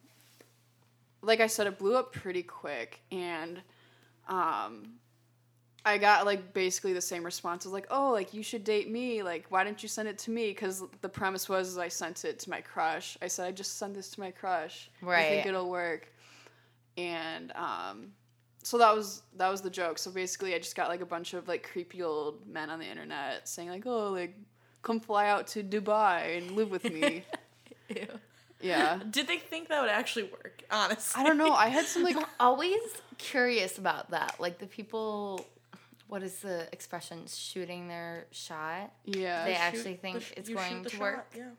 like 1.21 1.41
I 1.41 1.49
said, 1.49 1.67
it 1.67 1.79
blew 1.79 1.97
up 1.97 2.13
pretty 2.15 2.43
quick, 2.43 3.01
and 3.13 3.61
um, 4.29 4.95
I 5.87 5.99
got 5.99 6.25
like 6.25 6.55
basically 6.55 6.95
the 6.95 7.01
same 7.01 7.25
responses, 7.25 7.71
like, 7.73 7.87
"Oh, 7.91 8.11
like 8.11 8.33
you 8.33 8.43
should 8.43 8.65
date 8.65 8.91
me. 8.91 9.23
Like, 9.23 9.47
why 9.51 9.65
didn't 9.65 9.83
you 9.83 9.89
send 9.89 10.09
it 10.09 10.19
to 10.21 10.31
me?" 10.31 10.49
Because 10.49 10.83
the 11.03 11.09
premise 11.09 11.49
was 11.49 11.77
I 11.77 11.89
sent 11.89 12.25
it 12.25 12.39
to 12.41 12.51
my 12.51 12.63
crush. 12.63 13.19
I 13.21 13.29
said 13.29 13.47
I 13.47 13.53
just 13.53 13.79
sent 13.79 13.95
this 13.95 14.09
to 14.11 14.21
my 14.21 14.31
crush. 14.31 14.91
Right. 15.03 15.27
I 15.27 15.29
think 15.29 15.47
it'll 15.47 15.69
work, 15.69 16.11
and 16.97 17.53
um, 17.53 18.13
so 18.63 18.79
that 18.79 18.95
was 18.95 19.23
that 19.37 19.51
was 19.51 19.61
the 19.61 19.71
joke. 19.71 19.99
So 19.99 20.11
basically, 20.11 20.55
I 20.55 20.59
just 20.59 20.75
got 20.75 20.89
like 20.89 21.03
a 21.03 21.07
bunch 21.07 21.35
of 21.35 21.47
like 21.49 21.69
creepy 21.71 22.03
old 22.03 22.47
men 22.47 22.71
on 22.71 22.79
the 22.79 22.87
internet 22.87 23.47
saying 23.47 23.69
like, 23.69 23.85
"Oh, 23.87 24.11
like 24.11 24.35
come 24.81 25.01
fly 25.01 25.29
out 25.29 25.47
to 25.49 25.63
Dubai 25.63 26.39
and 26.39 26.53
live 26.53 26.71
with 26.71 26.91
me." 26.91 27.25
Ew. 27.91 28.07
yeah. 28.63 29.01
Did 29.11 29.27
they 29.27 29.37
think 29.37 29.69
that 29.69 29.83
would 29.83 29.91
actually 29.91 30.25
work? 30.25 30.63
Honestly, 30.71 31.21
I 31.21 31.27
don't 31.27 31.37
know. 31.37 31.53
I 31.53 31.69
had 31.69 31.85
some 31.85 32.03
like 32.03 32.17
always 32.41 32.81
curious 33.19 33.79
about 33.79 34.11
that. 34.11 34.37
Like 34.39 34.59
the 34.59 34.67
people, 34.67 35.47
what 36.09 36.23
is 36.23 36.41
the 36.41 36.69
expression? 36.73 37.25
Shooting 37.27 37.89
their 37.89 38.27
shot. 38.31 38.93
yeah. 39.05 39.45
They 39.45 39.55
actually 39.55 39.95
think 39.95 40.21
the 40.29 40.39
it's 40.39 40.49
going 40.49 40.85
to 40.85 40.91
shot, 40.91 41.01
work? 41.01 41.35
Yeah. 41.37 41.51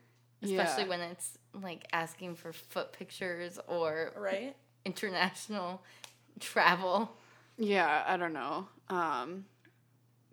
Especially 0.41 0.83
Yeah. 0.83 0.89
when 0.89 0.99
it's 1.01 1.37
like 1.53 1.85
asking 1.93 2.35
for 2.35 2.53
foot 2.53 2.93
pictures 2.93 3.59
or 3.67 4.11
Right. 4.17 4.55
international 4.85 5.81
travel. 6.39 7.11
Yeah, 7.57 8.03
I 8.05 8.17
don't 8.17 8.33
know. 8.33 8.67
Um, 8.89 9.45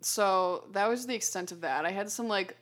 so 0.01 0.65
that 0.73 0.89
was 0.89 1.07
the 1.07 1.15
extent 1.15 1.51
of 1.51 1.61
that. 1.61 1.85
I 1.85 1.91
had 1.91 2.09
some 2.11 2.27
like 2.27 2.57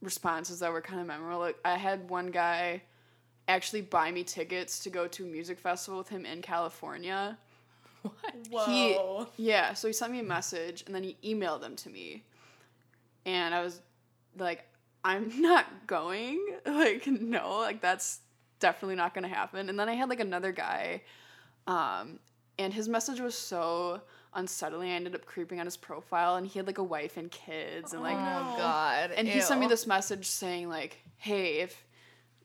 responses 0.00 0.60
that 0.60 0.72
were 0.72 0.80
kind 0.80 1.00
of 1.00 1.06
memorable. 1.06 1.38
Like 1.40 1.58
I 1.64 1.76
had 1.76 2.08
one 2.08 2.28
guy 2.28 2.82
actually 3.46 3.82
buy 3.82 4.10
me 4.10 4.24
tickets 4.24 4.78
to 4.80 4.90
go 4.90 5.06
to 5.08 5.24
a 5.24 5.26
music 5.26 5.58
festival 5.58 5.98
with 5.98 6.08
him 6.08 6.24
in 6.24 6.40
California. 6.40 7.36
Whoa. 8.50 9.28
Yeah, 9.36 9.74
so 9.74 9.88
he 9.88 9.92
sent 9.94 10.12
me 10.12 10.20
a 10.20 10.24
message 10.24 10.82
and 10.86 10.94
then 10.94 11.02
he 11.02 11.16
emailed 11.24 11.60
them 11.60 11.76
to 11.76 11.90
me. 11.90 12.22
And 13.26 13.54
I 13.54 13.62
was 13.62 13.80
like, 14.38 14.64
I'm 15.04 15.40
not 15.40 15.86
going. 15.86 16.40
Like, 16.66 17.06
no, 17.06 17.58
like 17.58 17.80
that's 17.82 18.20
definitely 18.58 18.96
not 18.96 19.14
gonna 19.14 19.28
happen. 19.28 19.68
And 19.68 19.78
then 19.78 19.88
I 19.88 19.94
had 19.94 20.08
like 20.08 20.20
another 20.20 20.50
guy, 20.50 21.02
um, 21.66 22.18
and 22.58 22.72
his 22.72 22.88
message 22.88 23.20
was 23.20 23.34
so 23.34 24.00
unsettling. 24.34 24.90
I 24.90 24.94
ended 24.94 25.14
up 25.14 25.26
creeping 25.26 25.60
on 25.60 25.66
his 25.66 25.76
profile 25.76 26.36
and 26.36 26.46
he 26.46 26.58
had 26.58 26.66
like 26.66 26.78
a 26.78 26.82
wife 26.82 27.16
and 27.16 27.30
kids 27.30 27.92
and 27.92 28.02
like 28.02 28.16
Oh. 28.16 28.54
God! 28.56 29.10
and 29.12 29.28
he 29.28 29.40
sent 29.40 29.60
me 29.60 29.66
Ew. 29.66 29.70
this 29.70 29.86
message 29.86 30.26
saying 30.26 30.68
like, 30.68 30.98
"Hey, 31.18 31.58
if 31.60 31.84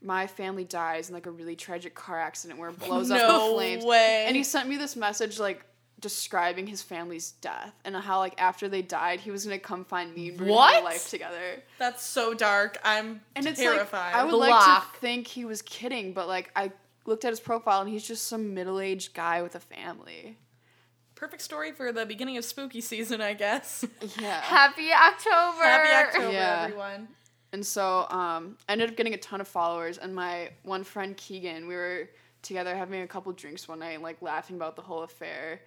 my 0.01 0.27
family 0.27 0.63
dies 0.63 1.09
in 1.09 1.13
like 1.15 1.25
a 1.25 1.31
really 1.31 1.55
tragic 1.55 1.93
car 1.95 2.19
accident 2.19 2.59
where 2.59 2.69
it 2.69 2.79
blows 2.85 3.11
up 3.11 3.19
in 3.19 3.53
flames," 3.55 3.83
way. 3.85 4.25
and 4.27 4.35
he 4.35 4.43
sent 4.43 4.67
me 4.69 4.77
this 4.77 4.95
message 4.95 5.39
like 5.39 5.65
describing 5.99 6.65
his 6.65 6.81
family's 6.81 7.31
death 7.41 7.73
and 7.83 7.93
how 7.93 8.19
like 8.19 8.33
after 8.41 8.69
they 8.69 8.81
died, 8.81 9.19
he 9.19 9.31
was 9.31 9.43
gonna 9.43 9.59
come 9.59 9.83
find 9.83 10.15
me 10.15 10.29
and 10.29 10.37
bring 10.37 10.49
What? 10.49 10.81
life 10.83 11.09
together. 11.09 11.61
That's 11.77 12.03
so 12.05 12.33
dark. 12.33 12.77
I'm 12.85 13.19
And 13.35 13.45
it's 13.45 13.59
terrified. 13.59 14.13
like 14.13 14.15
I 14.15 14.23
would 14.23 14.33
like 14.35 14.81
to 14.93 14.99
think 14.99 15.27
he 15.27 15.43
was 15.43 15.61
kidding, 15.61 16.13
but 16.13 16.27
like 16.29 16.51
I 16.55 16.71
looked 17.05 17.25
at 17.25 17.31
his 17.31 17.41
profile 17.41 17.81
and 17.81 17.89
he's 17.89 18.07
just 18.07 18.27
some 18.27 18.53
middle-aged 18.53 19.13
guy 19.13 19.41
with 19.41 19.55
a 19.55 19.59
family. 19.59 20.37
Perfect 21.15 21.41
story 21.41 21.73
for 21.73 21.91
the 21.91 22.05
beginning 22.05 22.37
of 22.37 22.45
spooky 22.45 22.79
season, 22.79 23.19
I 23.19 23.33
guess. 23.33 23.83
Yeah. 24.21 24.39
Happy 24.39 24.87
October! 24.93 25.63
Happy 25.63 26.07
October, 26.17 26.31
Yeah. 26.31 26.61
everyone. 26.63 27.09
And 27.51 27.65
so 27.65 28.07
um, 28.09 28.57
I 28.67 28.73
ended 28.73 28.89
up 28.89 28.95
getting 28.95 29.13
a 29.13 29.17
ton 29.17 29.41
of 29.41 29.47
followers. 29.47 29.97
And 29.97 30.13
my 30.13 30.49
one 30.63 30.83
friend 30.83 31.15
Keegan, 31.17 31.67
we 31.67 31.75
were 31.75 32.09
together 32.41 32.75
having 32.75 33.01
a 33.01 33.07
couple 33.07 33.31
drinks 33.33 33.67
one 33.67 33.79
night, 33.79 34.01
like 34.01 34.21
laughing 34.21 34.55
about 34.55 34.75
the 34.75 34.81
whole 34.81 35.03
affair. 35.03 35.61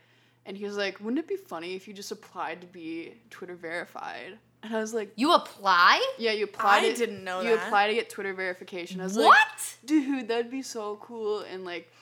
And 0.45 0.57
he 0.57 0.65
was 0.65 0.77
like, 0.77 0.99
"Wouldn't 1.01 1.19
it 1.19 1.29
be 1.29 1.37
funny 1.37 1.75
if 1.75 1.87
you 1.87 1.95
just 1.95 2.11
applied 2.11 2.61
to 2.63 2.67
be 2.67 3.15
Twitter 3.31 3.55
verified?" 3.55 4.39
And 4.65 4.75
I 4.75 4.81
was 4.81 4.93
like, 4.93 5.13
You 5.17 5.33
apply? 5.35 6.05
"Yeah, 6.19 6.33
you 6.33 6.45
apply. 6.45 6.79
I 6.79 6.89
to, 6.89 6.97
didn't 6.97 7.23
know 7.23 7.41
you 7.43 7.57
that. 7.57 7.67
apply 7.67 7.89
to 7.89 7.95
get 7.95 8.11
Twitter 8.11 8.33
verification." 8.33 9.01
I 9.01 9.05
was 9.05 9.17
like, 9.17 9.27
What? 9.29 9.77
dude, 9.85 10.29
that'd 10.29 10.51
be 10.51 10.63
so 10.63 10.97
cool. 11.01 11.41
And 11.41 11.65
like, 11.65 11.93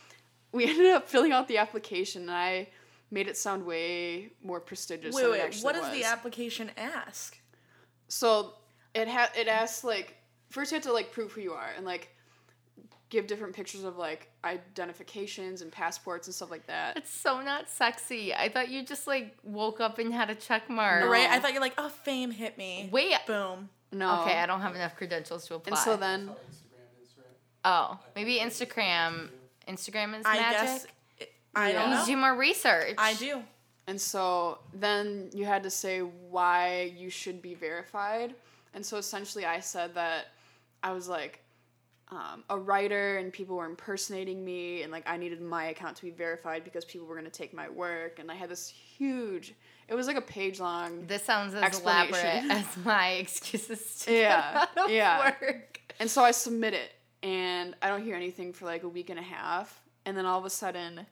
we 0.53 0.65
ended 0.71 0.87
up 0.87 1.07
filling 1.09 1.33
out 1.33 1.49
the 1.49 1.59
application, 1.59 2.23
and 2.23 2.31
I 2.31 2.69
made 3.11 3.29
it 3.29 3.37
sound 3.37 3.67
way 3.67 4.31
more 4.43 4.61
prestigious 4.61 5.15
Wait, 5.15 5.23
than 5.23 5.33
it 5.35 5.43
wait. 5.43 5.61
What 5.63 5.75
does 5.75 5.85
was. 5.91 5.99
the 5.99 6.05
application 6.05 6.71
ask? 6.79 7.39
So 8.09 8.55
it 8.95 9.09
had 9.09 9.31
it 9.37 9.49
asks 9.49 9.85
like 9.85 10.17
first 10.51 10.73
you 10.73 10.77
have 10.77 10.85
to 10.85 10.93
like 10.93 11.13
prove 11.13 11.33
who 11.33 11.41
you 11.41 11.53
are 11.53 11.69
and 11.77 11.85
like 11.87 12.09
give 13.09 13.27
different 13.27 13.55
pictures 13.55 13.83
of 13.83 13.97
like 13.97 14.29
identifications 14.45 15.63
and 15.63 15.73
passports 15.73 16.29
and 16.29 16.35
stuff 16.35 16.51
like 16.51 16.67
that. 16.69 16.97
It's 16.97 17.11
so 17.13 17.41
not 17.43 17.69
sexy. 17.69 18.33
I 18.35 18.49
thought 18.49 18.69
you 18.69 18.85
just 18.85 19.07
like 19.07 19.37
woke 19.43 19.81
up 19.81 19.99
and 19.99 20.15
had 20.15 20.31
a 20.31 20.35
check 20.35 20.71
mark. 20.71 21.11
Right? 21.11 21.29
I 21.29 21.41
thought 21.41 21.53
you're 21.53 21.61
like, 21.61 21.75
oh, 21.77 21.89
fame 21.89 22.31
hit 22.31 22.57
me. 22.57 22.89
Wait. 22.93 23.15
Boom. 23.27 23.69
No. 23.93 24.23
Okay, 24.23 24.39
I 24.39 24.47
don't 24.47 24.61
have 24.61 24.77
enough 24.77 24.95
credentials 24.95 25.47
to 25.49 25.57
apply. 25.57 25.71
And 25.77 25.79
so 25.79 25.97
then 25.97 26.29
Instagram 26.29 27.03
is 27.03 27.15
right. 27.19 27.27
oh, 27.65 27.99
maybe 28.15 28.37
Instagram. 28.39 29.29
Instagram 29.67 30.19
is 30.19 30.25
I 30.25 30.37
magic. 30.37 30.61
guess. 30.61 30.87
It, 31.19 31.33
I 31.57 31.73
Yeah. 31.73 31.81
don't 31.83 31.91
know. 31.91 32.01
You 32.03 32.07
do 32.07 32.17
more 32.17 32.37
research. 32.37 32.95
I 32.99 33.15
do. 33.15 33.43
and 33.89 34.01
so 34.01 34.59
then 34.73 35.31
you 35.35 35.45
had 35.45 35.65
to 35.65 35.71
say 35.71 35.99
why 36.01 36.93
you 36.97 37.11
should 37.11 37.43
be 37.43 37.55
verified. 37.55 38.35
And 38.75 38.85
so 38.85 38.97
essentially 38.97 39.45
I 39.45 39.61
said 39.61 39.95
that 39.95 40.29
I 40.83 40.93
was 40.93 41.09
like 41.09 41.43
um, 42.09 42.43
a 42.51 42.59
writer 42.59 43.19
and 43.19 43.33
people 43.33 43.57
were 43.57 43.67
impersonating 43.67 44.45
me 44.45 44.83
and 44.83 44.91
like 44.91 45.09
I 45.09 45.17
needed 45.17 45.41
my 45.41 45.67
account 45.67 45.97
to 45.99 46.03
be 46.03 46.11
verified 46.11 46.65
because 46.65 46.85
people 46.85 47.07
were 47.07 47.15
gonna 47.15 47.31
take 47.31 47.55
my 47.55 47.69
work 47.69 48.19
and 48.19 48.31
I 48.31 48.35
had 48.35 48.49
this 48.49 48.69
huge 48.69 49.55
it 49.91 49.95
was 49.95 50.07
like 50.07 50.17
a 50.17 50.23
page 50.23 50.61
long 50.61 51.07
This 51.07 51.25
sounds 51.25 51.53
as 51.55 51.81
elaborate 51.81 52.25
as 52.51 52.65
my 52.85 53.11
excuses 53.15 54.05
to 54.05 54.13
Yeah, 54.13 54.53
get 54.53 54.79
out 54.79 54.85
of 54.85 54.91
yeah. 54.91 55.33
work. 55.41 55.81
And 55.99 56.09
so 56.09 56.23
I 56.23 56.31
submit 56.31 56.75
it, 56.75 56.93
and 57.25 57.75
I 57.83 57.89
don't 57.89 58.03
hear 58.05 58.15
anything 58.15 58.53
for 58.53 58.65
like 58.67 58.85
a 58.85 58.89
week 58.89 59.11
and 59.11 59.19
a 59.19 59.23
half, 59.23 59.83
and 60.07 60.17
then 60.17 60.25
all 60.27 60.39
of 60.39 60.45
a 60.45 60.51
sudden, 60.51 61.07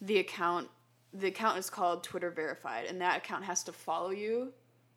the 0.00 0.18
account, 0.20 0.68
the 1.12 1.26
account 1.26 1.58
is 1.58 1.68
called 1.68 2.04
Twitter 2.04 2.30
Verified, 2.30 2.86
and 2.86 3.00
that 3.00 3.18
account 3.18 3.44
has 3.44 3.64
to 3.64 3.72
follow 3.72 4.10
you, 4.10 4.52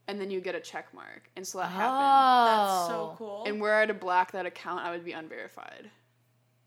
and 0.07 0.19
then 0.21 0.29
you 0.29 0.39
get 0.41 0.55
a 0.55 0.59
check 0.59 0.93
mark, 0.93 1.29
and 1.35 1.45
so 1.47 1.57
that 1.59 1.71
happened. 1.71 2.47
That's 2.47 2.87
so 2.87 2.93
Oh. 2.95 3.15
cool. 3.17 3.43
And 3.47 3.59
were 3.61 3.73
I 3.73 3.85
to 3.85 3.93
black 3.93 4.31
that 4.33 4.45
account, 4.45 4.81
I 4.85 4.91
would 4.91 5.03
be 5.05 5.13
unverified. 5.13 5.89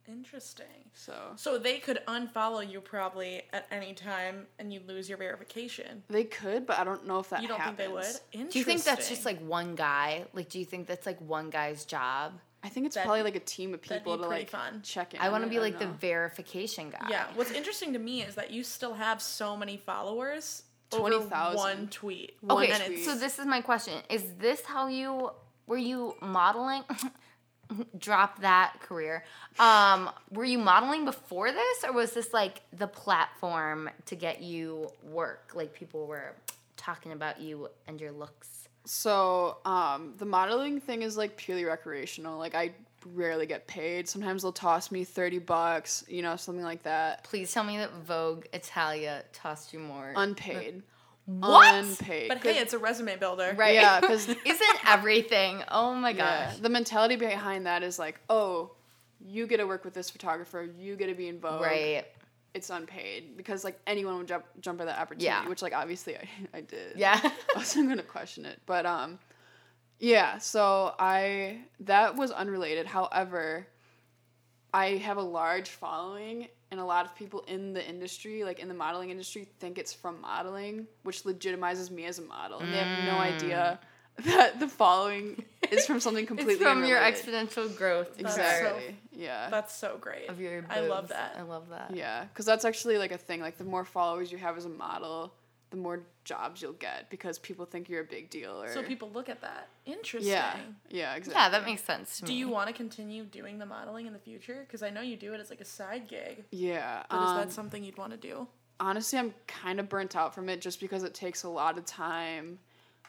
Interesting. 0.07 0.91
So 0.95 1.33
So 1.37 1.59
they 1.59 1.79
could 1.79 2.01
unfollow 2.09 2.67
you 2.69 2.81
probably 2.81 3.43
at 3.53 3.67
any 3.71 3.93
time 3.93 4.47
and 4.59 4.73
you'd 4.73 4.89
lose 4.89 5.07
your 5.09 5.19
verification. 5.19 6.03
they 6.09 6.25
could, 6.25 6.67
but 6.67 6.79
I 6.79 6.85
don't 6.85 7.07
know 7.07 7.19
if 7.19 7.29
that 7.29 7.43
You 7.43 7.49
don't 7.49 7.59
happens. 7.61 7.77
think 7.77 7.89
they 7.89 7.93
would? 7.93 8.05
Interesting. 8.33 8.49
Do 8.49 8.59
you 8.59 8.65
think 8.65 8.85
that's 8.85 9.09
just 9.09 9.27
like 9.27 9.39
one 9.41 9.75
guy? 9.75 10.25
Like, 10.33 10.49
do 10.49 10.59
you 10.59 10.65
think 10.65 10.87
that's 10.87 11.05
like 11.05 11.21
one 11.21 11.51
guy's 11.51 11.85
job? 11.85 12.41
I 12.63 12.71
think 12.71 12.87
it's 12.87 12.95
That'd 12.97 13.07
probably 13.07 13.23
like 13.23 13.37
a 13.37 13.41
team 13.41 13.73
of 13.75 13.83
people 13.83 14.17
be 14.17 14.23
to 14.23 14.29
like 14.29 14.51
fun. 14.51 14.81
check 14.83 15.13
in. 15.15 15.21
I 15.21 15.29
want 15.29 15.45
to 15.45 15.51
be 15.51 15.57
don't 15.57 15.65
like 15.65 15.79
the 15.79 15.87
verification 15.87 16.89
guy. 16.91 17.07
Yeah. 17.11 17.27
What's 17.35 17.51
interesting 17.53 17.93
to 17.93 17.99
me 17.99 18.23
is 18.23 18.35
that 18.35 18.51
you 18.51 18.65
still 18.65 18.95
have 18.95 19.21
so 19.23 19.57
many 19.59 19.77
followers 19.77 20.63
over 20.93 21.11
20,000. 21.11 21.57
one 21.57 21.89
tweet. 21.89 22.37
One 22.41 22.65
Okay, 22.65 22.87
tweet. 22.87 23.05
so 23.05 23.17
this 23.17 23.39
is 23.39 23.47
my 23.47 23.61
question. 23.61 23.95
Is 24.11 24.25
this 24.39 24.63
how 24.65 24.89
you 24.89 25.31
were 25.67 25.77
you 25.77 26.15
modeling 26.23 26.83
drop 27.99 28.41
that 28.41 28.77
career. 28.81 29.25
Um 29.59 30.11
were 30.31 30.45
you 30.45 30.59
modeling 30.59 31.05
before 31.05 31.53
this 31.53 31.85
or 31.85 31.93
was 31.93 32.13
this 32.13 32.33
like 32.33 32.63
the 32.73 32.87
platform 32.87 33.91
to 34.07 34.15
get 34.17 34.43
you 34.43 34.89
work? 35.03 35.53
Like 35.55 35.75
people 35.75 36.07
were 36.07 36.35
talking 36.77 37.13
about 37.13 37.41
you 37.41 37.69
and 37.87 38.01
your 38.01 38.13
looks. 38.13 38.49
So, 38.87 39.59
um, 39.67 40.15
the 40.17 40.25
modeling 40.25 40.81
thing 40.81 41.03
is 41.03 41.19
like 41.19 41.37
purely 41.37 41.67
recreational. 41.67 42.39
Like 42.39 42.55
I 42.55 42.71
rarely 43.07 43.47
get 43.47 43.67
paid. 43.67 44.09
Sometimes 44.09 44.43
they'll 44.43 44.53
toss 44.53 44.91
me 44.91 45.05
30 45.05 45.39
bucks, 45.41 46.05
you 46.09 46.23
know, 46.23 46.37
something 46.37 46.65
like 46.65 46.83
that. 46.85 47.25
Please 47.25 47.53
tell 47.53 47.65
me 47.65 47.79
that 47.79 47.93
Vogue 48.07 48.45
Italia 48.53 49.25
tossed 49.33 49.73
you 49.73 49.79
more. 49.79 50.13
Unpaid. 50.17 50.83
What? 51.27 51.75
Unpaid. 51.85 52.29
But 52.29 52.39
hey, 52.43 52.59
it's 52.59 52.73
a 52.73 52.79
resume 52.79 53.17
builder. 53.17 53.55
right. 53.57 53.75
Yeah, 53.75 54.01
because 54.01 54.29
isn't 54.45 54.87
everything? 54.87 55.63
Oh 55.71 55.95
my 55.95 56.11
Yeah. 56.11 56.47
gosh. 56.51 56.57
The 56.59 56.71
mentality 56.71 57.17
behind 57.17 57.67
that 57.67 57.83
is 57.83 57.99
like, 57.99 58.19
oh, 58.31 58.73
you 59.21 59.47
get 59.47 59.59
to 59.59 59.67
work 59.67 59.85
with 59.85 59.95
this 59.95 60.09
photographer, 60.11 60.67
you 60.79 60.97
get 60.97 61.09
to 61.09 61.15
be 61.15 61.29
in 61.29 61.39
Vogue. 61.39 61.61
Right. 61.61 62.05
It's 62.55 62.71
unpaid 62.71 63.37
because 63.37 63.63
like 63.63 63.79
anyone 63.87 64.17
would 64.17 64.27
jump 64.27 64.45
jump 64.61 64.81
at 64.81 64.87
that 64.87 64.99
opportunity, 64.99 65.27
Yeah. 65.27 65.47
which 65.49 65.61
like 65.61 65.75
obviously 65.75 66.17
I, 66.17 66.29
I 66.55 66.61
did. 66.63 66.97
Yeah. 66.97 67.21
I 67.23 67.33
wasn't 67.55 67.89
gonna 67.91 68.03
question 68.03 68.47
it, 68.47 68.59
but 68.65 68.87
um, 68.87 69.19
yeah. 69.99 70.39
So 70.39 70.95
I 70.99 71.59
that 71.81 72.17
was 72.17 72.31
unrelated. 72.31 72.87
However, 72.87 73.67
I 74.73 74.97
have 74.97 75.17
a 75.17 75.23
large 75.23 75.71
following, 75.71 76.49
and 76.71 76.79
a 76.81 76.85
lot 76.85 77.07
of 77.07 77.15
people 77.15 77.41
in 77.49 77.73
the 77.73 77.87
industry, 77.87 78.45
like 78.45 78.59
in 78.61 78.69
the 78.69 78.75
modeling 78.75 79.11
industry, 79.11 79.49
think 79.61 79.79
it's 79.79 79.93
from 79.95 80.21
modeling, 80.21 80.87
which 81.03 81.23
legitimizes 81.25 81.91
me 81.91 82.05
as 82.05 82.19
a 82.19 82.23
model, 82.23 82.61
and 82.61 82.73
they 82.73 82.79
have 82.79 83.05
no 83.05 83.19
idea 83.19 83.79
that 84.25 84.59
the 84.61 84.69
following 84.69 85.45
is 85.71 85.87
from 85.87 86.01
something 86.01 86.27
completely 86.33 86.55
Mm. 86.55 86.57
it's 86.57 86.63
from 86.65 86.85
your 86.85 86.99
exponential 86.99 87.75
growth. 87.77 88.17
That's 88.19 88.37
Exactly. 88.37 88.97
yeah. 89.13 89.49
That's 89.49 89.75
so 89.75 89.97
great. 90.01 90.29
Of 90.29 90.41
your 90.41 90.65
I 90.69 90.81
love 90.81 91.09
that. 91.09 91.37
I 91.39 91.43
love 91.43 91.69
that. 91.71 91.93
Yeah, 91.95 92.25
because 92.25 92.45
that's 92.45 92.65
actually 92.65 92.99
like 92.99 93.13
a 93.13 93.19
thing. 93.19 93.41
Like 93.41 93.59
the 93.59 93.65
more 93.65 93.85
followers 93.85 94.31
you 94.33 94.39
have 94.39 94.57
as 94.59 94.65
a 94.67 94.69
model, 94.71 95.33
the 95.71 95.77
more 95.77 96.01
jobs 96.25 96.63
you'll 96.63 96.73
get 96.73 97.11
because 97.11 97.39
people 97.39 97.65
think 97.67 97.89
you're 97.89 98.01
a 98.03 98.05
big 98.05 98.31
deal. 98.31 98.63
Or 98.63 98.69
So 98.73 98.83
people 98.83 99.11
look 99.13 99.29
at 99.29 99.41
that. 99.43 99.69
Interesting. 99.87 100.31
yeah, 100.33 100.57
yeah, 100.89 101.15
exactly. 101.15 101.41
Yeah, 101.43 101.49
that 101.51 101.65
makes 101.65 101.83
sense 101.85 102.19
to 102.19 102.25
Do 102.25 102.33
me. 102.33 102.39
you 102.39 102.49
want 102.49 102.69
to 102.69 102.73
continue 102.75 103.25
doing 103.25 103.59
the 103.59 103.67
modeling 103.67 104.07
in 104.07 104.13
the 104.13 104.19
future? 104.19 104.65
Because 104.67 104.83
I 104.83 104.91
know 104.91 105.01
you 105.03 105.17
do 105.17 105.35
it 105.35 105.41
as 105.41 105.51
like 105.51 105.61
a 105.61 105.65
side 105.67 106.09
gig. 106.09 106.45
Yeah, 106.51 107.03
But 107.11 107.17
is 107.23 107.31
um, 107.31 107.37
that 107.37 107.53
something 107.53 107.85
you'd 107.85 107.99
want 107.99 108.13
to 108.13 108.19
do? 108.19 108.47
honestly, 108.81 109.19
I'm 109.19 109.35
kind 109.49 109.81
of 109.81 109.89
burnt 109.89 110.15
out 110.15 110.33
from 110.35 110.49
it 110.49 110.61
just 110.61 110.79
because 110.81 111.03
it 111.03 111.13
takes 111.13 111.43
a 111.43 111.49
lot 111.49 111.77
of 111.79 111.85
time. 111.85 112.59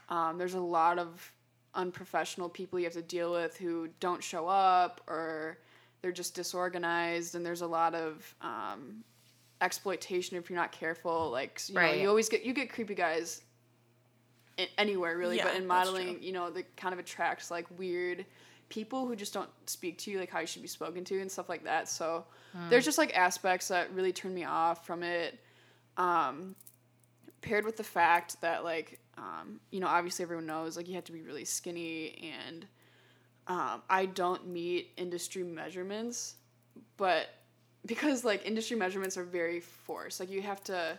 Um, 0.09 0.37
there's 0.39 0.55
a 0.55 0.59
lot 0.59 0.97
of 0.97 1.31
unprofessional 1.75 2.49
people 2.49 2.79
you 2.79 2.85
have 2.85 2.93
to 2.93 3.01
deal 3.03 3.31
with 3.31 3.55
who 3.57 3.87
don't 3.99 4.23
show 4.23 4.47
up 4.47 5.01
or 5.07 5.59
they're 6.01 6.11
just 6.11 6.33
disorganized, 6.33 7.35
and 7.35 7.45
there's 7.45 7.61
a 7.61 7.67
lot 7.67 7.93
of 7.93 8.33
um, 8.41 9.03
exploitation 9.61 10.37
if 10.37 10.49
you're 10.49 10.59
not 10.59 10.71
careful. 10.71 11.29
Like 11.29 11.61
you 11.67 11.75
Right. 11.75 11.95
know, 11.95 12.01
you 12.03 12.09
always 12.09 12.29
get 12.29 12.43
you 12.43 12.53
get 12.53 12.71
creepy 12.71 12.95
guys. 12.95 13.41
In, 14.57 14.67
anywhere 14.77 15.17
really, 15.17 15.37
Yeah, 15.37 15.45
but 15.45 15.55
in 15.55 15.65
modeling, 15.65 16.21
you 16.21 16.33
know, 16.33 16.49
that 16.49 16.75
kind 16.75 16.91
of 16.91 16.99
attracts 16.99 17.49
like 17.49 17.65
weird 17.77 18.25
people 18.67 19.07
who 19.07 19.15
just 19.15 19.33
don't 19.33 19.49
speak 19.67 19.97
to 19.99 20.11
you 20.11 20.19
like 20.19 20.29
how 20.29 20.39
you 20.39 20.45
should 20.45 20.61
be 20.61 20.67
spoken 20.67 21.03
to 21.05 21.19
and 21.21 21.31
stuff 21.31 21.47
like 21.49 21.63
that. 21.63 21.87
So 21.89 22.25
there's 22.69 22.85
just 22.85 22.97
like 22.97 23.15
aspects 23.17 23.69
that 23.69 23.91
really 23.93 24.11
turn 24.11 24.33
me 24.33 24.43
off 24.43 24.85
from 24.85 25.01
it. 25.01 25.39
Um, 25.97 26.55
paired 27.41 27.63
with 27.65 27.77
the 27.77 27.83
fact 27.83 28.39
that 28.41 28.63
like 28.65 28.99
um, 29.17 29.59
you 29.71 29.79
know 29.79 29.87
obviously 29.87 30.23
everyone 30.23 30.45
knows 30.45 30.75
like 30.75 30.87
you 30.87 30.95
have 30.95 31.05
to 31.05 31.11
be 31.13 31.21
really 31.21 31.45
skinny 31.45 32.31
and 32.45 32.65
um, 33.47 33.81
I 33.89 34.05
don't 34.05 34.47
meet 34.47 34.91
industry 34.97 35.43
measurements, 35.43 36.35
but 36.97 37.27
because 37.85 38.23
like 38.23 38.45
industry 38.45 38.77
measurements 38.77 39.17
are 39.17 39.23
very 39.23 39.59
forced, 39.59 40.19
like 40.19 40.29
you 40.29 40.41
have 40.41 40.63
to. 40.65 40.97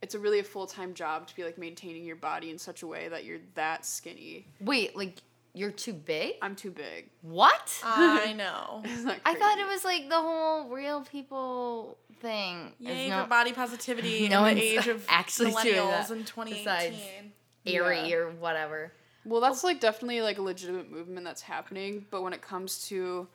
It's 0.00 0.14
a 0.14 0.18
really 0.18 0.38
a 0.38 0.44
full 0.44 0.66
time 0.66 0.94
job 0.94 1.26
to 1.26 1.34
be 1.34 1.42
like 1.42 1.58
maintaining 1.58 2.04
your 2.04 2.16
body 2.16 2.50
in 2.50 2.58
such 2.58 2.82
a 2.82 2.86
way 2.86 3.08
that 3.08 3.24
you're 3.24 3.40
that 3.54 3.84
skinny. 3.84 4.46
Wait, 4.60 4.94
like 4.96 5.18
you're 5.54 5.72
too 5.72 5.92
big? 5.92 6.34
I'm 6.40 6.54
too 6.54 6.70
big. 6.70 7.08
What? 7.22 7.80
I 7.82 8.32
know. 8.36 8.82
I 9.24 9.34
thought 9.34 9.58
it 9.58 9.66
was 9.66 9.84
like 9.84 10.08
the 10.08 10.20
whole 10.20 10.68
real 10.68 11.00
people 11.02 11.98
thing. 12.20 12.72
is 12.80 12.86
Yay 12.86 13.08
no 13.08 13.22
for 13.24 13.28
body 13.28 13.52
positivity 13.52 14.28
no 14.30 14.44
in 14.44 14.56
the 14.56 14.62
age 14.62 14.86
of 14.86 15.04
actually 15.08 15.50
doing 15.62 15.74
millennials 15.76 16.08
that 16.08 16.10
in 16.16 16.22
besides 16.22 16.96
2018. 16.96 17.32
airy 17.66 18.08
Yeah. 18.10 18.16
or 18.16 18.30
whatever. 18.30 18.92
Well, 19.24 19.40
that's 19.40 19.64
like 19.64 19.80
definitely 19.80 20.22
like 20.22 20.38
a 20.38 20.42
legitimate 20.42 20.90
movement 20.92 21.24
that's 21.24 21.42
happening, 21.42 22.06
but 22.10 22.22
when 22.22 22.32
it 22.32 22.40
comes 22.40 22.86
to 22.88 23.26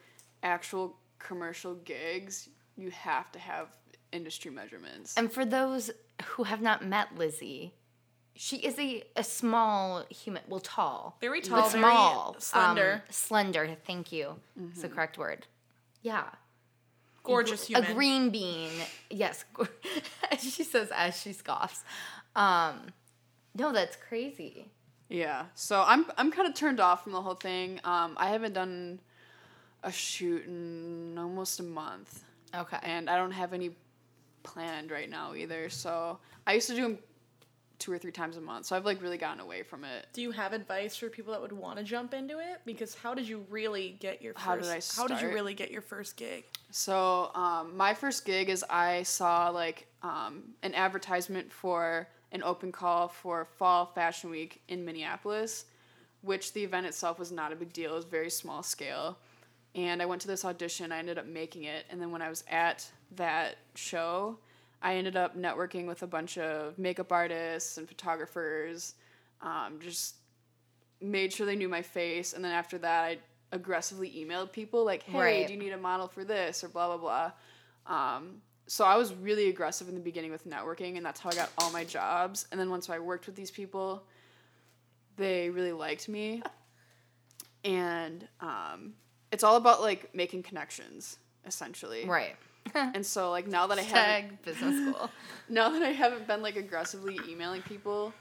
actual 0.42 0.96
commercial 1.18 1.74
gigs, 1.74 2.48
you 2.76 2.90
have 2.90 3.30
to 3.32 3.38
have 3.38 3.68
industry 4.12 4.50
measurements. 4.50 5.14
And 5.16 5.32
for 5.32 5.44
those 5.44 5.90
who 6.24 6.44
have 6.44 6.60
not 6.60 6.84
met 6.84 7.16
Lizzie, 7.16 7.74
she 8.34 8.56
is 8.56 8.78
a, 8.78 9.04
a 9.16 9.24
small 9.24 10.04
human, 10.10 10.42
well, 10.48 10.60
tall. 10.60 11.16
Very 11.20 11.40
but 11.40 11.48
tall, 11.48 11.68
very 11.68 11.82
small. 11.82 12.36
slender. 12.38 12.92
Um, 12.92 13.00
slender, 13.10 13.76
thank 13.86 14.12
you. 14.12 14.36
It's 14.70 14.82
the 14.82 14.88
correct 14.88 15.18
word. 15.18 15.46
Yeah. 16.02 16.24
Gorgeous 17.22 17.66
human. 17.66 17.90
A 17.90 17.94
green 17.94 18.30
bean. 18.30 18.70
Yes. 19.10 19.44
she 20.38 20.64
says 20.64 20.90
as 20.94 21.20
she 21.20 21.32
scoffs. 21.32 21.82
Um, 22.36 22.88
no, 23.54 23.72
that's 23.72 23.96
crazy. 23.96 24.68
Yeah, 25.08 25.44
so 25.54 25.84
I'm 25.86 26.06
I'm 26.16 26.32
kind 26.32 26.48
of 26.48 26.54
turned 26.54 26.80
off 26.80 27.04
from 27.04 27.12
the 27.12 27.20
whole 27.20 27.34
thing. 27.34 27.78
Um, 27.84 28.14
I 28.16 28.30
haven't 28.30 28.54
done 28.54 29.00
a 29.82 29.92
shoot 29.92 30.46
in 30.46 31.16
almost 31.18 31.60
a 31.60 31.62
month, 31.62 32.24
Okay. 32.54 32.78
and 32.82 33.10
I 33.10 33.16
don't 33.16 33.32
have 33.32 33.52
any 33.52 33.76
planned 34.42 34.90
right 34.90 35.10
now 35.10 35.34
either. 35.34 35.68
So 35.70 36.18
I 36.46 36.54
used 36.54 36.68
to 36.68 36.74
do 36.74 36.82
them 36.82 36.98
two 37.78 37.92
or 37.92 37.98
three 37.98 38.12
times 38.12 38.36
a 38.36 38.40
month, 38.40 38.66
so 38.66 38.76
I've 38.76 38.84
like 38.84 39.02
really 39.02 39.18
gotten 39.18 39.40
away 39.40 39.62
from 39.62 39.84
it. 39.84 40.06
Do 40.12 40.22
you 40.22 40.30
have 40.30 40.52
advice 40.52 40.96
for 40.96 41.08
people 41.08 41.32
that 41.32 41.42
would 41.42 41.52
want 41.52 41.78
to 41.78 41.84
jump 41.84 42.14
into 42.14 42.38
it? 42.38 42.60
Because 42.64 42.94
how 42.94 43.14
did 43.14 43.28
you 43.28 43.44
really 43.50 43.96
get 44.00 44.22
your 44.22 44.34
first? 44.34 44.44
How 44.44 44.56
did 44.56 44.66
I 44.66 44.80
How 44.96 45.06
did 45.06 45.20
you 45.20 45.28
really 45.28 45.54
get 45.54 45.70
your 45.70 45.82
first 45.82 46.16
gig? 46.16 46.44
So 46.70 47.30
um, 47.34 47.76
my 47.76 47.92
first 47.94 48.24
gig 48.24 48.48
is 48.48 48.64
I 48.70 49.02
saw 49.02 49.48
like 49.48 49.86
um, 50.02 50.54
an 50.62 50.74
advertisement 50.74 51.52
for 51.52 52.08
an 52.32 52.42
open 52.42 52.72
call 52.72 53.08
for 53.08 53.44
Fall 53.44 53.86
Fashion 53.86 54.30
Week 54.30 54.62
in 54.68 54.84
Minneapolis, 54.84 55.66
which 56.22 56.52
the 56.52 56.62
event 56.62 56.86
itself 56.86 57.18
was 57.18 57.32
not 57.32 57.52
a 57.52 57.56
big 57.56 57.72
deal. 57.72 57.92
It 57.92 57.96
was 57.96 58.04
very 58.04 58.30
small 58.30 58.62
scale, 58.62 59.18
and 59.74 60.00
I 60.00 60.06
went 60.06 60.22
to 60.22 60.28
this 60.28 60.44
audition. 60.44 60.92
I 60.92 60.98
ended 60.98 61.18
up 61.18 61.26
making 61.26 61.64
it, 61.64 61.84
and 61.90 62.00
then 62.00 62.10
when 62.10 62.22
I 62.22 62.28
was 62.28 62.44
at 62.50 62.88
that 63.16 63.56
show, 63.74 64.38
I 64.82 64.96
ended 64.96 65.16
up 65.16 65.36
networking 65.36 65.86
with 65.86 66.02
a 66.02 66.06
bunch 66.06 66.38
of 66.38 66.78
makeup 66.78 67.10
artists 67.10 67.78
and 67.78 67.88
photographers. 67.88 68.94
Um, 69.40 69.78
just 69.80 70.16
made 71.00 71.32
sure 71.32 71.46
they 71.46 71.56
knew 71.56 71.68
my 71.68 71.82
face, 71.82 72.32
and 72.32 72.44
then 72.44 72.52
after 72.52 72.78
that, 72.78 73.04
I 73.04 73.18
aggressively 73.52 74.10
emailed 74.10 74.52
people 74.52 74.84
like, 74.84 75.02
"Hey, 75.02 75.18
Right. 75.18 75.46
do 75.46 75.52
you 75.52 75.58
need 75.58 75.72
a 75.72 75.78
model 75.78 76.08
for 76.08 76.24
this?" 76.24 76.62
or 76.64 76.68
blah 76.68 76.96
blah 76.96 77.32
blah. 77.86 77.96
Um, 78.16 78.42
so 78.66 78.84
I 78.84 78.96
was 78.96 79.12
really 79.14 79.48
aggressive 79.48 79.88
in 79.88 79.94
the 79.94 80.00
beginning 80.00 80.30
with 80.30 80.46
networking, 80.48 80.96
and 80.96 81.04
that's 81.04 81.20
how 81.20 81.30
I 81.30 81.34
got 81.34 81.50
all 81.58 81.70
my 81.70 81.84
jobs. 81.84 82.46
And 82.50 82.58
then 82.58 82.70
once 82.70 82.88
I 82.88 82.98
worked 82.98 83.26
with 83.26 83.36
these 83.36 83.50
people, 83.50 84.04
they 85.16 85.50
really 85.50 85.72
liked 85.72 86.08
me, 86.08 86.42
and 87.64 88.26
um, 88.40 88.94
it's 89.34 89.42
all 89.44 89.56
about 89.56 89.82
like 89.82 90.14
making 90.14 90.44
connections, 90.44 91.18
essentially. 91.46 92.06
Right. 92.06 92.36
And 92.74 93.04
so 93.04 93.30
like 93.30 93.46
now 93.46 93.66
that 93.66 93.78
I 93.78 93.82
haven't 93.82 94.30
Tag 94.30 94.42
business 94.42 94.94
school. 94.94 95.10
now 95.50 95.68
that 95.68 95.82
I 95.82 95.90
haven't 95.90 96.26
been 96.26 96.40
like 96.40 96.56
aggressively 96.56 97.20
emailing 97.28 97.60
people, 97.60 98.14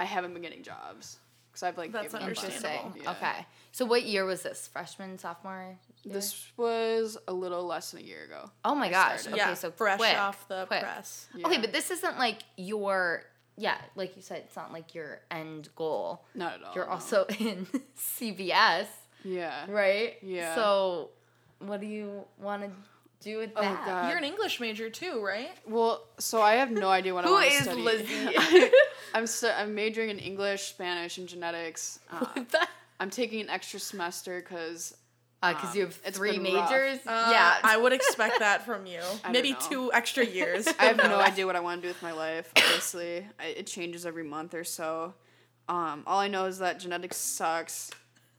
I 0.00 0.04
haven't 0.04 0.32
been 0.32 0.42
getting 0.42 0.64
jobs 0.64 1.20
because 1.46 1.62
I've 1.62 1.78
like 1.78 1.92
That's 1.92 2.06
given 2.06 2.16
up 2.16 2.22
understandable. 2.22 2.86
Interesting. 2.88 3.02
Yeah. 3.04 3.10
Okay. 3.12 3.46
So 3.70 3.84
what 3.84 4.02
year 4.02 4.24
was 4.24 4.42
this? 4.42 4.68
Freshman, 4.72 5.16
sophomore? 5.16 5.78
year? 6.02 6.12
This 6.12 6.50
was 6.56 7.16
a 7.28 7.32
little 7.32 7.64
less 7.64 7.92
than 7.92 8.00
a 8.00 8.04
year 8.04 8.24
ago. 8.24 8.50
Oh 8.64 8.74
my 8.74 8.88
I 8.88 8.90
gosh. 8.90 9.20
started. 9.20 9.40
Okay, 9.40 9.50
yeah, 9.50 9.54
so 9.54 9.70
fresh 9.70 9.98
quick, 9.98 10.18
off 10.18 10.48
the 10.48 10.66
quick. 10.66 10.80
press. 10.80 11.28
Okay, 11.44 11.58
but 11.58 11.72
this 11.72 11.92
isn't 11.92 12.18
like 12.18 12.42
your 12.56 13.22
yeah, 13.56 13.76
like 13.94 14.16
you 14.16 14.22
said, 14.22 14.38
it's 14.38 14.56
not 14.56 14.72
like 14.72 14.94
your 14.94 15.20
end 15.30 15.68
goal. 15.76 16.24
Not 16.34 16.54
at 16.54 16.64
all. 16.64 16.72
You're 16.74 16.86
no. 16.86 16.92
also 16.92 17.26
in 17.38 17.66
CBS, 17.96 18.86
yeah. 19.24 19.64
right? 19.68 20.14
Yeah. 20.22 20.54
So 20.54 21.10
what 21.60 21.80
do 21.80 21.86
you 21.86 22.24
want 22.38 22.62
to 22.62 22.70
do 23.20 23.38
with 23.38 23.50
Oh, 23.56 23.62
that? 23.62 23.86
God. 23.86 24.08
You're 24.08 24.18
an 24.18 24.24
English 24.24 24.60
major 24.60 24.90
too, 24.90 25.24
right? 25.24 25.50
Well, 25.66 26.02
so 26.18 26.42
I 26.42 26.54
have 26.56 26.70
no 26.70 26.88
idea 26.90 27.14
what 27.14 27.24
I 27.24 27.28
Who 27.28 27.34
want 27.34 27.46
to 27.48 27.52
is 27.54 27.62
study. 27.62 27.80
Lizzie? 27.82 28.70
I'm 29.14 29.26
stu- 29.26 29.48
I'm 29.56 29.74
majoring 29.74 30.10
in 30.10 30.18
English, 30.18 30.62
Spanish, 30.62 31.18
and 31.18 31.26
genetics. 31.28 31.98
Uh, 32.10 32.18
What 32.18 32.48
the- 32.50 32.68
I'm 33.00 33.10
taking 33.10 33.40
an 33.40 33.50
extra 33.50 33.80
semester 33.80 34.40
because 34.40 34.94
Because 35.40 35.70
Um, 35.70 35.76
you 35.76 35.82
have 35.86 35.98
it's 36.04 36.16
three 36.16 36.38
majors. 36.38 36.98
Uh, 37.06 37.28
yeah. 37.30 37.58
I 37.62 37.76
would 37.76 37.92
expect 37.92 38.38
that 38.38 38.64
from 38.64 38.86
you. 38.86 39.00
don't 39.22 39.32
Maybe 39.32 39.54
two 39.68 39.92
extra 39.92 40.24
years. 40.24 40.66
I 40.78 40.84
have 40.86 40.96
no 40.98 41.18
idea 41.18 41.44
what 41.46 41.56
I 41.56 41.60
want 41.60 41.80
to 41.82 41.88
do 41.88 41.88
with 41.88 42.02
my 42.02 42.12
life. 42.12 42.50
Obviously, 42.56 43.26
I, 43.38 43.46
it 43.46 43.66
changes 43.66 44.04
every 44.06 44.24
month 44.24 44.54
or 44.54 44.64
so. 44.64 45.12
Um, 45.68 46.02
all 46.06 46.18
I 46.18 46.28
know 46.28 46.44
is 46.46 46.58
that 46.58 46.78
genetics 46.78 47.16
sucks. 47.16 47.90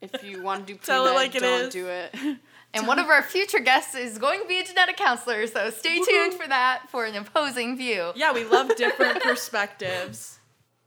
If 0.01 0.23
you 0.23 0.41
want 0.43 0.67
to 0.67 0.73
do 0.73 0.77
pre 0.77 0.85
Tell 0.93 1.07
it 1.07 1.13
like 1.13 1.35
it 1.35 1.41
don't 1.41 1.61
is. 1.67 1.73
do 1.73 1.87
it. 1.87 2.13
and 2.73 2.87
one 2.87 2.99
of 2.99 3.07
our 3.07 3.23
future 3.23 3.59
guests 3.59 3.95
is 3.95 4.17
going 4.17 4.41
to 4.41 4.47
be 4.47 4.59
a 4.59 4.63
genetic 4.63 4.97
counselor, 4.97 5.47
so 5.47 5.69
stay 5.69 5.99
tuned 6.01 6.33
for 6.33 6.47
that 6.47 6.83
for 6.89 7.05
an 7.05 7.15
opposing 7.15 7.77
view. 7.77 8.11
Yeah, 8.15 8.31
we 8.33 8.43
love 8.43 8.75
different 8.75 9.21
perspectives. 9.23 10.39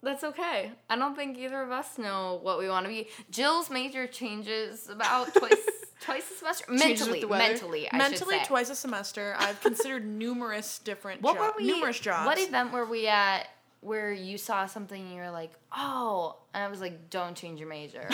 That's 0.03 0.23
okay. 0.23 0.71
I 0.89 0.97
don't 0.97 1.17
think 1.17 1.37
either 1.39 1.61
of 1.61 1.73
us 1.73 1.99
know 1.99 2.39
what 2.43 2.59
we 2.59 2.69
want 2.69 2.85
to 2.87 2.89
be. 2.89 3.09
Jill's 3.31 3.69
major 3.71 4.07
changes 4.07 4.89
about 4.89 5.35
twice 5.35 5.57
twice 6.01 6.31
a 6.31 6.35
semester. 6.35 6.65
Mentally, 6.69 7.25
mentally, 7.25 7.91
I 7.91 7.97
Mentally, 7.97 8.37
should 8.37 8.43
say. 8.43 8.45
twice 8.47 8.71
a 8.71 8.77
semester. 8.77 9.35
I've 9.37 9.61
considered 9.61 10.07
numerous 10.07 10.79
different 10.79 11.23
What 11.23 11.35
jo- 11.35 11.41
were 11.43 11.53
we? 11.59 11.67
numerous 11.67 11.99
jobs. 11.99 12.27
What 12.27 12.39
event 12.39 12.73
were 12.73 12.87
we 12.87 13.09
at 13.09 13.49
where 13.81 14.13
you 14.13 14.39
saw 14.39 14.67
something 14.67 15.01
and 15.03 15.11
you 15.13 15.21
were 15.21 15.31
like, 15.33 15.51
"Oh," 15.77 16.37
and 16.55 16.63
I 16.63 16.69
was 16.69 16.81
like, 16.81 17.11
"Don't 17.11 17.37
change 17.37 17.59
your 17.59 17.69
major." 17.69 18.09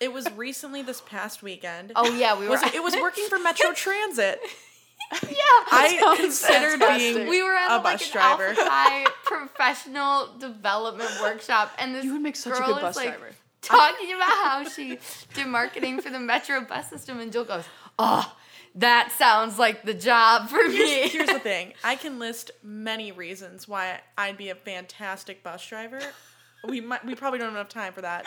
It 0.00 0.12
was 0.12 0.30
recently 0.32 0.82
this 0.82 1.02
past 1.02 1.42
weekend. 1.42 1.92
oh 1.94 2.10
yeah, 2.16 2.38
we 2.38 2.46
were. 2.46 2.52
was 2.52 2.62
it, 2.62 2.74
it 2.74 2.82
was 2.82 2.94
working 2.96 3.26
for 3.28 3.38
Metro 3.38 3.72
Transit. 3.74 4.40
yeah, 5.24 5.28
I 5.32 6.14
considered 6.16 6.78
fantastic. 6.78 7.14
being 7.16 7.28
we 7.28 7.42
were 7.42 7.54
at 7.54 7.70
a 7.70 7.76
like 7.76 7.98
bus 7.98 8.06
an 8.06 8.12
driver. 8.12 8.44
Alpha 8.48 8.64
Phi 8.64 9.04
professional 9.24 10.28
development 10.38 11.10
workshop, 11.20 11.72
and 11.78 11.94
this 11.94 12.04
You 12.04 12.12
would 12.14 12.22
make 12.22 12.36
such 12.36 12.54
a 12.54 12.56
girl 12.56 12.74
good 12.74 12.80
bus 12.80 12.96
is 12.96 13.04
like 13.04 13.18
talking 13.60 14.12
about 14.14 14.30
how 14.30 14.64
she 14.68 14.98
did 15.34 15.46
marketing 15.48 16.00
for 16.00 16.10
the 16.10 16.20
Metro 16.20 16.60
bus 16.62 16.88
system, 16.88 17.18
and 17.20 17.30
Jill 17.32 17.44
goes, 17.44 17.64
"Oh, 17.98 18.34
that 18.76 19.12
sounds 19.12 19.58
like 19.58 19.82
the 19.82 19.94
job 19.94 20.48
for 20.48 20.66
me." 20.68 20.76
Here's, 20.76 21.12
here's 21.12 21.28
the 21.28 21.40
thing. 21.40 21.74
I 21.84 21.96
can 21.96 22.18
list 22.18 22.52
many 22.62 23.10
reasons 23.12 23.66
why 23.68 24.00
I'd 24.16 24.36
be 24.38 24.48
a 24.50 24.54
fantastic 24.54 25.42
bus 25.42 25.66
driver. 25.66 26.00
We 26.66 26.80
might 26.80 27.04
we 27.04 27.14
probably 27.14 27.38
don't 27.38 27.48
have 27.48 27.56
enough 27.56 27.68
time 27.68 27.92
for 27.92 28.02
that. 28.02 28.26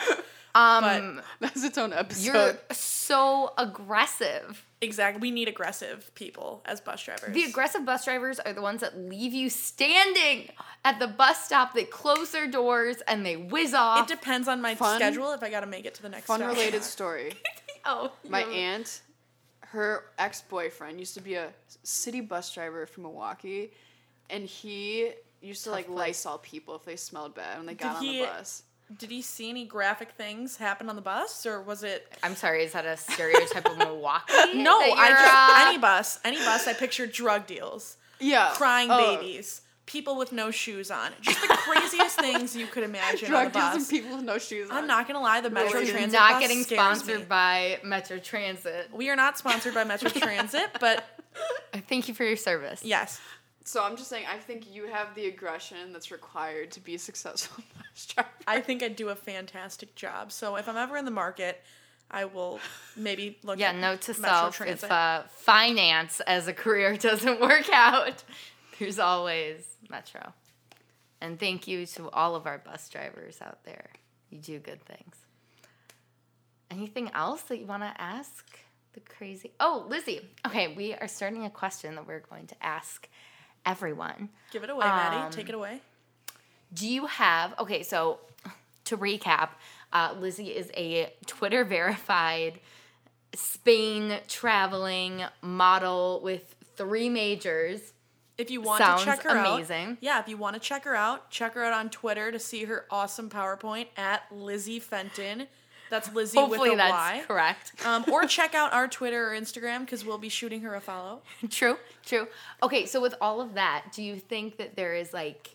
Um, 0.54 1.20
That's 1.40 1.64
its 1.64 1.76
own 1.78 1.92
episode. 1.92 2.24
you're 2.32 2.58
so 2.70 3.52
aggressive. 3.58 4.64
Exactly. 4.80 5.20
We 5.20 5.30
need 5.30 5.48
aggressive 5.48 6.14
people 6.14 6.62
as 6.66 6.80
bus 6.80 7.02
drivers. 7.02 7.32
The 7.34 7.44
aggressive 7.44 7.84
bus 7.86 8.04
drivers 8.04 8.38
are 8.38 8.52
the 8.52 8.60
ones 8.62 8.80
that 8.82 8.96
leave 8.98 9.32
you 9.32 9.48
standing 9.48 10.50
at 10.84 10.98
the 10.98 11.06
bus 11.06 11.44
stop. 11.44 11.74
They 11.74 11.84
close 11.84 12.30
their 12.32 12.46
doors 12.46 12.96
and 13.08 13.24
they 13.24 13.36
whiz 13.36 13.72
off. 13.74 14.00
it 14.10 14.14
depends 14.14 14.46
on 14.46 14.60
my 14.60 14.74
Fun- 14.74 14.96
schedule 14.98 15.32
if 15.32 15.42
I 15.42 15.50
got 15.50 15.60
to 15.60 15.66
make 15.66 15.86
it 15.86 15.94
to 15.94 16.02
the 16.02 16.08
next 16.10 16.26
Fun 16.26 16.40
stop. 16.40 16.50
related 16.52 16.82
story. 16.96 17.32
oh, 17.86 18.12
My 18.28 18.40
you're- 18.40 18.54
aunt, 18.56 19.00
her 19.60 20.04
ex 20.18 20.42
boyfriend 20.42 20.98
used 21.00 21.14
to 21.14 21.20
be 21.20 21.34
a 21.34 21.48
city 21.82 22.20
bus 22.20 22.52
driver 22.52 22.86
from 22.86 23.04
Milwaukee, 23.04 23.72
and 24.30 24.44
he 24.44 25.10
used 25.40 25.64
to 25.64 25.70
like 25.70 25.86
place. 25.86 25.96
Lysol 26.24 26.38
people 26.38 26.74
if 26.76 26.84
they 26.84 26.96
smelled 26.96 27.34
bad 27.34 27.56
when 27.56 27.66
they 27.66 27.74
got 27.74 27.96
on 27.96 28.02
he- 28.02 28.20
the 28.20 28.26
bus. 28.26 28.62
Did 28.98 29.10
he 29.10 29.22
see 29.22 29.48
any 29.50 29.64
graphic 29.64 30.10
things 30.12 30.56
happen 30.58 30.88
on 30.90 30.96
the 30.96 31.02
bus, 31.02 31.46
or 31.46 31.60
was 31.62 31.82
it? 31.82 32.06
I'm 32.22 32.36
sorry, 32.36 32.64
is 32.64 32.72
that 32.72 32.84
a 32.84 32.96
stereotype 32.96 33.66
of 33.66 33.78
Milwaukee? 33.78 34.32
No, 34.54 34.78
I 34.78 35.10
just 35.10 35.68
any 35.68 35.78
bus, 35.78 36.20
any 36.24 36.36
bus. 36.38 36.68
I 36.68 36.74
picture 36.74 37.06
drug 37.06 37.46
deals, 37.46 37.96
Yeah, 38.20 38.50
crying 38.54 38.88
Oh, 38.90 39.16
babies, 39.16 39.62
people 39.86 40.16
with 40.16 40.32
no 40.32 40.50
shoes 40.50 40.90
on, 40.90 41.12
just 41.22 41.40
the 41.40 41.48
craziest 41.48 42.20
things 42.20 42.54
you 42.54 42.66
could 42.66 42.84
imagine 42.84 43.32
on 43.34 43.44
the 43.44 43.50
Drug 43.50 43.52
deals 43.52 43.64
bus. 43.64 43.74
and 43.76 43.88
people 43.88 44.16
with 44.16 44.24
no 44.24 44.38
shoes 44.38 44.70
on. 44.70 44.76
I'm 44.76 44.86
not 44.86 45.06
gonna 45.08 45.20
lie, 45.20 45.40
the 45.40 45.50
Metro 45.50 45.80
This 45.80 45.88
is 45.88 45.94
Transit 45.94 46.12
not 46.12 46.32
bus 46.32 46.40
getting 46.42 46.62
scares 46.62 46.78
sponsored 46.98 47.20
me. 47.20 47.26
by 47.26 47.80
Metro 47.82 48.18
Transit. 48.18 48.90
We 48.92 49.08
are 49.08 49.16
not 49.16 49.38
sponsored 49.38 49.72
by 49.74 49.84
Metro 49.84 50.10
Transit, 50.10 50.68
but 50.78 51.04
Thank 51.88 52.06
you 52.08 52.14
for 52.14 52.24
your 52.24 52.36
service. 52.36 52.82
yes, 52.84 53.20
So 53.64 53.82
I'm 53.82 53.96
just 53.96 54.08
saying, 54.10 54.26
I 54.32 54.36
think 54.38 54.72
you 54.72 54.86
have 54.86 55.14
the 55.14 55.26
aggression 55.26 55.92
that's 55.92 56.10
required 56.12 56.70
to 56.72 56.80
be 56.80 56.96
successful 56.98 57.64
bus 57.73 57.73
driver. 58.14 58.28
I 58.46 58.60
think 58.60 58.82
I'd 58.82 58.96
do 58.96 59.08
a 59.08 59.14
fantastic 59.14 59.94
job. 59.94 60.32
So 60.32 60.56
if 60.56 60.68
I'm 60.68 60.76
ever 60.76 60.96
in 60.96 61.04
the 61.04 61.10
market, 61.10 61.62
I 62.10 62.26
will 62.26 62.60
maybe 62.96 63.38
look. 63.42 63.58
Yeah, 63.58 63.72
note 63.72 64.02
to 64.02 64.12
Metro 64.12 64.28
self: 64.28 64.56
Transit. 64.56 64.84
if 64.84 64.90
uh, 64.90 65.22
finance 65.28 66.20
as 66.26 66.48
a 66.48 66.52
career 66.52 66.96
doesn't 66.98 67.40
work 67.40 67.68
out, 67.72 68.22
there's 68.78 68.98
always 68.98 69.64
Metro. 69.88 70.32
And 71.20 71.40
thank 71.40 71.66
you 71.66 71.86
to 71.86 72.10
all 72.10 72.36
of 72.36 72.46
our 72.46 72.58
bus 72.58 72.88
drivers 72.88 73.38
out 73.40 73.64
there. 73.64 73.90
You 74.30 74.38
do 74.38 74.58
good 74.58 74.84
things. 74.84 75.16
Anything 76.70 77.10
else 77.14 77.42
that 77.42 77.58
you 77.58 77.66
want 77.66 77.82
to 77.82 77.92
ask 78.00 78.44
the 78.92 79.00
crazy? 79.00 79.52
Oh, 79.60 79.86
Lizzie. 79.88 80.20
Okay, 80.46 80.74
we 80.74 80.92
are 80.94 81.08
starting 81.08 81.44
a 81.44 81.50
question 81.50 81.94
that 81.94 82.06
we're 82.06 82.20
going 82.28 82.46
to 82.48 82.56
ask 82.60 83.08
everyone. 83.64 84.28
Give 84.52 84.64
it 84.64 84.70
away, 84.70 84.84
Maddie. 84.84 85.16
Um, 85.16 85.30
Take 85.30 85.48
it 85.48 85.54
away. 85.54 85.80
Do 86.74 86.88
you 86.88 87.06
have 87.06 87.54
okay? 87.58 87.82
So 87.82 88.18
to 88.86 88.96
recap, 88.96 89.50
uh, 89.92 90.14
Lizzie 90.18 90.48
is 90.48 90.70
a 90.76 91.12
Twitter 91.26 91.64
verified 91.64 92.60
Spain 93.34 94.18
traveling 94.28 95.22
model 95.42 96.20
with 96.22 96.54
three 96.76 97.08
majors. 97.08 97.92
If 98.36 98.50
you 98.50 98.60
want 98.60 98.82
sounds 98.82 99.02
to 99.02 99.06
check 99.06 99.22
her 99.22 99.36
amazing. 99.36 99.90
out, 99.90 99.96
yeah. 100.00 100.18
If 100.18 100.28
you 100.28 100.36
want 100.36 100.54
to 100.54 100.60
check 100.60 100.84
her 100.84 100.96
out, 100.96 101.30
check 101.30 101.54
her 101.54 101.62
out 101.62 101.72
on 101.72 101.88
Twitter 101.88 102.32
to 102.32 102.38
see 102.38 102.64
her 102.64 102.84
awesome 102.90 103.30
PowerPoint 103.30 103.86
at 103.96 104.22
Lizzie 104.32 104.80
Fenton. 104.80 105.46
That's 105.90 106.12
Lizzie 106.12 106.38
Hopefully 106.38 106.70
with 106.70 106.80
a 106.80 106.82
that's 106.82 106.92
Y. 106.92 107.24
correct. 107.28 107.72
Um, 107.86 108.04
or 108.10 108.24
check 108.26 108.54
out 108.54 108.72
our 108.72 108.88
Twitter 108.88 109.32
or 109.32 109.38
Instagram 109.38 109.80
because 109.80 110.04
we'll 110.04 110.18
be 110.18 110.28
shooting 110.28 110.62
her 110.62 110.74
a 110.74 110.80
follow. 110.80 111.22
true, 111.50 111.76
true. 112.04 112.26
Okay, 112.62 112.86
so 112.86 113.00
with 113.00 113.14
all 113.20 113.40
of 113.40 113.54
that, 113.54 113.86
do 113.92 114.02
you 114.02 114.16
think 114.16 114.56
that 114.56 114.74
there 114.74 114.94
is 114.94 115.12
like, 115.12 115.53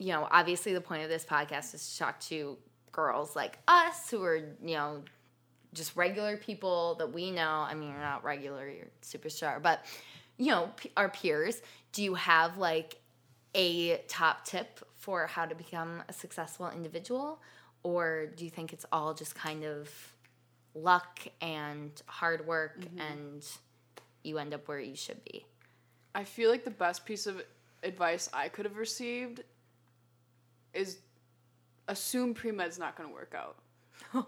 you 0.00 0.14
know, 0.14 0.26
obviously 0.30 0.72
the 0.72 0.80
point 0.80 1.02
of 1.02 1.10
this 1.10 1.26
podcast 1.26 1.74
is 1.74 1.92
to 1.92 1.98
talk 1.98 2.18
to 2.20 2.56
girls 2.90 3.36
like 3.36 3.58
us 3.68 4.10
who 4.10 4.24
are, 4.24 4.36
you 4.36 4.74
know, 4.74 5.02
just 5.74 5.94
regular 5.94 6.38
people 6.38 6.94
that 6.96 7.12
we 7.12 7.30
know. 7.30 7.66
I 7.68 7.74
mean, 7.74 7.90
you're 7.90 8.00
not 8.00 8.24
regular, 8.24 8.66
you're 8.66 8.88
superstar, 9.02 9.62
but 9.62 9.84
you 10.38 10.46
know, 10.46 10.70
p- 10.76 10.90
our 10.96 11.10
peers. 11.10 11.60
Do 11.92 12.02
you 12.02 12.14
have 12.14 12.56
like 12.56 12.96
a 13.54 13.98
top 14.08 14.46
tip 14.46 14.80
for 14.96 15.26
how 15.26 15.44
to 15.44 15.54
become 15.54 16.02
a 16.08 16.14
successful 16.14 16.70
individual, 16.70 17.42
or 17.82 18.26
do 18.34 18.44
you 18.44 18.50
think 18.50 18.72
it's 18.72 18.86
all 18.90 19.12
just 19.12 19.34
kind 19.34 19.64
of 19.64 19.90
luck 20.74 21.20
and 21.42 21.90
hard 22.06 22.46
work 22.46 22.80
mm-hmm. 22.80 23.00
and 23.00 23.46
you 24.22 24.38
end 24.38 24.54
up 24.54 24.66
where 24.66 24.80
you 24.80 24.96
should 24.96 25.22
be? 25.24 25.44
I 26.14 26.24
feel 26.24 26.50
like 26.50 26.64
the 26.64 26.70
best 26.70 27.04
piece 27.04 27.26
of 27.26 27.42
advice 27.82 28.30
I 28.32 28.48
could 28.48 28.64
have 28.64 28.78
received 28.78 29.42
is 30.74 30.98
assume 31.88 32.34
pre 32.34 32.50
med's 32.52 32.78
not 32.78 32.96
going 32.96 33.08
to 33.08 33.14
work 33.14 33.34
out. 33.36 33.56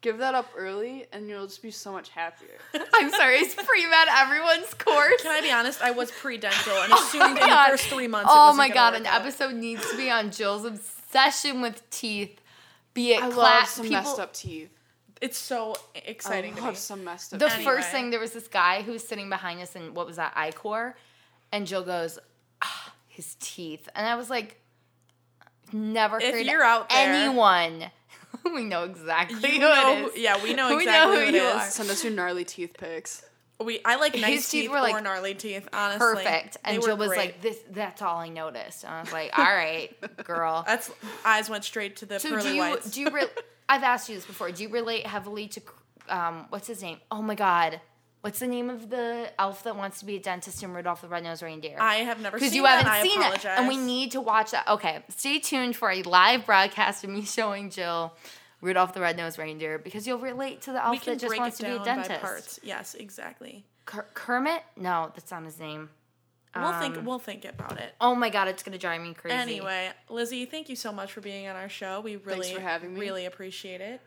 Give 0.00 0.18
that 0.18 0.34
up 0.34 0.50
early, 0.54 1.06
and 1.14 1.28
you'll 1.30 1.46
just 1.46 1.62
be 1.62 1.70
so 1.70 1.90
much 1.90 2.10
happier. 2.10 2.58
I'm 2.94 3.10
sorry, 3.10 3.36
is 3.36 3.54
pre 3.54 3.86
med 3.88 4.06
everyone's 4.10 4.74
course? 4.74 5.22
Can 5.22 5.30
I 5.32 5.40
be 5.40 5.50
honest? 5.50 5.80
I 5.80 5.92
was 5.92 6.10
pre-dental 6.10 6.76
and 6.82 6.92
assumed 6.92 7.24
in 7.30 7.34
the 7.36 7.40
Oh 7.42 7.66
first 7.70 7.84
three 7.86 8.06
months. 8.06 8.30
it 8.30 8.34
Oh 8.36 8.48
wasn't 8.48 8.58
my 8.58 8.68
god, 8.68 8.92
work 8.92 9.00
an 9.00 9.06
out. 9.06 9.22
episode 9.22 9.54
needs 9.54 9.90
to 9.90 9.96
be 9.96 10.10
on 10.10 10.30
Jill's 10.30 10.66
obsession 10.66 11.62
with 11.62 11.88
teeth. 11.88 12.38
Be 12.92 13.14
it 13.14 13.22
I 13.22 13.28
love 13.28 13.34
class 13.34 13.70
some 13.70 13.86
people. 13.86 14.02
messed 14.02 14.18
up 14.20 14.34
teeth. 14.34 14.68
It's 15.22 15.38
so 15.38 15.74
I 15.96 16.00
exciting 16.04 16.54
to 16.56 16.60
me. 16.60 16.66
love 16.66 16.76
some 16.76 17.02
messed 17.02 17.32
up 17.32 17.40
The. 17.40 17.46
Anyway. 17.46 17.64
first 17.64 17.88
thing 17.90 18.10
there 18.10 18.20
was 18.20 18.32
this 18.32 18.46
guy 18.46 18.82
who 18.82 18.92
was 18.92 19.08
sitting 19.08 19.30
behind 19.30 19.60
us 19.62 19.74
in 19.74 19.94
what 19.94 20.06
was 20.06 20.16
that 20.16 20.34
Icor, 20.34 20.92
and 21.50 21.66
Jill 21.66 21.82
goes, 21.82 22.18
ah, 22.60 22.92
his 23.08 23.36
teeth, 23.40 23.88
and 23.94 24.06
I 24.06 24.16
was 24.16 24.28
like, 24.28 24.60
never 25.74 26.18
If 26.20 26.34
heard 26.34 26.46
you're 26.46 26.62
out 26.64 26.88
there- 26.88 27.12
anyone. 27.12 27.90
we 28.54 28.64
know 28.64 28.84
exactly 28.84 29.36
You 29.50 29.54
who 29.54 29.58
know 29.60 29.92
it 29.92 29.98
who- 29.98 30.08
is. 30.10 30.18
yeah, 30.18 30.42
we 30.42 30.54
know 30.54 30.68
We 30.76 30.84
know 30.84 30.90
exactly 31.10 31.16
who 31.18 31.24
who 31.26 31.36
you 31.36 31.42
is. 31.42 31.54
are. 31.54 31.60
Send 31.70 31.90
us 31.90 32.04
your 32.04 32.12
gnarly 32.12 32.44
teeth 32.44 32.74
pics. 32.78 33.24
We 33.60 33.80
I 33.84 33.96
like 33.96 34.14
His 34.14 34.22
nice 34.22 34.50
teeth 34.50 34.62
teeth, 34.62 34.70
were, 34.70 34.80
like, 34.80 34.94
or 34.94 35.00
gnarly 35.00 35.34
teeth. 35.34 35.68
Honestly, 35.72 35.98
Perfect. 36.24 36.56
And 36.64 36.78
were 36.78 36.88
Jill 36.88 36.96
was 36.96 37.08
great. 37.08 37.18
like, 37.18 37.40
"This. 37.40 37.58
That's 37.70 38.02
all 38.02 38.16
I 38.18 38.28
noticed." 38.28 38.82
And 38.82 38.92
I 38.92 39.00
was 39.00 39.12
like, 39.12 39.38
"All 39.38 39.44
right, 39.44 39.94
girl." 40.24 40.64
That's 40.66 40.90
eyes 41.24 41.48
went 41.48 41.62
straight 41.62 41.96
to 41.98 42.06
the 42.06 42.18
So 42.18 42.30
pearly 42.30 42.42
do 42.42 42.54
you 42.54 42.60
whites. 42.60 42.90
do 42.90 43.00
you 43.02 43.10
re- 43.10 43.26
I've 43.68 43.84
asked 43.84 44.08
you 44.08 44.16
this 44.16 44.26
before. 44.26 44.50
Do 44.50 44.62
you 44.64 44.68
relate 44.70 45.06
heavily 45.06 45.46
to 45.48 45.62
um 46.08 46.46
what's 46.48 46.66
his 46.66 46.82
name? 46.82 46.98
Oh 47.12 47.22
my 47.22 47.36
god. 47.36 47.80
What's 48.24 48.38
the 48.38 48.46
name 48.46 48.70
of 48.70 48.88
the 48.88 49.30
elf 49.38 49.64
that 49.64 49.76
wants 49.76 49.98
to 49.98 50.06
be 50.06 50.16
a 50.16 50.18
dentist 50.18 50.62
in 50.62 50.72
Rudolph 50.72 51.02
the 51.02 51.08
Red-Nosed 51.08 51.42
Reindeer? 51.42 51.76
I 51.78 51.96
have 51.96 52.22
never 52.22 52.38
because 52.38 52.52
seen 52.52 52.56
you 52.56 52.62
that. 52.62 52.86
haven't 52.86 52.90
I 52.90 53.02
seen 53.02 53.20
it, 53.20 53.44
and 53.44 53.68
we 53.68 53.76
need 53.76 54.12
to 54.12 54.22
watch 54.22 54.52
that. 54.52 54.66
Okay, 54.66 55.04
stay 55.10 55.38
tuned 55.40 55.76
for 55.76 55.90
a 55.90 56.02
live 56.04 56.46
broadcast 56.46 57.04
of 57.04 57.10
me 57.10 57.22
showing 57.26 57.68
Jill 57.68 58.14
Rudolph 58.62 58.94
the 58.94 59.02
Red-Nosed 59.02 59.38
Reindeer 59.38 59.78
because 59.78 60.06
you'll 60.06 60.20
relate 60.20 60.62
to 60.62 60.70
the 60.70 60.78
we 60.78 60.96
elf 60.96 61.02
can 61.02 61.12
that 61.12 61.20
just 61.20 61.38
wants 61.38 61.58
to 61.58 61.64
be 61.64 61.72
a 61.72 61.84
down 61.84 61.84
by 61.84 61.94
dentist. 62.08 62.20
parts. 62.22 62.60
Yes, 62.62 62.94
exactly. 62.94 63.66
Ker- 63.84 64.08
Kermit? 64.14 64.62
No, 64.74 65.12
that's 65.14 65.30
not 65.30 65.44
his 65.44 65.60
name. 65.60 65.90
We'll 66.56 66.72
think. 66.80 66.96
Um, 66.96 67.04
We'll 67.04 67.18
think 67.18 67.44
about 67.44 67.78
it. 67.78 67.92
Oh 68.00 68.14
my 68.14 68.30
god, 68.30 68.48
it's 68.48 68.62
gonna 68.62 68.78
drive 68.78 69.02
me 69.02 69.12
crazy. 69.12 69.36
Anyway, 69.36 69.90
Lizzie, 70.08 70.46
thank 70.46 70.70
you 70.70 70.76
so 70.76 70.92
much 70.92 71.12
for 71.12 71.20
being 71.20 71.46
on 71.46 71.56
our 71.56 71.68
show. 71.68 72.00
We 72.00 72.16
really, 72.16 72.54
for 72.54 72.60
having 72.62 72.94
me. 72.94 73.00
really 73.00 73.26
appreciate 73.26 73.82
it. 73.82 74.00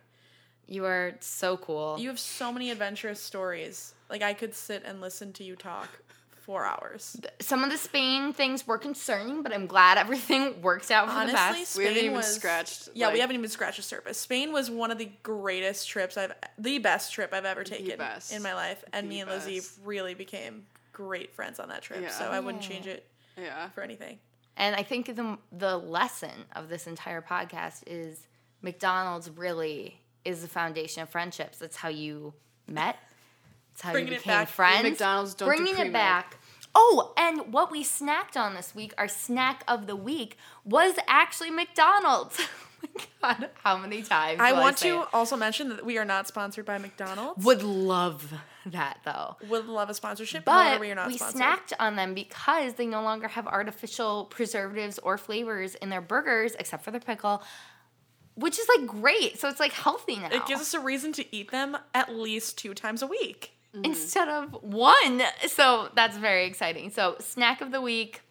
You 0.66 0.86
are 0.86 1.14
so 1.20 1.56
cool. 1.58 1.98
You 2.00 2.08
have 2.10 2.18
so 2.20 2.52
many 2.52 2.72
adventurous 2.72 3.22
stories. 3.22 3.94
Like 4.10 4.22
I 4.22 4.34
could 4.34 4.54
sit 4.56 4.84
and 4.86 5.02
listen 5.02 5.34
to 5.34 5.44
you 5.44 5.56
talk 5.56 5.90
for 6.32 6.66
hours. 6.66 7.18
Some 7.42 7.64
of 7.66 7.70
the 7.72 7.78
Spain 7.78 8.32
things 8.32 8.66
were 8.66 8.78
concerning, 8.78 9.44
but 9.44 9.54
I'm 9.54 9.68
glad 9.68 9.98
everything 9.98 10.62
works 10.62 10.90
out 10.92 11.08
for 11.10 11.14
the 11.14 11.20
Honestly, 11.38 11.60
best. 11.62 11.78
We 11.78 11.84
haven't 11.84 12.04
even 12.04 12.16
was- 12.16 12.36
scratched, 12.36 12.90
Yeah, 12.94 13.12
we 13.12 13.20
haven't 13.20 13.36
even 13.36 13.50
scratched 13.50 13.78
the 13.78 13.84
surface. 13.84 14.18
Spain 14.18 14.54
was 14.54 14.72
one 14.72 14.90
of 14.90 14.98
the 14.98 15.10
greatest 15.24 15.90
trips 15.90 16.16
I've, 16.16 16.32
the 16.58 16.78
best 16.80 17.12
trip 17.12 17.34
I've 17.34 17.44
ever 17.44 17.66
taken 17.66 17.98
best. 17.98 18.32
in 18.32 18.42
my 18.42 18.54
life, 18.54 18.82
and 18.94 19.08
The 19.08 19.10
me 19.10 19.20
and 19.22 19.30
Lizzie 19.30 19.60
best. 19.60 19.78
really 19.84 20.14
became 20.14 20.66
great 20.94 21.34
friends 21.36 21.60
on 21.60 21.68
that 21.68 21.82
trip. 21.82 22.00
Yeah. 22.02 22.12
So 22.12 22.26
I 22.30 22.40
wouldn't 22.40 22.64
Yeah. 22.64 22.70
change 22.70 22.88
it 22.88 23.06
Yeah. 23.36 23.70
for 23.72 23.82
anything. 23.82 24.18
And 24.56 24.74
I 24.76 24.84
think 24.84 25.14
the 25.16 25.38
the 25.52 25.78
lesson 25.78 26.46
of 26.56 26.70
this 26.70 26.88
entire 26.88 27.22
podcast 27.22 27.84
is 27.86 28.26
McDonald's 28.62 29.30
really 29.30 30.02
is 30.26 30.42
the 30.42 30.48
foundation 30.48 31.04
of 31.04 31.10
friendships. 31.10 31.58
That's 31.60 31.76
how 31.76 31.90
you 31.90 32.34
met. 32.68 32.98
It's 33.78 33.84
how 33.84 33.92
Bringing 33.92 34.14
you 34.14 34.16
it 34.16 34.24
became 34.24 34.34
back. 34.40 34.48
friends. 34.48 34.84
McDonald's 34.84 35.36
don't 35.36 35.48
do 35.48 35.56
bringing 35.56 35.78
it 35.78 35.94
back. 35.94 36.38
Oh, 36.74 37.14
and 37.16 37.54
what 37.54 37.72
we 37.72 37.84
snacked 37.84 38.36
on 38.36 38.56
this 38.56 38.74
week, 38.74 38.92
our 38.98 39.08
snack 39.08 39.64
of 39.68 39.86
the 39.86 39.96
week, 39.96 40.36
was 40.66 40.96
actually 41.08 41.52
McDonald's. 41.52 42.40
oh 42.84 42.88
my 43.22 43.36
god, 43.36 43.50
how 43.64 43.78
many 43.78 44.02
times? 44.02 44.40
I 44.42 44.54
want 44.54 44.80
say 44.80 44.90
to 44.90 45.02
it? 45.02 45.08
also 45.14 45.38
mention 45.38 45.70
that 45.70 45.86
we 45.86 46.00
are 46.00 46.06
not 46.06 46.28
sponsored 46.28 46.66
by 46.66 46.80
McDonald's. 46.80 47.46
Would 47.46 47.62
love 47.62 48.34
that 48.66 48.98
though. 49.06 49.38
Would 49.48 49.68
love 49.68 49.92
a 49.92 49.94
sponsorship. 49.94 50.44
But 50.44 50.80
we 50.80 50.90
are 50.90 50.96
not 50.96 51.10
we 51.10 51.18
sponsored. 51.20 51.40
snacked 51.40 51.74
on 51.80 51.98
them 51.98 52.16
because 52.16 52.74
they 52.74 52.88
no 52.88 53.04
longer 53.04 53.28
have 53.28 53.46
artificial 53.46 54.26
preservatives 54.26 54.98
or 54.98 55.20
flavors 55.20 55.76
in 55.76 55.90
their 55.90 56.02
burgers, 56.02 56.56
except 56.58 56.84
for 56.84 56.90
the 56.90 57.00
pickle, 57.00 57.44
which 58.34 58.58
is 58.58 58.68
like 58.76 58.88
great. 58.88 59.40
So 59.40 59.50
it's 59.50 59.60
like 59.60 59.74
healthy 59.74 60.16
now 60.16 60.30
It 60.32 60.48
gives 60.48 60.62
us 60.62 60.74
a 60.74 60.80
reason 60.80 61.14
to 61.14 61.36
eat 61.36 61.52
them 61.52 61.78
at 61.94 62.16
least 62.16 62.58
two 62.58 62.74
times 62.74 63.04
a 63.04 63.08
week. 63.08 63.52
Instead 63.84 64.28
of 64.28 64.54
one. 64.64 65.22
So 65.48 65.90
that's 65.96 66.18
very 66.18 66.46
exciting. 66.46 66.90
So 66.92 67.16
snack 67.20 67.62
of 67.62 67.72
the 67.72 67.82
week 67.82 68.22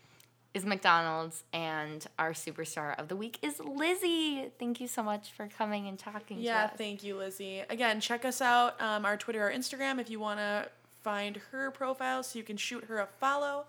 is 0.54 0.64
McDonald's, 0.64 1.44
and 1.52 2.06
our 2.18 2.32
superstar 2.32 2.98
of 2.98 3.08
the 3.08 3.16
week 3.16 3.38
is 3.42 3.60
Lizzie. 3.60 4.50
Thank 4.58 4.80
you 4.80 4.88
so 4.88 5.02
much 5.02 5.30
for 5.32 5.48
coming 5.48 5.86
and 5.86 5.98
talking. 5.98 6.38
Yeah, 6.38 6.68
to 6.68 6.72
us. 6.72 6.78
thank 6.78 7.02
you, 7.04 7.16
Lizzie. 7.16 7.62
Again, 7.68 8.00
check 8.00 8.24
us 8.24 8.40
out, 8.40 8.80
um, 8.80 9.04
our 9.04 9.16
Twitter 9.18 9.46
or 9.46 9.52
Instagram, 9.52 10.00
if 10.00 10.08
you 10.08 10.18
want 10.18 10.38
to 10.40 10.68
find 11.02 11.36
her 11.52 11.70
profile 11.70 12.22
so 12.22 12.38
you 12.38 12.42
can 12.44 12.56
shoot 12.56 12.84
her 12.84 12.98
a 13.00 13.06
follow. 13.20 13.66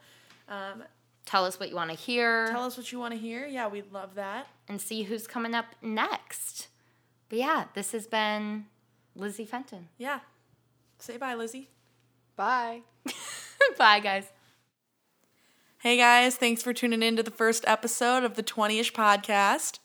Um, 0.47 0.83
Tell 1.25 1.43
us 1.43 1.59
what 1.59 1.67
you 1.67 1.75
want 1.75 1.89
to 1.91 1.95
hear 1.97 2.47
tell 2.47 2.63
us 2.63 2.77
what 2.77 2.89
you 2.93 2.99
want 2.99 3.13
to 3.13 3.19
hear. 3.19 3.45
Yeah, 3.45 3.67
we'd 3.67 3.91
love 3.91 4.15
that. 4.15 4.47
and 4.69 4.79
see 4.79 5.03
who's 5.03 5.27
coming 5.27 5.53
up 5.53 5.65
next. 5.81 6.69
But 7.27 7.39
yeah, 7.39 7.65
this 7.73 7.91
has 7.91 8.07
been 8.07 8.67
Lizzie 9.13 9.43
Fenton. 9.45 9.89
Yeah. 9.97 10.19
Say 10.99 11.17
bye, 11.17 11.35
Lizzie. 11.35 11.69
Bye. 12.35 12.81
Bye, 13.77 13.99
guys. 13.99 14.25
Hey 15.79 15.97
guys, 15.97 16.35
thanks 16.35 16.63
for 16.63 16.73
tuning 16.73 17.03
in 17.03 17.15
to 17.17 17.23
the 17.23 17.31
first 17.31 17.63
episode 17.67 18.23
of 18.23 18.35
the 18.35 18.43
20 18.43 18.79
ish 18.79 18.93
podcast. 18.93 19.79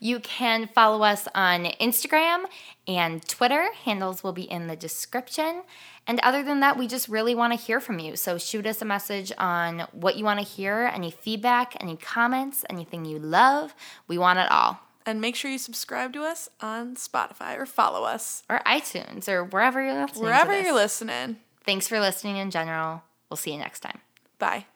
You 0.00 0.18
can 0.20 0.68
follow 0.68 1.02
us 1.04 1.28
on 1.34 1.64
Instagram 1.80 2.44
and 2.88 3.26
Twitter. 3.28 3.68
Handles 3.84 4.24
will 4.24 4.32
be 4.32 4.50
in 4.50 4.66
the 4.66 4.76
description. 4.76 5.62
And 6.06 6.18
other 6.20 6.42
than 6.42 6.60
that, 6.60 6.76
we 6.76 6.88
just 6.88 7.08
really 7.08 7.34
want 7.34 7.52
to 7.52 7.58
hear 7.58 7.78
from 7.80 7.98
you. 7.98 8.16
So 8.16 8.38
shoot 8.38 8.66
us 8.66 8.82
a 8.82 8.84
message 8.84 9.30
on 9.38 9.86
what 9.92 10.16
you 10.16 10.24
want 10.24 10.40
to 10.40 10.46
hear, 10.46 10.90
any 10.92 11.10
feedback, 11.10 11.76
any 11.80 11.96
comments, 11.96 12.64
anything 12.70 13.04
you 13.04 13.18
love. 13.18 13.74
We 14.08 14.18
want 14.18 14.38
it 14.40 14.50
all. 14.50 14.80
And 15.04 15.20
make 15.20 15.34
sure 15.36 15.50
you 15.50 15.58
subscribe 15.58 16.12
to 16.12 16.22
us 16.22 16.48
on 16.60 16.94
Spotify 16.94 17.58
or 17.58 17.66
follow 17.66 18.04
us 18.04 18.42
Or 18.48 18.60
iTunes 18.66 19.28
or 19.28 19.44
wherever 19.44 19.82
you're 19.82 19.94
listening. 20.02 20.22
wherever 20.24 20.60
you're 20.60 20.74
listening. 20.74 21.36
Thanks 21.64 21.88
for 21.88 21.98
listening 22.00 22.36
in 22.36 22.50
general. 22.50 23.02
We'll 23.30 23.36
see 23.36 23.52
you 23.52 23.58
next 23.58 23.80
time. 23.80 24.00
Bye. 24.38 24.66